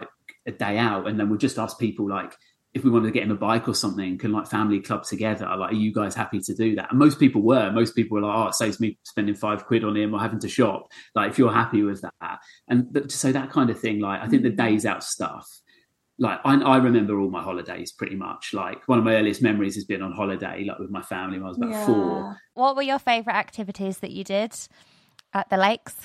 a 0.46 0.52
day 0.52 0.78
out, 0.78 1.08
and 1.08 1.20
then 1.20 1.30
we'll 1.30 1.38
just 1.38 1.60
ask 1.60 1.78
people 1.78 2.10
like 2.10 2.34
if 2.78 2.84
we 2.84 2.92
wanted 2.92 3.08
to 3.08 3.12
get 3.12 3.24
him 3.24 3.32
a 3.32 3.36
bike 3.36 3.68
or 3.68 3.74
something, 3.74 4.18
can 4.18 4.32
like 4.32 4.48
family 4.48 4.80
club 4.80 5.04
together? 5.04 5.46
Like, 5.58 5.72
are 5.72 5.76
you 5.76 5.94
guys 5.94 6.16
happy 6.16 6.40
to 6.40 6.54
do 6.54 6.76
that? 6.76 6.90
And 6.92 7.00
most 7.00 7.20
people 7.20 7.42
were. 7.42 7.72
Most 7.72 7.96
people 7.96 8.16
were 8.16 8.22
like, 8.22 8.38
oh, 8.38 8.48
it 8.48 8.56
saves 8.56 8.80
me 8.80 8.98
spending 9.04 9.36
five 9.36 9.66
quid 9.66 9.84
on 9.84 9.98
him 9.98 10.14
or 10.14 10.20
having 10.20 10.40
to 10.40 10.48
shop. 10.48 10.88
Like, 11.16 11.32
if 11.32 11.38
you're 11.38 11.52
happy 11.52 11.84
with 11.84 12.02
that, 12.02 12.40
and 12.68 13.12
so 13.12 13.32
that 13.32 13.52
kind 13.52 13.70
of 13.70 13.80
thing. 13.80 14.00
Like, 14.00 14.22
I 14.22 14.28
think 14.28 14.44
the 14.44 14.50
days 14.50 14.86
out 14.86 15.04
stuff. 15.04 15.48
Like 16.20 16.40
I, 16.46 16.56
I, 16.56 16.78
remember 16.78 17.20
all 17.20 17.30
my 17.30 17.44
holidays 17.44 17.92
pretty 17.92 18.16
much. 18.16 18.52
Like 18.52 18.88
one 18.88 18.98
of 18.98 19.06
my 19.06 19.14
earliest 19.16 19.44
memories 19.44 19.76
has 19.76 19.86
been 19.86 20.02
on 20.02 20.14
holiday, 20.14 20.66
like 20.68 20.80
with 20.80 20.90
my 20.90 21.04
family 21.04 21.38
when 21.38 21.46
I 21.46 21.50
was 21.50 21.58
about 21.58 21.70
yeah. 21.70 21.86
four. 21.86 22.38
What 22.56 22.76
were 22.76 22.82
your 22.82 22.98
favourite 22.98 23.38
activities 23.38 24.00
that 24.00 24.10
you 24.10 24.24
did 24.24 24.56
at 25.34 25.48
the 25.52 25.58
lakes? 25.58 25.96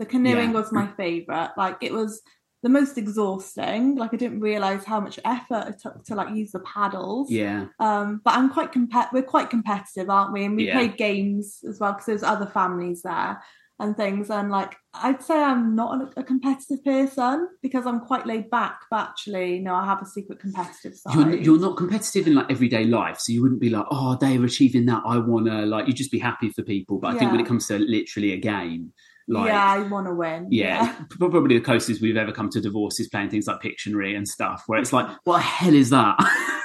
The 0.00 0.06
canoeing 0.06 0.50
yeah. 0.50 0.54
was 0.60 0.72
my 0.72 0.88
favourite. 0.96 1.50
Like 1.56 1.76
it 1.82 1.92
was 1.92 2.20
the 2.62 2.68
most 2.68 2.98
exhausting. 2.98 3.96
Like 3.96 4.12
I 4.12 4.16
didn't 4.16 4.40
realize 4.40 4.84
how 4.84 5.00
much 5.00 5.18
effort 5.24 5.68
it 5.68 5.80
took 5.80 6.04
to 6.06 6.14
like 6.14 6.34
use 6.34 6.52
the 6.52 6.60
paddles. 6.60 7.30
Yeah. 7.30 7.66
Um, 7.78 8.20
but 8.24 8.34
I'm 8.34 8.50
quite 8.50 8.72
compet. 8.72 9.12
We're 9.12 9.22
quite 9.22 9.50
competitive, 9.50 10.10
aren't 10.10 10.32
we? 10.32 10.44
And 10.44 10.56
we 10.56 10.66
yeah. 10.66 10.74
played 10.74 10.96
games 10.96 11.60
as 11.68 11.78
well 11.78 11.92
because 11.92 12.06
there's 12.06 12.22
other 12.22 12.46
families 12.46 13.02
there 13.02 13.40
and 13.78 13.96
things. 13.96 14.28
And 14.28 14.50
like 14.50 14.74
I'd 14.92 15.22
say 15.22 15.40
I'm 15.40 15.76
not 15.76 16.00
a, 16.16 16.20
a, 16.20 16.24
competitive 16.24 16.84
person 16.84 17.48
because 17.62 17.86
I'm 17.86 18.00
quite 18.00 18.26
laid 18.26 18.50
back. 18.50 18.80
But 18.90 19.10
actually, 19.10 19.60
no, 19.60 19.74
I 19.74 19.84
have 19.84 20.02
a 20.02 20.06
secret 20.06 20.40
competitive 20.40 20.96
side. 20.96 21.14
You're, 21.14 21.36
you're 21.36 21.60
not 21.60 21.76
competitive 21.76 22.26
in 22.26 22.34
like 22.34 22.50
everyday 22.50 22.84
life, 22.84 23.20
so 23.20 23.32
you 23.32 23.40
wouldn't 23.40 23.60
be 23.60 23.70
like, 23.70 23.86
oh, 23.90 24.16
they're 24.20 24.44
achieving 24.44 24.86
that. 24.86 25.02
I 25.06 25.18
wanna 25.18 25.64
like. 25.66 25.86
You'd 25.86 25.96
just 25.96 26.10
be 26.10 26.18
happy 26.18 26.50
for 26.50 26.62
people. 26.62 26.98
But 26.98 27.08
I 27.08 27.12
yeah. 27.12 27.18
think 27.20 27.32
when 27.32 27.40
it 27.40 27.46
comes 27.46 27.68
to 27.68 27.78
literally 27.78 28.32
a 28.32 28.38
game 28.38 28.92
like, 29.28 29.48
yeah, 29.48 29.64
I 29.64 29.80
want 29.88 30.06
to 30.06 30.14
win. 30.14 30.48
Yeah, 30.50 30.84
yeah, 30.84 31.04
probably 31.10 31.58
the 31.58 31.64
closest 31.64 32.00
we've 32.00 32.16
ever 32.16 32.32
come 32.32 32.48
to 32.50 32.60
divorce 32.60 32.98
is 32.98 33.08
playing 33.08 33.30
things 33.30 33.46
like 33.46 33.60
Pictionary 33.60 34.16
and 34.16 34.26
stuff, 34.26 34.64
where 34.66 34.80
it's 34.80 34.92
like, 34.92 35.06
what 35.24 35.36
the 35.38 35.42
hell 35.42 35.74
is 35.74 35.90
that? 35.90 36.16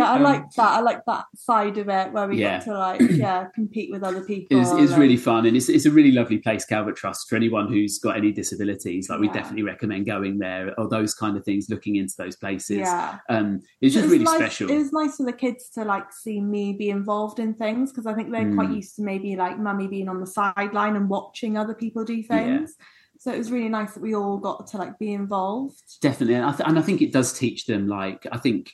yeah, 0.00 0.12
I 0.12 0.16
um, 0.16 0.22
like 0.22 0.50
that. 0.56 0.70
I 0.70 0.80
like 0.80 1.04
that 1.06 1.24
side 1.36 1.78
of 1.78 1.88
it 1.88 2.12
where 2.12 2.28
we 2.28 2.38
yeah. 2.38 2.58
get 2.58 2.64
to 2.64 2.78
like 2.78 3.00
yeah 3.10 3.46
compete 3.54 3.90
with 3.90 4.02
other 4.02 4.22
people. 4.22 4.60
It's, 4.60 4.70
it's 4.72 4.92
really 4.92 5.16
fun 5.16 5.46
and 5.46 5.56
it's 5.56 5.68
it's 5.68 5.86
a 5.86 5.90
really 5.90 6.12
lovely 6.12 6.38
place, 6.38 6.64
Calvert 6.64 6.96
Trust, 6.96 7.28
for 7.28 7.36
anyone 7.36 7.68
who's 7.68 7.98
got 7.98 8.16
any 8.16 8.32
disabilities. 8.32 9.08
Like 9.08 9.18
yeah. 9.18 9.20
we 9.20 9.28
definitely 9.28 9.62
recommend 9.62 10.06
going 10.06 10.38
there 10.38 10.74
or 10.78 10.88
those 10.88 11.14
kind 11.14 11.36
of 11.36 11.44
things, 11.44 11.68
looking 11.70 11.96
into 11.96 12.14
those 12.16 12.36
places. 12.36 12.78
Yeah, 12.78 13.18
um, 13.28 13.60
it's 13.80 13.94
just 13.94 14.06
it 14.06 14.10
really 14.10 14.24
nice, 14.24 14.36
special. 14.36 14.70
It 14.70 14.78
was 14.78 14.92
nice 14.92 15.16
for 15.16 15.26
the 15.26 15.32
kids 15.32 15.70
to 15.70 15.84
like 15.84 16.12
see 16.12 16.40
me 16.40 16.72
be 16.72 16.90
involved 16.90 17.38
in 17.38 17.54
things 17.54 17.92
because 17.92 18.06
I 18.06 18.14
think 18.14 18.30
they're 18.30 18.44
mm. 18.44 18.54
quite 18.54 18.70
used 18.70 18.96
to 18.96 19.02
maybe 19.02 19.36
like 19.36 19.58
mummy 19.58 19.88
being 19.88 20.08
on 20.08 20.20
the 20.20 20.26
sideline 20.26 20.96
and 20.96 21.08
watching 21.08 21.56
other 21.56 21.74
people 21.74 22.04
do 22.04 22.22
things. 22.22 22.74
Yeah. 22.78 22.84
So 23.20 23.30
it 23.30 23.36
was 23.36 23.50
really 23.50 23.68
nice 23.68 23.92
that 23.92 24.00
we 24.00 24.14
all 24.14 24.38
got 24.38 24.66
to 24.68 24.78
like 24.78 24.98
be 24.98 25.12
involved. 25.12 26.00
Definitely, 26.00 26.36
and 26.36 26.46
I, 26.46 26.52
th- 26.52 26.66
and 26.66 26.78
I 26.78 26.82
think 26.82 27.02
it 27.02 27.12
does 27.12 27.34
teach 27.34 27.66
them. 27.66 27.86
Like 27.86 28.26
I 28.32 28.38
think 28.38 28.72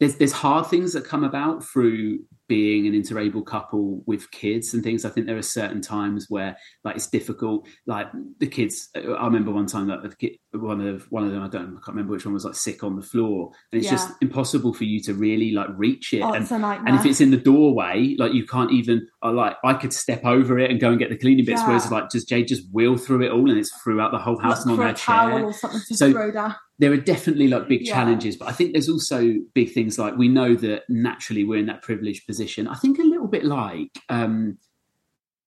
there's 0.00 0.16
there's 0.16 0.32
hard 0.32 0.66
things 0.66 0.92
that 0.92 1.04
come 1.04 1.24
about 1.24 1.64
through 1.64 2.20
being 2.48 2.86
an 2.86 2.94
interabled 2.94 3.46
couple 3.46 4.02
with 4.06 4.30
kids 4.30 4.72
and 4.72 4.82
things. 4.82 5.04
I 5.04 5.10
think 5.10 5.26
there 5.26 5.36
are 5.36 5.42
certain 5.42 5.82
times 5.82 6.26
where 6.28 6.56
like 6.82 6.96
it's 6.96 7.08
difficult. 7.08 7.68
Like 7.86 8.06
the 8.38 8.46
kids, 8.46 8.88
I 8.94 9.24
remember 9.24 9.50
one 9.50 9.66
time 9.66 9.88
that 9.88 10.18
kid, 10.18 10.32
one 10.52 10.80
of 10.80 11.06
one 11.10 11.24
of 11.24 11.32
them, 11.32 11.42
I 11.42 11.48
don't, 11.48 11.62
I 11.62 11.80
can't 11.84 11.88
remember 11.88 12.12
which 12.12 12.24
one 12.24 12.34
was 12.34 12.44
like 12.44 12.54
sick 12.54 12.82
on 12.82 12.96
the 12.96 13.02
floor, 13.02 13.50
and 13.72 13.80
it's 13.80 13.90
yeah. 13.90 13.96
just 13.96 14.10
impossible 14.20 14.72
for 14.72 14.84
you 14.84 15.02
to 15.02 15.14
really 15.14 15.52
like 15.52 15.68
reach 15.76 16.12
it. 16.12 16.22
Oh, 16.22 16.32
and, 16.32 16.50
and, 16.50 16.98
if 16.98 17.04
it's 17.04 17.20
in 17.20 17.30
the 17.30 17.36
doorway, 17.36 18.14
like 18.18 18.32
you 18.32 18.46
can't 18.46 18.72
even 18.72 19.06
uh, 19.22 19.32
like 19.32 19.56
I 19.64 19.74
could 19.74 19.92
step 19.92 20.24
over 20.24 20.58
it 20.58 20.70
and 20.70 20.80
go 20.80 20.90
and 20.90 20.98
get 20.98 21.10
the 21.10 21.18
cleaning 21.18 21.44
bits. 21.44 21.60
Yeah. 21.60 21.68
Whereas 21.68 21.90
like 21.90 22.10
just 22.10 22.28
Jade 22.28 22.48
just 22.48 22.62
wheel 22.72 22.96
through 22.96 23.24
it 23.24 23.32
all, 23.32 23.50
and 23.50 23.58
it's 23.58 23.72
throughout 23.82 24.12
the 24.12 24.18
whole 24.18 24.38
house 24.38 24.64
Look 24.64 24.78
and 24.78 24.82
on 24.82 24.88
her 24.88 24.94
chair. 24.94 25.44
Or 25.44 25.52
something 25.52 25.80
to 25.88 25.94
so, 25.96 26.58
there 26.78 26.92
are 26.92 26.96
definitely 26.96 27.48
like 27.48 27.68
big 27.68 27.86
yeah. 27.86 27.92
challenges, 27.92 28.36
but 28.36 28.48
I 28.48 28.52
think 28.52 28.72
there's 28.72 28.88
also 28.88 29.34
big 29.54 29.72
things 29.72 29.98
like 29.98 30.16
we 30.16 30.28
know 30.28 30.54
that 30.56 30.84
naturally 30.88 31.44
we're 31.44 31.58
in 31.58 31.66
that 31.66 31.82
privileged 31.82 32.26
position. 32.26 32.68
I 32.68 32.74
think 32.74 32.98
a 32.98 33.02
little 33.02 33.26
bit 33.26 33.44
like 33.44 33.98
um, 34.08 34.58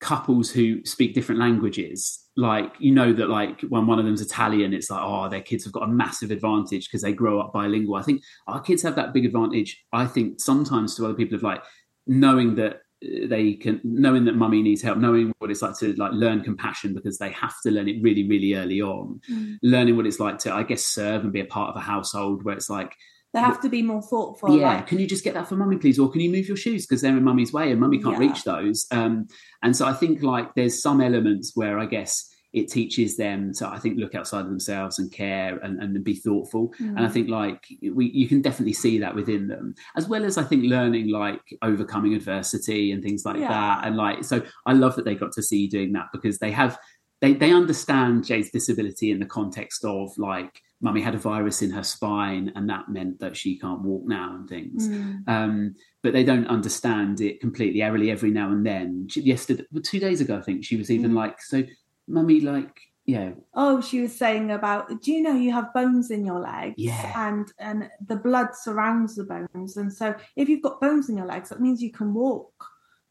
couples 0.00 0.50
who 0.50 0.84
speak 0.84 1.14
different 1.14 1.40
languages. 1.40 2.18
Like 2.36 2.74
you 2.78 2.92
know 2.92 3.12
that 3.14 3.28
like 3.28 3.60
when 3.62 3.86
one 3.86 3.98
of 3.98 4.04
them's 4.04 4.20
Italian, 4.20 4.74
it's 4.74 4.90
like 4.90 5.02
oh 5.02 5.28
their 5.28 5.40
kids 5.40 5.64
have 5.64 5.72
got 5.72 5.84
a 5.84 5.92
massive 5.92 6.30
advantage 6.30 6.88
because 6.88 7.02
they 7.02 7.12
grow 7.12 7.40
up 7.40 7.52
bilingual. 7.52 7.96
I 7.96 8.02
think 8.02 8.22
our 8.46 8.60
kids 8.60 8.82
have 8.82 8.96
that 8.96 9.14
big 9.14 9.24
advantage. 9.24 9.82
I 9.92 10.06
think 10.06 10.40
sometimes 10.40 10.94
to 10.96 11.04
other 11.04 11.14
people 11.14 11.36
of 11.36 11.42
like 11.42 11.62
knowing 12.06 12.56
that 12.56 12.80
they 13.28 13.54
can 13.54 13.80
knowing 13.82 14.24
that 14.24 14.36
mummy 14.36 14.62
needs 14.62 14.82
help 14.82 14.98
knowing 14.98 15.32
what 15.38 15.50
it's 15.50 15.62
like 15.62 15.76
to 15.76 15.92
like 15.94 16.12
learn 16.12 16.40
compassion 16.40 16.94
because 16.94 17.18
they 17.18 17.30
have 17.30 17.54
to 17.62 17.70
learn 17.70 17.88
it 17.88 18.02
really 18.02 18.28
really 18.28 18.54
early 18.54 18.80
on 18.80 19.20
mm. 19.30 19.58
learning 19.62 19.96
what 19.96 20.06
it's 20.06 20.20
like 20.20 20.38
to 20.38 20.52
i 20.52 20.62
guess 20.62 20.84
serve 20.84 21.22
and 21.22 21.32
be 21.32 21.40
a 21.40 21.44
part 21.44 21.70
of 21.70 21.76
a 21.76 21.80
household 21.80 22.44
where 22.44 22.54
it's 22.54 22.70
like 22.70 22.96
they 23.32 23.40
have 23.40 23.60
to 23.60 23.68
be 23.68 23.82
more 23.82 24.02
thoughtful 24.02 24.56
yeah 24.56 24.76
like, 24.76 24.86
can 24.86 24.98
you 24.98 25.06
just 25.06 25.24
get 25.24 25.34
that 25.34 25.48
for 25.48 25.56
mummy 25.56 25.76
please 25.76 25.98
or 25.98 26.10
can 26.10 26.20
you 26.20 26.30
move 26.30 26.46
your 26.46 26.56
shoes 26.56 26.86
because 26.86 27.00
they're 27.00 27.16
in 27.16 27.24
mummy's 27.24 27.52
way 27.52 27.70
and 27.70 27.80
mummy 27.80 27.98
can't 27.98 28.20
yeah. 28.20 28.28
reach 28.28 28.44
those 28.44 28.86
um 28.90 29.26
and 29.62 29.76
so 29.76 29.86
i 29.86 29.92
think 29.92 30.22
like 30.22 30.54
there's 30.54 30.80
some 30.80 31.00
elements 31.00 31.52
where 31.54 31.78
i 31.78 31.86
guess 31.86 32.31
it 32.52 32.70
teaches 32.70 33.16
them 33.16 33.52
to 33.52 33.66
i 33.66 33.78
think 33.78 33.98
look 33.98 34.14
outside 34.14 34.40
of 34.40 34.48
themselves 34.48 34.98
and 34.98 35.12
care 35.12 35.58
and, 35.58 35.82
and 35.82 36.04
be 36.04 36.14
thoughtful 36.14 36.72
mm. 36.80 36.88
and 36.88 37.00
i 37.00 37.08
think 37.08 37.28
like 37.28 37.66
we 37.92 38.10
you 38.10 38.28
can 38.28 38.42
definitely 38.42 38.72
see 38.72 38.98
that 38.98 39.14
within 39.14 39.48
them 39.48 39.74
as 39.96 40.08
well 40.08 40.24
as 40.24 40.36
i 40.38 40.42
think 40.42 40.64
learning 40.64 41.08
like 41.08 41.40
overcoming 41.62 42.14
adversity 42.14 42.92
and 42.92 43.02
things 43.02 43.24
like 43.24 43.38
yeah. 43.38 43.48
that 43.48 43.86
and 43.86 43.96
like 43.96 44.24
so 44.24 44.42
i 44.66 44.72
love 44.72 44.96
that 44.96 45.04
they 45.04 45.14
got 45.14 45.32
to 45.32 45.42
see 45.42 45.60
you 45.62 45.70
doing 45.70 45.92
that 45.92 46.06
because 46.12 46.38
they 46.38 46.50
have 46.50 46.78
they 47.20 47.32
they 47.32 47.52
understand 47.52 48.24
jade's 48.24 48.50
disability 48.50 49.10
in 49.10 49.18
the 49.18 49.26
context 49.26 49.84
of 49.84 50.10
like 50.18 50.60
mummy 50.82 51.00
had 51.00 51.14
a 51.14 51.18
virus 51.18 51.62
in 51.62 51.70
her 51.70 51.84
spine 51.84 52.52
and 52.56 52.68
that 52.68 52.88
meant 52.88 53.18
that 53.20 53.36
she 53.36 53.56
can't 53.56 53.82
walk 53.82 54.02
now 54.04 54.34
and 54.34 54.48
things 54.48 54.88
mm. 54.88 55.26
um, 55.28 55.74
but 56.02 56.12
they 56.12 56.24
don't 56.24 56.48
understand 56.48 57.20
it 57.20 57.40
completely 57.40 57.80
every 57.80 58.10
every 58.10 58.32
now 58.32 58.50
and 58.50 58.66
then 58.66 59.06
she, 59.08 59.20
yesterday 59.22 59.64
two 59.84 60.00
days 60.00 60.20
ago 60.20 60.36
i 60.36 60.42
think 60.42 60.64
she 60.64 60.76
was 60.76 60.90
even 60.90 61.12
mm. 61.12 61.16
like 61.16 61.40
so 61.40 61.62
mummy 62.06 62.40
like 62.40 62.80
yeah 63.04 63.32
oh 63.54 63.80
she 63.80 64.00
was 64.00 64.16
saying 64.16 64.50
about 64.50 65.02
do 65.02 65.12
you 65.12 65.22
know 65.22 65.34
you 65.34 65.52
have 65.52 65.74
bones 65.74 66.10
in 66.10 66.24
your 66.24 66.38
legs? 66.38 66.74
Yeah. 66.76 67.28
And 67.28 67.52
and 67.58 67.90
the 68.06 68.16
blood 68.16 68.54
surrounds 68.54 69.16
the 69.16 69.24
bones. 69.24 69.76
And 69.76 69.92
so 69.92 70.14
if 70.36 70.48
you've 70.48 70.62
got 70.62 70.80
bones 70.80 71.08
in 71.08 71.16
your 71.16 71.26
legs 71.26 71.48
that 71.48 71.60
means 71.60 71.82
you 71.82 71.90
can 71.90 72.14
walk 72.14 72.52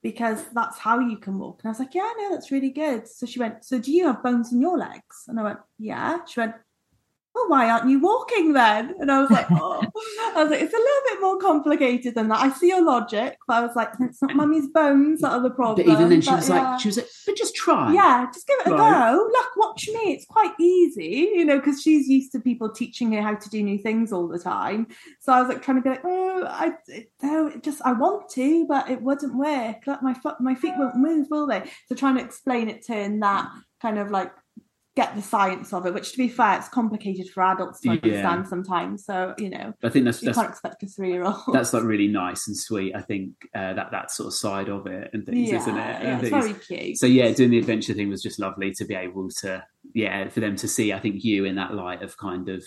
because 0.02 0.46
that's 0.54 0.80
how 0.80 1.00
you 1.00 1.18
can 1.18 1.38
walk. 1.38 1.62
And 1.62 1.70
i 1.70 1.72
was 1.72 1.80
like 1.80 1.94
yeah 1.94 2.10
no 2.18 2.32
that's 2.32 2.52
really 2.52 2.70
good. 2.70 3.08
So 3.08 3.26
she 3.26 3.40
went 3.40 3.66
so 3.66 3.80
do 3.80 3.92
you 3.92 4.08
have 4.08 4.24
bones 4.24 4.54
in 4.54 4.62
your 4.62 4.78
legs? 4.78 5.26
And 5.28 5.40
i 5.40 5.44
went 5.44 5.60
yeah. 5.78 6.20
She 6.26 6.40
went 6.40 6.56
well, 7.34 7.48
why 7.48 7.70
aren't 7.70 7.90
you 7.90 8.00
walking 8.00 8.54
then? 8.54 8.94
And 9.00 9.12
I 9.12 9.22
was 9.22 9.32
like, 9.32 9.48
oh, 9.52 9.82
I 10.36 10.44
was 10.44 10.52
like, 10.52 10.62
it's 10.62 10.74
a 10.74 10.78
little 10.78 11.02
bit 11.10 11.22
more 11.22 11.40
complicated 11.40 12.16
than 12.16 12.28
that. 12.28 12.42
I 12.42 12.52
see 12.52 12.68
your 12.68 12.84
logic, 12.84 13.38
but 13.48 13.56
I 13.56 13.62
was 13.62 13.76
like, 13.76 13.90
it's 14.00 14.22
not 14.22 14.36
mummy's 14.36 14.68
bones 14.68 15.22
that 15.22 15.32
are 15.32 15.42
the 15.42 15.50
problem. 15.50 15.86
But 15.86 15.94
even 15.94 16.10
then, 16.10 16.22
she 16.22 16.30
but, 16.30 16.38
was 16.38 16.50
yeah. 16.50 16.72
like, 16.72 16.80
she 16.82 16.90
was 16.90 16.98
like, 16.98 17.08
but 17.26 17.38
just 17.38 17.56
try. 17.56 17.94
Yeah, 17.94 18.28
just 18.34 18.48
give 18.48 18.60
it 18.60 18.68
a 18.68 18.70
go. 18.72 19.30
Look, 19.32 19.56
watch 19.58 19.88
me. 19.88 20.14
It's 20.14 20.26
quite 20.26 20.54
easy, 20.60 21.32
you 21.34 21.46
know, 21.46 21.58
because 21.58 21.82
she's 21.82 22.08
used 22.10 22.32
to 22.34 22.40
people 22.40 22.70
teaching 22.70 23.14
her 23.14 23.22
how 23.22 23.36
to 23.36 23.50
do 23.50 23.64
new 23.64 23.78
things 23.78 24.12
all 24.12 24.28
the 24.28 24.40
time. 24.40 24.88
So 25.22 25.32
I 25.32 25.42
was 25.42 25.50
like 25.50 25.62
trying 25.62 25.78
to 25.78 25.84
be 25.84 25.90
like, 25.90 26.04
oh, 26.04 26.46
I 26.48 26.74
no, 27.24 27.52
just 27.62 27.82
I 27.84 27.94
want 27.94 28.30
to, 28.32 28.66
but 28.68 28.90
it 28.90 29.02
wouldn't 29.02 29.36
work. 29.36 29.88
Like 29.88 30.04
my 30.04 30.14
foot, 30.14 30.42
my 30.42 30.56
feet 30.56 30.74
won't 30.78 30.98
move, 30.98 31.28
will 31.30 31.48
they? 31.48 31.64
So 31.88 31.96
trying 31.96 32.18
to 32.18 32.24
explain 32.24 32.70
it 32.70 32.84
to 32.88 32.98
in 32.98 33.20
that 33.22 33.50
kind 33.82 33.98
of 33.98 34.12
like 34.12 34.32
get 34.96 35.16
the 35.16 35.22
science 35.22 35.74
of 35.74 35.86
it. 35.86 35.94
Which, 35.94 36.12
to 36.12 36.18
be 36.18 36.28
fair, 36.28 36.58
it's 36.58 36.70
complicated 36.70 37.30
for 37.30 37.44
adults 37.44 37.80
to 37.82 37.90
understand 37.90 38.44
yeah. 38.44 38.50
sometimes. 38.50 39.06
So 39.06 39.34
you 39.38 39.50
know, 39.50 39.74
I 39.84 39.90
think 39.90 40.06
that's 40.06 40.22
you 40.22 40.28
that's, 40.28 40.38
can't 40.38 40.50
expect 40.50 40.84
a 40.84 40.88
three 40.88 41.12
year 41.12 41.24
old. 41.24 41.42
That's 41.54 41.74
like 41.74 41.84
really 41.84 42.08
nice 42.08 42.48
and 42.48 42.58
sweet. 42.58 42.96
I 42.96 43.02
think 43.02 43.34
uh, 43.56 43.74
that 43.74 43.92
that 43.92 44.12
sort 44.12 44.28
of 44.28 44.34
side 44.34 44.70
of 44.70 44.88
it 44.88 45.10
and 45.14 45.26
things, 45.26 45.50
yeah, 45.50 45.58
isn't 45.58 45.78
it? 45.78 46.04
Yeah, 46.04 46.20
it's 46.20 46.30
very 46.30 46.54
cute. 46.54 46.98
So 46.98 47.06
yeah, 47.06 47.32
doing 47.32 47.52
the 47.52 47.60
adventure 47.60 47.94
thing 47.94 48.10
was 48.10 48.22
just 48.22 48.40
lovely 48.40 48.72
to 48.74 48.86
be 48.86 48.96
able 48.96 49.30
to 49.42 49.64
yeah 49.94 50.28
for 50.30 50.40
them 50.40 50.56
to 50.58 50.68
see. 50.68 50.94
I 50.94 51.00
think 51.00 51.24
you 51.24 51.46
in 51.46 51.56
that 51.56 51.74
light 51.74 52.02
of 52.02 52.18
kind 52.18 52.50
of 52.50 52.64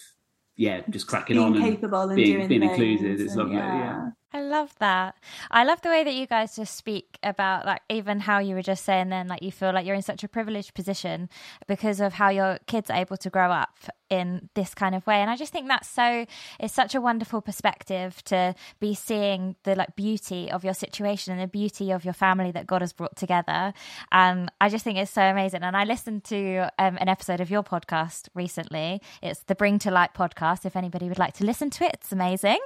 yeah 0.56 0.82
just 0.90 1.06
cracking 1.06 1.36
being 1.36 1.54
on 1.54 1.60
capable 1.60 2.02
and 2.02 2.16
being, 2.16 2.48
being 2.48 2.62
included. 2.62 3.20
It's 3.20 3.36
lovely. 3.36 3.56
yeah. 3.56 3.78
yeah. 3.78 4.08
I 4.34 4.40
love 4.40 4.74
that. 4.80 5.14
I 5.48 5.62
love 5.62 5.80
the 5.82 5.90
way 5.90 6.02
that 6.02 6.12
you 6.12 6.26
guys 6.26 6.56
just 6.56 6.76
speak 6.76 7.18
about 7.22 7.64
like 7.64 7.82
even 7.88 8.18
how 8.18 8.40
you 8.40 8.56
were 8.56 8.62
just 8.62 8.84
saying 8.84 9.10
then 9.10 9.28
like 9.28 9.42
you 9.44 9.52
feel 9.52 9.72
like 9.72 9.86
you're 9.86 9.94
in 9.94 10.02
such 10.02 10.24
a 10.24 10.28
privileged 10.28 10.74
position 10.74 11.28
because 11.68 12.00
of 12.00 12.14
how 12.14 12.30
your 12.30 12.58
kids 12.66 12.90
are 12.90 12.96
able 12.96 13.16
to 13.18 13.30
grow 13.30 13.52
up 13.52 13.78
in 14.10 14.48
this 14.54 14.74
kind 14.74 14.94
of 14.94 15.06
way. 15.06 15.16
And 15.20 15.30
I 15.30 15.36
just 15.36 15.52
think 15.52 15.68
that's 15.68 15.88
so 15.88 16.26
it's 16.60 16.74
such 16.74 16.94
a 16.94 17.00
wonderful 17.00 17.40
perspective 17.40 18.22
to 18.24 18.54
be 18.80 18.94
seeing 18.94 19.56
the 19.64 19.74
like 19.74 19.96
beauty 19.96 20.50
of 20.50 20.64
your 20.64 20.74
situation 20.74 21.32
and 21.32 21.42
the 21.42 21.46
beauty 21.46 21.90
of 21.90 22.04
your 22.04 22.14
family 22.14 22.50
that 22.52 22.66
God 22.66 22.80
has 22.82 22.92
brought 22.92 23.16
together. 23.16 23.72
And 24.12 24.50
I 24.60 24.68
just 24.68 24.84
think 24.84 24.98
it's 24.98 25.10
so 25.10 25.22
amazing. 25.22 25.62
And 25.62 25.76
I 25.76 25.84
listened 25.84 26.24
to 26.24 26.70
um, 26.78 26.96
an 27.00 27.08
episode 27.08 27.40
of 27.40 27.50
your 27.50 27.62
podcast 27.62 28.28
recently. 28.34 29.00
It's 29.22 29.40
the 29.44 29.54
Bring 29.54 29.78
to 29.80 29.90
Light 29.90 30.14
podcast. 30.14 30.64
If 30.64 30.76
anybody 30.76 31.08
would 31.08 31.18
like 31.18 31.34
to 31.34 31.44
listen 31.44 31.70
to 31.70 31.84
it, 31.84 31.92
it's 31.94 32.12
amazing. 32.12 32.58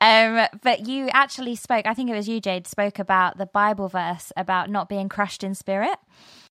Um, 0.00 0.46
but 0.62 0.86
you 0.86 0.95
you 0.96 1.08
actually 1.12 1.54
spoke, 1.56 1.86
I 1.86 1.94
think 1.94 2.10
it 2.10 2.14
was 2.14 2.28
you, 2.28 2.40
Jade, 2.40 2.66
spoke 2.66 2.98
about 2.98 3.38
the 3.38 3.46
Bible 3.46 3.88
verse 3.88 4.32
about 4.36 4.70
not 4.70 4.88
being 4.88 5.08
crushed 5.08 5.44
in 5.44 5.54
spirit. 5.54 5.96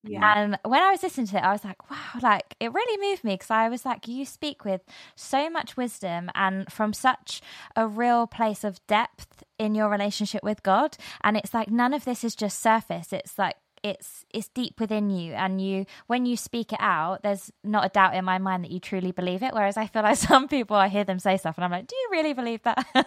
Yeah. 0.04 0.38
And 0.38 0.60
when 0.64 0.82
I 0.82 0.92
was 0.92 1.02
listening 1.02 1.28
to 1.28 1.38
it, 1.38 1.44
I 1.44 1.52
was 1.52 1.66
like, 1.66 1.90
wow, 1.90 2.20
like 2.22 2.56
it 2.60 2.72
really 2.74 3.10
moved 3.10 3.24
me 3.24 3.34
because 3.34 3.50
I 3.50 3.70
was 3.70 3.86
like, 3.86 4.08
you 4.08 4.26
speak 4.26 4.64
with 4.64 4.82
so 5.16 5.50
much 5.50 5.76
wisdom 5.76 6.30
and 6.36 6.72
from 6.72 6.94
such 6.94 7.42
a 7.76 7.88
real 7.88 8.28
place 8.28 8.64
of 8.64 8.86
depth 8.88 9.44
in 9.58 9.74
your 9.74 9.90
relationship 9.90 10.44
with 10.44 10.62
God. 10.64 10.98
And 11.22 11.38
it's 11.38 11.54
like 11.54 11.72
none 11.72 11.94
of 11.94 12.06
this 12.06 12.24
is 12.24 12.36
just 12.36 12.62
surface. 12.62 13.12
It's 13.12 13.40
like 13.40 13.56
it's 13.86 14.26
it's 14.32 14.48
deep 14.48 14.80
within 14.80 15.12
you 15.12 15.34
and 15.34 15.62
you 15.62 15.86
when 16.08 16.26
you 16.26 16.36
speak 16.36 16.74
it 16.74 16.80
out 16.82 17.22
there's 17.22 17.52
not 17.64 17.86
a 17.86 17.90
doubt 17.90 18.16
in 18.16 18.26
my 18.26 18.40
mind 18.40 18.64
that 18.64 18.72
you 18.72 18.80
truly 18.80 19.12
believe 19.12 19.44
it 19.44 19.54
whereas 19.54 19.78
i 19.78 19.86
feel 19.86 20.02
like 20.02 20.18
some 20.30 20.48
people 20.48 20.76
i 20.76 20.88
hear 20.88 21.04
them 21.04 21.20
say 21.20 21.38
stuff 21.38 21.56
and 21.56 21.64
i'm 21.64 21.70
like 21.72 21.86
do 21.86 21.96
you 21.96 22.10
really 22.12 22.34
believe 22.34 22.62
that? 22.64 22.84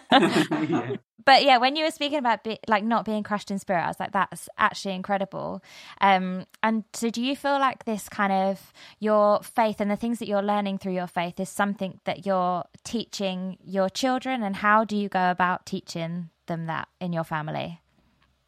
Yeah. 0.69 0.95
but 1.25 1.43
yeah 1.43 1.57
when 1.57 1.75
you 1.75 1.83
were 1.83 1.91
speaking 1.91 2.17
about 2.17 2.43
be, 2.43 2.59
like 2.67 2.83
not 2.83 3.03
being 3.05 3.23
crushed 3.23 3.51
in 3.51 3.59
spirit 3.59 3.83
i 3.83 3.87
was 3.87 3.99
like 3.99 4.11
that's 4.11 4.47
actually 4.57 4.95
incredible. 4.95 5.61
Um 5.99 6.45
and 6.63 6.83
so 6.93 7.09
do 7.09 7.21
you 7.21 7.35
feel 7.35 7.59
like 7.59 7.85
this 7.85 8.07
kind 8.07 8.31
of 8.31 8.73
your 8.99 9.41
faith 9.43 9.81
and 9.81 9.91
the 9.91 9.95
things 9.95 10.19
that 10.19 10.27
you're 10.27 10.41
learning 10.41 10.77
through 10.77 10.93
your 10.93 11.07
faith 11.07 11.39
is 11.39 11.49
something 11.49 11.99
that 12.05 12.25
you're 12.25 12.63
teaching 12.83 13.57
your 13.63 13.89
children? 13.89 14.43
And 14.43 14.55
how 14.57 14.83
do 14.85 14.95
you 14.95 15.09
go 15.09 15.29
about 15.31 15.65
teaching 15.65 16.29
them 16.47 16.65
that 16.67 16.87
in 16.99 17.13
your 17.13 17.23
family 17.23 17.81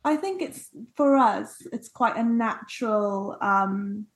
I 0.04 0.16
think 0.16 0.42
it's 0.42 0.70
for 0.96 1.16
us, 1.16 1.62
it's 1.72 1.90
quite 1.90 2.18
a 2.18 2.24
natural. 2.24 3.38
Um, 3.42 4.08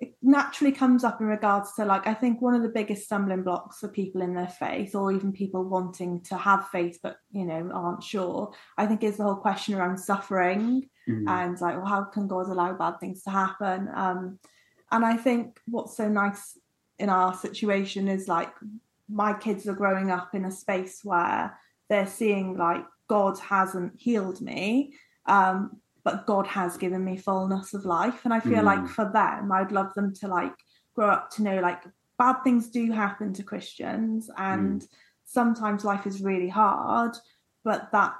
it 0.00 0.14
naturally 0.22 0.70
comes 0.70 1.02
up 1.02 1.20
in 1.20 1.26
regards 1.26 1.74
to 1.74 1.84
like 1.84 2.06
I 2.06 2.14
think 2.14 2.40
one 2.40 2.54
of 2.54 2.62
the 2.62 2.68
biggest 2.68 3.04
stumbling 3.04 3.42
blocks 3.42 3.78
for 3.78 3.88
people 3.88 4.22
in 4.22 4.34
their 4.34 4.48
faith, 4.48 4.94
or 4.94 5.12
even 5.12 5.32
people 5.32 5.64
wanting 5.64 6.20
to 6.22 6.36
have 6.36 6.68
faith 6.68 7.00
but 7.02 7.16
you 7.32 7.44
know 7.44 7.70
aren't 7.72 8.02
sure. 8.02 8.52
I 8.76 8.86
think 8.86 9.02
is 9.02 9.16
the 9.16 9.24
whole 9.24 9.36
question 9.36 9.74
around 9.74 9.98
suffering 9.98 10.88
mm-hmm. 11.08 11.28
and 11.28 11.60
like, 11.60 11.76
well, 11.76 11.86
how 11.86 12.04
can 12.04 12.28
God 12.28 12.48
allow 12.48 12.72
bad 12.74 13.00
things 13.00 13.22
to 13.24 13.30
happen? 13.30 13.88
Um, 13.94 14.38
and 14.90 15.04
I 15.04 15.16
think 15.16 15.60
what's 15.66 15.96
so 15.96 16.08
nice 16.08 16.58
in 16.98 17.08
our 17.08 17.34
situation 17.34 18.08
is 18.08 18.28
like 18.28 18.52
my 19.08 19.32
kids 19.32 19.66
are 19.68 19.74
growing 19.74 20.10
up 20.10 20.34
in 20.34 20.44
a 20.44 20.50
space 20.50 21.00
where 21.02 21.56
they're 21.88 22.06
seeing 22.06 22.56
like 22.56 22.84
God 23.08 23.38
hasn't 23.38 23.94
healed 23.98 24.40
me, 24.40 24.94
um, 25.26 25.80
but 26.04 26.26
God 26.26 26.46
has 26.46 26.76
given 26.76 27.04
me 27.04 27.16
fullness 27.16 27.74
of 27.74 27.84
life. 27.84 28.24
And 28.24 28.32
I 28.32 28.40
feel 28.40 28.62
mm. 28.62 28.64
like 28.64 28.88
for 28.88 29.10
them, 29.10 29.50
I'd 29.50 29.72
love 29.72 29.92
them 29.94 30.14
to 30.16 30.28
like 30.28 30.54
grow 30.94 31.10
up 31.10 31.30
to 31.30 31.42
know 31.42 31.60
like 31.60 31.82
bad 32.18 32.36
things 32.44 32.68
do 32.68 32.90
happen 32.92 33.32
to 33.34 33.42
Christians, 33.42 34.30
and 34.36 34.82
mm. 34.82 34.88
sometimes 35.24 35.84
life 35.84 36.06
is 36.06 36.22
really 36.22 36.48
hard, 36.48 37.16
but 37.64 37.90
that 37.92 38.14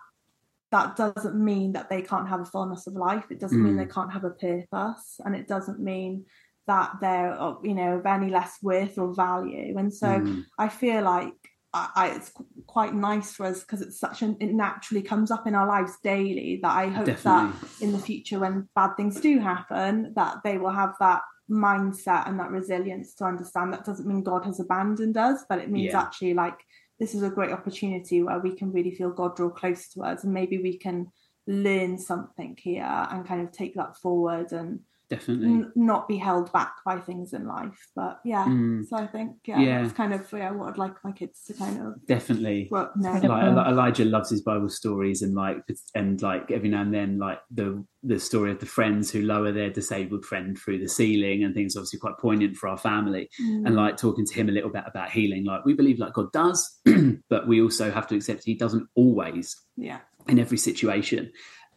that 0.71 0.97
doesn't 0.97 1.35
mean 1.35 1.73
that 1.73 1.89
they 1.89 2.03
can't 2.03 2.29
have 2.29 2.41
a 2.41 2.45
fullness 2.45 2.87
of 2.87 2.93
life. 2.95 3.25
It 3.31 3.41
doesn't 3.41 3.59
mm. 3.59 3.65
mean 3.65 3.77
they 3.77 3.87
mm. 3.87 3.95
can't 3.95 4.13
have 4.13 4.25
a 4.25 4.31
purpose, 4.31 5.21
and 5.25 5.35
it 5.35 5.49
doesn't 5.49 5.81
mean 5.81 6.27
that 6.67 6.93
they're 7.01 7.37
you 7.63 7.75
know 7.75 7.97
of 7.97 8.07
any 8.07 8.31
less 8.31 8.57
worth 8.63 8.99
or 8.99 9.15
value. 9.15 9.77
And 9.77 9.93
so 9.93 10.07
mm. 10.07 10.45
I 10.59 10.69
feel 10.69 11.03
like 11.03 11.35
I, 11.75 12.13
it's 12.17 12.33
quite 12.67 12.95
nice 12.95 13.35
for 13.35 13.45
us 13.45 13.61
because 13.61 13.83
it's 13.83 14.01
such 14.01 14.23
an 14.23 14.39
it 14.41 14.55
naturally 14.55 15.03
comes 15.03 15.31
up 15.31 15.47
in 15.47 15.55
our 15.55 15.67
lives 15.67 15.93
daily 16.03 16.61
that 16.63 16.75
I 16.75 16.89
hope 16.89 17.07
Definitely. 17.07 17.53
that 17.61 17.83
in 17.83 17.93
the 17.93 17.99
future 17.99 18.39
when 18.39 18.69
bad 18.75 18.97
things 18.97 19.21
do 19.21 19.39
happen 19.39 20.15
that 20.17 20.39
they 20.45 20.57
will 20.57 20.71
have 20.71 20.95
that 21.01 21.23
mindset 21.51 22.27
and 22.27 22.41
that 22.41 22.51
resilience 22.51 23.15
to 23.17 23.25
understand 23.25 23.73
that 23.73 23.85
doesn't 23.85 24.07
mean 24.09 24.23
God 24.23 24.47
has 24.47 24.61
abandoned 24.61 25.19
us 25.19 25.45
but 25.47 25.59
it 25.59 25.71
means 25.71 25.93
yeah. 25.93 26.01
actually 26.01 26.33
like 26.33 26.59
this 26.99 27.15
is 27.15 27.23
a 27.23 27.31
great 27.31 27.53
opportunity 27.53 28.23
where 28.23 28.39
we 28.39 28.57
can 28.57 28.73
really 28.73 28.91
feel 28.91 29.11
God 29.11 29.37
draw 29.37 29.51
close 29.51 29.89
to 29.91 30.03
us 30.03 30.25
and 30.25 30.33
maybe 30.33 30.59
we 30.59 30.79
can 30.79 31.09
learn 31.47 31.99
something 31.99 32.57
here 32.59 33.07
and 33.11 33.27
kind 33.27 33.43
of 33.43 33.53
take 33.53 33.75
that 33.75 33.97
forward 33.99 34.53
and 34.53 34.81
definitely 35.11 35.49
n- 35.49 35.73
not 35.75 36.07
be 36.07 36.17
held 36.17 36.53
back 36.53 36.77
by 36.85 36.99
things 36.99 37.33
in 37.33 37.47
life 37.47 37.89
but 37.97 38.21
yeah 38.25 38.45
mm. 38.45 38.87
so 38.87 38.97
i 38.97 39.07
think 39.07 39.33
yeah, 39.47 39.59
yeah 39.59 39.85
it's 39.85 39.93
kind 39.93 40.13
of 40.13 40.31
yeah 40.33 40.51
what 40.51 40.69
i'd 40.69 40.79
like 40.79 40.93
my 41.03 41.13
kids 41.13 41.45
to 41.45 41.55
kind 41.55 41.81
of 41.81 41.95
definitely 42.07 42.69
well, 42.71 42.91
no. 42.97 43.13
like 43.13 43.67
elijah 43.69 44.05
loves 44.05 44.31
his 44.31 44.43
bible 44.43 44.69
stories 44.69 45.23
and 45.23 45.35
like 45.35 45.59
and 45.95 46.21
like 46.21 46.51
every 46.51 46.69
now 46.69 46.83
and 46.83 46.93
then 46.93 47.19
like 47.19 47.39
the 47.51 47.83
the 48.03 48.19
story 48.19 48.51
of 48.51 48.61
the 48.61 48.67
friends 48.67 49.11
who 49.11 49.23
lower 49.23 49.51
their 49.51 49.71
disabled 49.71 50.25
friend 50.25 50.59
through 50.59 50.79
the 50.79 50.89
ceiling 50.89 51.43
and 51.43 51.55
things 51.55 51.75
obviously 51.75 51.99
quite 51.99 52.17
poignant 52.19 52.57
for 52.57 52.69
our 52.69 52.79
family 52.79 53.29
mm. 53.41 53.67
and 53.67 53.75
like 53.75 53.97
talking 53.97 54.27
to 54.27 54.35
him 54.35 54.49
a 54.49 54.53
little 54.53 54.71
bit 54.71 54.85
about 54.87 55.11
healing 55.11 55.45
like 55.45 55.65
we 55.65 55.75
believe 55.75 55.99
like 55.99 56.13
god 56.13 56.31
does 56.33 56.81
but 57.31 57.49
we 57.49 57.63
also 57.63 57.91
have 57.91 58.07
to 58.07 58.15
accept 58.15 58.45
he 58.45 58.55
doesn't 58.55 58.87
always 58.95 59.57
yeah 59.77 59.99
in 60.29 60.39
every 60.39 60.59
situation 60.59 61.33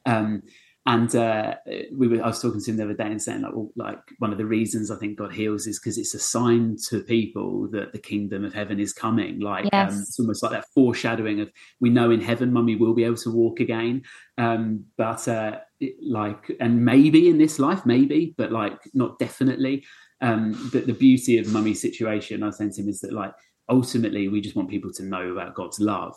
um 0.05 0.41
and 0.87 1.15
uh, 1.15 1.55
we 1.95 2.07
were, 2.07 2.23
I 2.23 2.27
was 2.27 2.41
talking 2.41 2.59
to 2.59 2.71
him 2.71 2.77
the 2.77 2.85
other 2.85 2.95
day 2.95 3.05
and 3.05 3.21
saying 3.21 3.41
like, 3.41 3.53
well, 3.53 3.69
like 3.75 3.99
one 4.17 4.31
of 4.31 4.39
the 4.39 4.45
reasons 4.45 4.89
I 4.89 4.95
think 4.95 5.19
God 5.19 5.31
heals 5.31 5.67
is 5.67 5.79
because 5.79 5.99
it's 5.99 6.15
a 6.15 6.19
sign 6.19 6.75
to 6.89 7.01
people 7.01 7.69
that 7.71 7.93
the 7.93 7.99
kingdom 7.99 8.43
of 8.43 8.53
heaven 8.55 8.79
is 8.79 8.91
coming. 8.91 9.39
Like 9.39 9.65
um, 9.65 9.69
yes. 9.73 9.93
um, 9.93 9.99
it's 9.99 10.19
almost 10.19 10.41
like 10.41 10.53
that 10.53 10.65
foreshadowing 10.73 11.39
of 11.39 11.51
we 11.79 11.91
know 11.91 12.09
in 12.09 12.19
heaven, 12.19 12.51
mummy 12.51 12.75
will 12.75 12.95
be 12.95 13.03
able 13.03 13.17
to 13.17 13.31
walk 13.31 13.59
again. 13.59 14.01
Um, 14.39 14.85
but 14.97 15.27
uh, 15.27 15.59
it, 15.79 15.97
like, 16.01 16.51
and 16.59 16.83
maybe 16.83 17.29
in 17.29 17.37
this 17.37 17.59
life, 17.59 17.85
maybe, 17.85 18.33
but 18.35 18.51
like 18.51 18.79
not 18.95 19.19
definitely. 19.19 19.85
Um, 20.19 20.69
but 20.73 20.87
the 20.87 20.93
beauty 20.93 21.37
of 21.37 21.51
mummy's 21.51 21.81
situation, 21.81 22.41
I 22.41 22.47
was 22.47 22.57
saying 22.57 22.73
to 22.73 22.81
him, 22.81 22.89
is 22.89 23.01
that 23.01 23.13
like 23.13 23.33
ultimately 23.69 24.27
we 24.27 24.41
just 24.41 24.55
want 24.55 24.69
people 24.69 24.91
to 24.93 25.03
know 25.03 25.31
about 25.31 25.55
God's 25.55 25.79
love. 25.79 26.15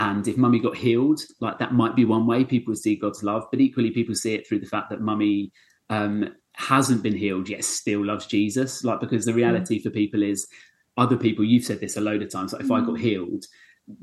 And 0.00 0.26
if 0.26 0.38
mummy 0.38 0.58
got 0.58 0.78
healed, 0.78 1.20
like 1.40 1.58
that 1.58 1.74
might 1.74 1.94
be 1.94 2.06
one 2.06 2.26
way 2.26 2.42
people 2.42 2.74
see 2.74 2.96
God's 2.96 3.22
love, 3.22 3.44
but 3.50 3.60
equally 3.60 3.90
people 3.90 4.14
see 4.14 4.32
it 4.32 4.48
through 4.48 4.60
the 4.60 4.66
fact 4.66 4.88
that 4.88 5.02
mummy 5.02 5.52
um, 5.90 6.34
hasn't 6.54 7.02
been 7.02 7.14
healed 7.14 7.50
yet 7.50 7.64
still 7.64 8.02
loves 8.02 8.24
Jesus. 8.24 8.82
Like 8.82 9.00
because 9.00 9.26
the 9.26 9.34
reality 9.34 9.78
mm. 9.78 9.82
for 9.82 9.90
people 9.90 10.22
is 10.22 10.48
other 10.96 11.18
people, 11.18 11.44
you've 11.44 11.66
said 11.66 11.80
this 11.80 11.98
a 11.98 12.00
load 12.00 12.22
of 12.22 12.30
times, 12.30 12.54
like 12.54 12.62
if 12.62 12.68
mm. 12.68 12.82
I 12.82 12.86
got 12.86 12.94
mm. 12.94 13.00
healed, 13.00 13.44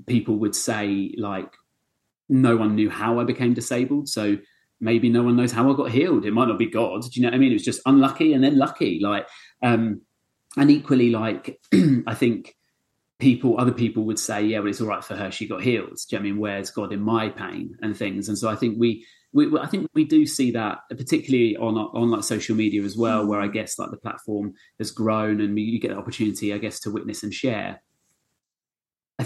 people 0.05 0.35
would 0.35 0.55
say 0.55 1.15
like 1.17 1.51
no 2.29 2.55
one 2.55 2.75
knew 2.75 2.91
how 2.91 3.19
I 3.19 3.23
became 3.23 3.55
disabled. 3.55 4.07
So 4.07 4.37
maybe 4.79 5.09
no 5.09 5.23
one 5.23 5.35
knows 5.35 5.51
how 5.51 5.71
I 5.71 5.75
got 5.75 5.89
healed. 5.89 6.25
It 6.25 6.33
might 6.33 6.47
not 6.47 6.59
be 6.59 6.69
God. 6.69 7.01
Do 7.01 7.09
you 7.13 7.23
know 7.23 7.29
what 7.29 7.35
I 7.35 7.39
mean? 7.39 7.49
It 7.49 7.55
was 7.55 7.65
just 7.65 7.81
unlucky 7.87 8.33
and 8.33 8.43
then 8.43 8.55
lucky. 8.55 8.99
Like 9.01 9.27
um 9.63 10.01
and 10.57 10.69
equally 10.69 11.09
like 11.09 11.59
I 12.05 12.13
think 12.13 12.55
people, 13.19 13.59
other 13.59 13.71
people 13.71 14.03
would 14.05 14.19
say, 14.19 14.43
yeah, 14.43 14.59
well, 14.59 14.67
it's 14.67 14.81
all 14.81 14.87
right 14.87 15.03
for 15.03 15.15
her. 15.15 15.31
She 15.31 15.47
got 15.47 15.63
healed. 15.63 15.97
You 16.09 16.17
know 16.17 16.19
I 16.19 16.23
mean? 16.23 16.37
Where's 16.37 16.71
God 16.71 16.93
in 16.93 17.01
my 17.01 17.29
pain 17.29 17.75
and 17.81 17.97
things? 17.97 18.27
And 18.29 18.37
so 18.37 18.49
I 18.49 18.55
think 18.55 18.77
we, 18.79 19.05
we, 19.33 19.57
I 19.59 19.67
think 19.67 19.89
we 19.93 20.05
do 20.05 20.25
see 20.25 20.51
that, 20.51 20.79
particularly 20.89 21.57
on 21.57 21.77
on 21.77 22.11
like 22.11 22.23
social 22.23 22.55
media 22.55 22.83
as 22.83 22.97
well, 22.97 23.23
hmm. 23.23 23.29
where 23.29 23.41
I 23.41 23.47
guess 23.47 23.77
like 23.77 23.91
the 23.91 23.97
platform 23.97 24.53
has 24.79 24.91
grown 24.91 25.41
and 25.41 25.57
you 25.59 25.79
get 25.79 25.91
the 25.91 25.97
opportunity, 25.97 26.53
I 26.53 26.57
guess, 26.57 26.79
to 26.81 26.91
witness 26.91 27.23
and 27.23 27.33
share. 27.33 27.81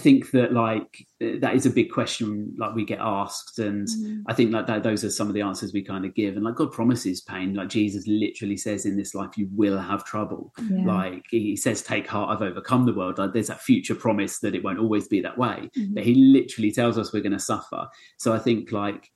I 0.02 0.04
think 0.04 0.32
that 0.32 0.52
like 0.52 1.06
that 1.20 1.54
is 1.54 1.68
a 1.68 1.70
big 1.70 1.92
question 1.92 2.56
like 2.58 2.74
we 2.74 2.84
get 2.84 2.98
asked 3.00 3.60
and 3.60 3.88
mm. 3.88 4.24
I 4.26 4.34
think 4.34 4.52
like 4.52 4.66
that 4.66 4.82
those 4.82 5.04
are 5.04 5.12
some 5.12 5.28
of 5.28 5.36
the 5.36 5.44
answers 5.44 5.74
we 5.74 5.84
kind 5.84 6.06
of 6.06 6.16
give 6.16 6.38
and 6.38 6.44
like 6.44 6.56
God 6.56 6.72
promises 6.72 7.22
pain 7.22 7.54
like 7.54 7.70
Jesus 7.70 8.08
literally 8.08 8.58
says 8.58 8.88
in 8.88 8.98
this 8.98 9.14
life 9.14 9.38
you 9.38 9.48
will 9.52 9.78
have 9.78 10.04
trouble 10.04 10.54
yeah. 10.72 10.84
like 10.86 11.26
he 11.30 11.56
says 11.56 11.84
take 11.84 12.08
heart 12.08 12.32
I've 12.32 12.42
overcome 12.42 12.88
the 12.88 12.96
world 12.96 13.20
like 13.20 13.34
there's 13.34 13.50
that 13.50 13.62
future 13.62 13.94
promise 13.94 14.40
that 14.40 14.56
it 14.56 14.64
won't 14.64 14.80
always 14.80 15.08
be 15.08 15.22
that 15.22 15.38
way 15.38 15.70
mm-hmm. 15.78 15.94
but 15.94 16.04
he 16.04 16.16
literally 16.16 16.72
tells 16.72 16.98
us 16.98 17.14
we're 17.14 17.22
going 17.22 17.32
to 17.34 17.40
suffer 17.40 17.88
so 18.18 18.34
I 18.34 18.40
think 18.40 18.72
like 18.72 19.12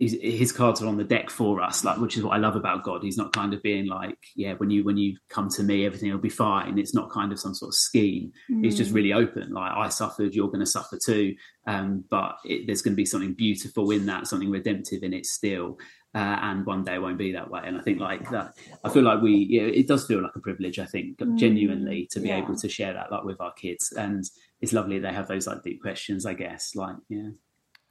his 0.00 0.52
cards 0.52 0.80
are 0.80 0.86
on 0.86 0.96
the 0.96 1.02
deck 1.02 1.28
for 1.28 1.60
us 1.60 1.84
like 1.84 1.98
which 1.98 2.16
is 2.16 2.22
what 2.22 2.32
i 2.32 2.36
love 2.36 2.54
about 2.54 2.84
god 2.84 3.02
he's 3.02 3.16
not 3.16 3.32
kind 3.32 3.52
of 3.52 3.60
being 3.62 3.86
like 3.86 4.16
yeah 4.36 4.52
when 4.54 4.70
you 4.70 4.84
when 4.84 4.96
you 4.96 5.16
come 5.28 5.48
to 5.48 5.64
me 5.64 5.84
everything 5.84 6.10
will 6.12 6.18
be 6.18 6.28
fine 6.28 6.78
it's 6.78 6.94
not 6.94 7.10
kind 7.10 7.32
of 7.32 7.40
some 7.40 7.54
sort 7.54 7.70
of 7.70 7.74
scheme 7.74 8.30
mm. 8.48 8.64
it's 8.64 8.76
just 8.76 8.92
mm. 8.92 8.94
really 8.94 9.12
open 9.12 9.52
like 9.52 9.72
i 9.72 9.88
suffered 9.88 10.34
you're 10.34 10.46
going 10.46 10.60
to 10.60 10.66
suffer 10.66 10.98
too 11.04 11.34
um, 11.66 12.02
but 12.08 12.36
it, 12.46 12.66
there's 12.66 12.80
going 12.80 12.92
to 12.92 12.96
be 12.96 13.04
something 13.04 13.34
beautiful 13.34 13.90
in 13.90 14.06
that 14.06 14.26
something 14.26 14.50
redemptive 14.50 15.02
in 15.02 15.12
it 15.12 15.26
still 15.26 15.76
uh, 16.14 16.38
and 16.42 16.64
one 16.64 16.84
day 16.84 16.94
it 16.94 17.02
won't 17.02 17.18
be 17.18 17.32
that 17.32 17.50
way 17.50 17.60
and 17.64 17.76
i 17.76 17.80
think 17.82 17.98
like 17.98 18.30
that 18.30 18.52
i 18.84 18.88
feel 18.88 19.02
like 19.02 19.20
we 19.20 19.46
yeah, 19.50 19.62
it 19.62 19.88
does 19.88 20.06
feel 20.06 20.22
like 20.22 20.36
a 20.36 20.40
privilege 20.40 20.78
i 20.78 20.86
think 20.86 21.18
mm. 21.18 21.36
genuinely 21.36 22.08
to 22.10 22.20
be 22.20 22.28
yeah. 22.28 22.38
able 22.38 22.54
to 22.54 22.68
share 22.68 22.92
that 22.92 23.10
like 23.10 23.24
with 23.24 23.40
our 23.40 23.52
kids 23.54 23.92
and 23.92 24.24
it's 24.60 24.72
lovely 24.72 25.00
they 25.00 25.12
have 25.12 25.26
those 25.26 25.48
like 25.48 25.62
deep 25.64 25.82
questions 25.82 26.24
i 26.24 26.34
guess 26.34 26.76
like 26.76 26.96
yeah 27.08 27.30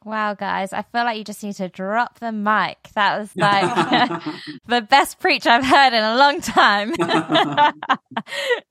Wow, 0.07 0.35
guys, 0.35 0.71
I 0.71 0.83
feel 0.83 1.03
like 1.03 1.17
you 1.17 1.25
just 1.25 1.43
need 1.43 1.55
to 1.55 1.67
drop 1.67 2.19
the 2.19 2.31
mic. 2.31 2.77
That 2.95 3.19
was 3.19 3.29
like 3.35 4.23
the 4.65 4.81
best 4.81 5.19
preach 5.19 5.45
I've 5.45 5.65
heard 5.65 5.91
in 5.91 6.01
a 6.01 6.15
long 6.15 6.39
time. 6.39 6.93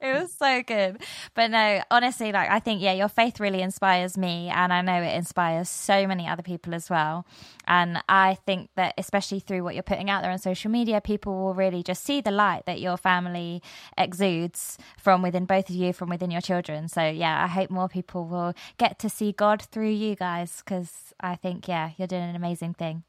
it 0.01 0.19
was 0.19 0.33
so 0.33 0.63
good. 0.63 1.03
But 1.35 1.51
no, 1.51 1.83
honestly, 1.91 2.33
like 2.33 2.49
I 2.49 2.59
think, 2.59 2.81
yeah, 2.81 2.95
your 2.95 3.09
faith 3.09 3.39
really 3.39 3.61
inspires 3.61 4.17
me, 4.17 4.49
and 4.49 4.73
I 4.73 4.81
know 4.81 5.03
it 5.03 5.15
inspires 5.15 5.69
so 5.69 6.07
many 6.07 6.27
other 6.27 6.43
people 6.43 6.75
as 6.75 6.89
well. 6.89 7.27
And 7.67 8.03
I 8.09 8.39
think 8.47 8.71
that, 8.77 8.95
especially 8.99 9.41
through 9.41 9.65
what 9.65 9.75
you're 9.75 9.83
putting 9.83 10.11
out 10.11 10.23
there 10.23 10.31
on 10.31 10.39
social 10.39 10.71
media, 10.71 11.01
people 11.01 11.37
will 11.37 11.55
really 11.55 11.83
just 11.83 12.05
see 12.05 12.21
the 12.21 12.31
light 12.31 12.67
that 12.67 12.81
your 12.81 12.97
family 12.97 13.63
exudes 13.97 14.79
from 14.99 15.23
within 15.23 15.45
both 15.45 15.69
of 15.69 15.75
you, 15.75 15.93
from 15.93 16.09
within 16.09 16.31
your 16.31 16.41
children. 16.41 16.89
So, 16.89 17.09
yeah, 17.09 17.43
I 17.43 17.47
hope 17.47 17.71
more 17.71 17.89
people 17.89 18.27
will 18.27 18.55
get 18.79 18.99
to 19.01 19.09
see 19.09 19.33
God 19.33 19.63
through 19.63 19.91
you 19.91 20.15
guys 20.17 20.63
because 20.65 21.15
I 21.21 21.37
think, 21.37 21.69
yeah, 21.69 21.91
you're 21.97 22.09
doing 22.09 22.23
an 22.23 22.37
amazing 22.37 22.75
thing. 22.75 23.05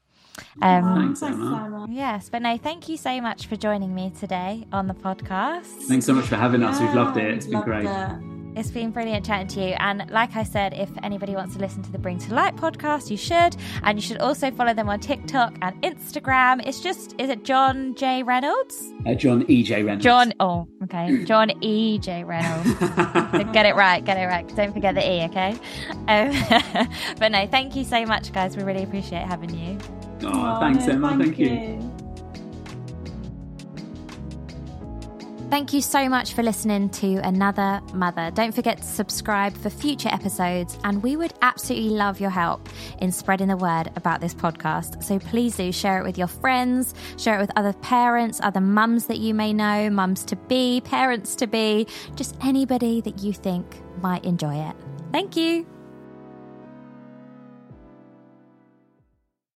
Um, 0.62 1.14
Thanks, 1.16 1.22
Emma. 1.22 1.86
Yes, 1.88 2.28
but 2.28 2.42
no, 2.42 2.56
thank 2.56 2.88
you 2.88 2.96
so 2.96 3.20
much 3.20 3.46
for 3.46 3.56
joining 3.56 3.94
me 3.94 4.12
today 4.18 4.66
on 4.72 4.86
the 4.86 4.94
podcast. 4.94 5.66
Thanks 5.88 6.06
so 6.06 6.12
much 6.12 6.26
for 6.26 6.36
having 6.36 6.62
us. 6.62 6.80
We've 6.80 6.94
loved 6.94 7.16
it. 7.16 7.34
It's 7.34 7.46
been 7.46 7.62
great. 7.62 7.86
It. 7.86 8.37
It's 8.58 8.72
been 8.72 8.90
brilliant 8.90 9.24
chatting 9.24 9.46
to 9.48 9.60
you. 9.60 9.76
And 9.78 10.10
like 10.10 10.34
I 10.34 10.42
said, 10.42 10.74
if 10.74 10.90
anybody 11.04 11.36
wants 11.36 11.54
to 11.54 11.60
listen 11.60 11.80
to 11.84 11.92
the 11.92 11.98
Bring 11.98 12.18
to 12.18 12.34
Light 12.34 12.56
podcast, 12.56 13.08
you 13.08 13.16
should. 13.16 13.54
And 13.84 13.96
you 13.96 14.02
should 14.02 14.18
also 14.18 14.50
follow 14.50 14.74
them 14.74 14.88
on 14.88 14.98
TikTok 14.98 15.54
and 15.62 15.80
Instagram. 15.82 16.66
It's 16.66 16.80
just, 16.80 17.14
is 17.18 17.30
it 17.30 17.44
John 17.44 17.94
J. 17.94 18.24
Reynolds? 18.24 18.92
Uh, 19.06 19.14
John 19.14 19.48
E. 19.48 19.62
J. 19.62 19.84
Reynolds. 19.84 20.02
John, 20.02 20.34
oh, 20.40 20.66
okay. 20.82 21.24
John 21.24 21.52
E. 21.62 22.00
J. 22.00 22.24
Reynolds. 22.24 22.74
get 23.52 23.64
it 23.64 23.76
right, 23.76 24.04
get 24.04 24.16
it 24.16 24.26
right. 24.26 24.56
Don't 24.56 24.72
forget 24.72 24.96
the 24.96 25.08
E, 25.08 25.22
okay? 25.26 25.52
Um, 26.08 26.88
but 27.20 27.30
no, 27.30 27.46
thank 27.46 27.76
you 27.76 27.84
so 27.84 28.04
much, 28.06 28.32
guys. 28.32 28.56
We 28.56 28.64
really 28.64 28.82
appreciate 28.82 29.22
having 29.22 29.56
you. 29.56 29.78
Oh, 30.24 30.56
oh 30.56 30.58
thanks, 30.58 30.88
Emma. 30.88 31.10
Thank, 31.10 31.22
thank 31.22 31.38
you. 31.38 31.46
you. 31.46 31.87
Thank 35.50 35.72
you 35.72 35.80
so 35.80 36.10
much 36.10 36.34
for 36.34 36.42
listening 36.42 36.90
to 36.90 37.16
Another 37.26 37.80
Mother. 37.94 38.30
Don't 38.34 38.54
forget 38.54 38.76
to 38.78 38.84
subscribe 38.84 39.56
for 39.56 39.70
future 39.70 40.10
episodes, 40.10 40.78
and 40.84 41.02
we 41.02 41.16
would 41.16 41.32
absolutely 41.40 41.88
love 41.88 42.20
your 42.20 42.28
help 42.28 42.68
in 42.98 43.10
spreading 43.10 43.48
the 43.48 43.56
word 43.56 43.90
about 43.96 44.20
this 44.20 44.34
podcast. 44.34 45.02
So 45.02 45.18
please 45.18 45.56
do 45.56 45.72
share 45.72 46.00
it 46.00 46.04
with 46.04 46.18
your 46.18 46.26
friends, 46.26 46.94
share 47.16 47.38
it 47.38 47.40
with 47.40 47.50
other 47.56 47.72
parents, 47.72 48.40
other 48.42 48.60
mums 48.60 49.06
that 49.06 49.20
you 49.20 49.32
may 49.32 49.54
know, 49.54 49.88
mums 49.88 50.22
to 50.26 50.36
be, 50.36 50.82
parents 50.82 51.34
to 51.36 51.46
be, 51.46 51.86
just 52.14 52.36
anybody 52.44 53.00
that 53.00 53.20
you 53.20 53.32
think 53.32 53.80
might 54.02 54.26
enjoy 54.26 54.54
it. 54.54 54.76
Thank 55.12 55.34
you. 55.34 55.66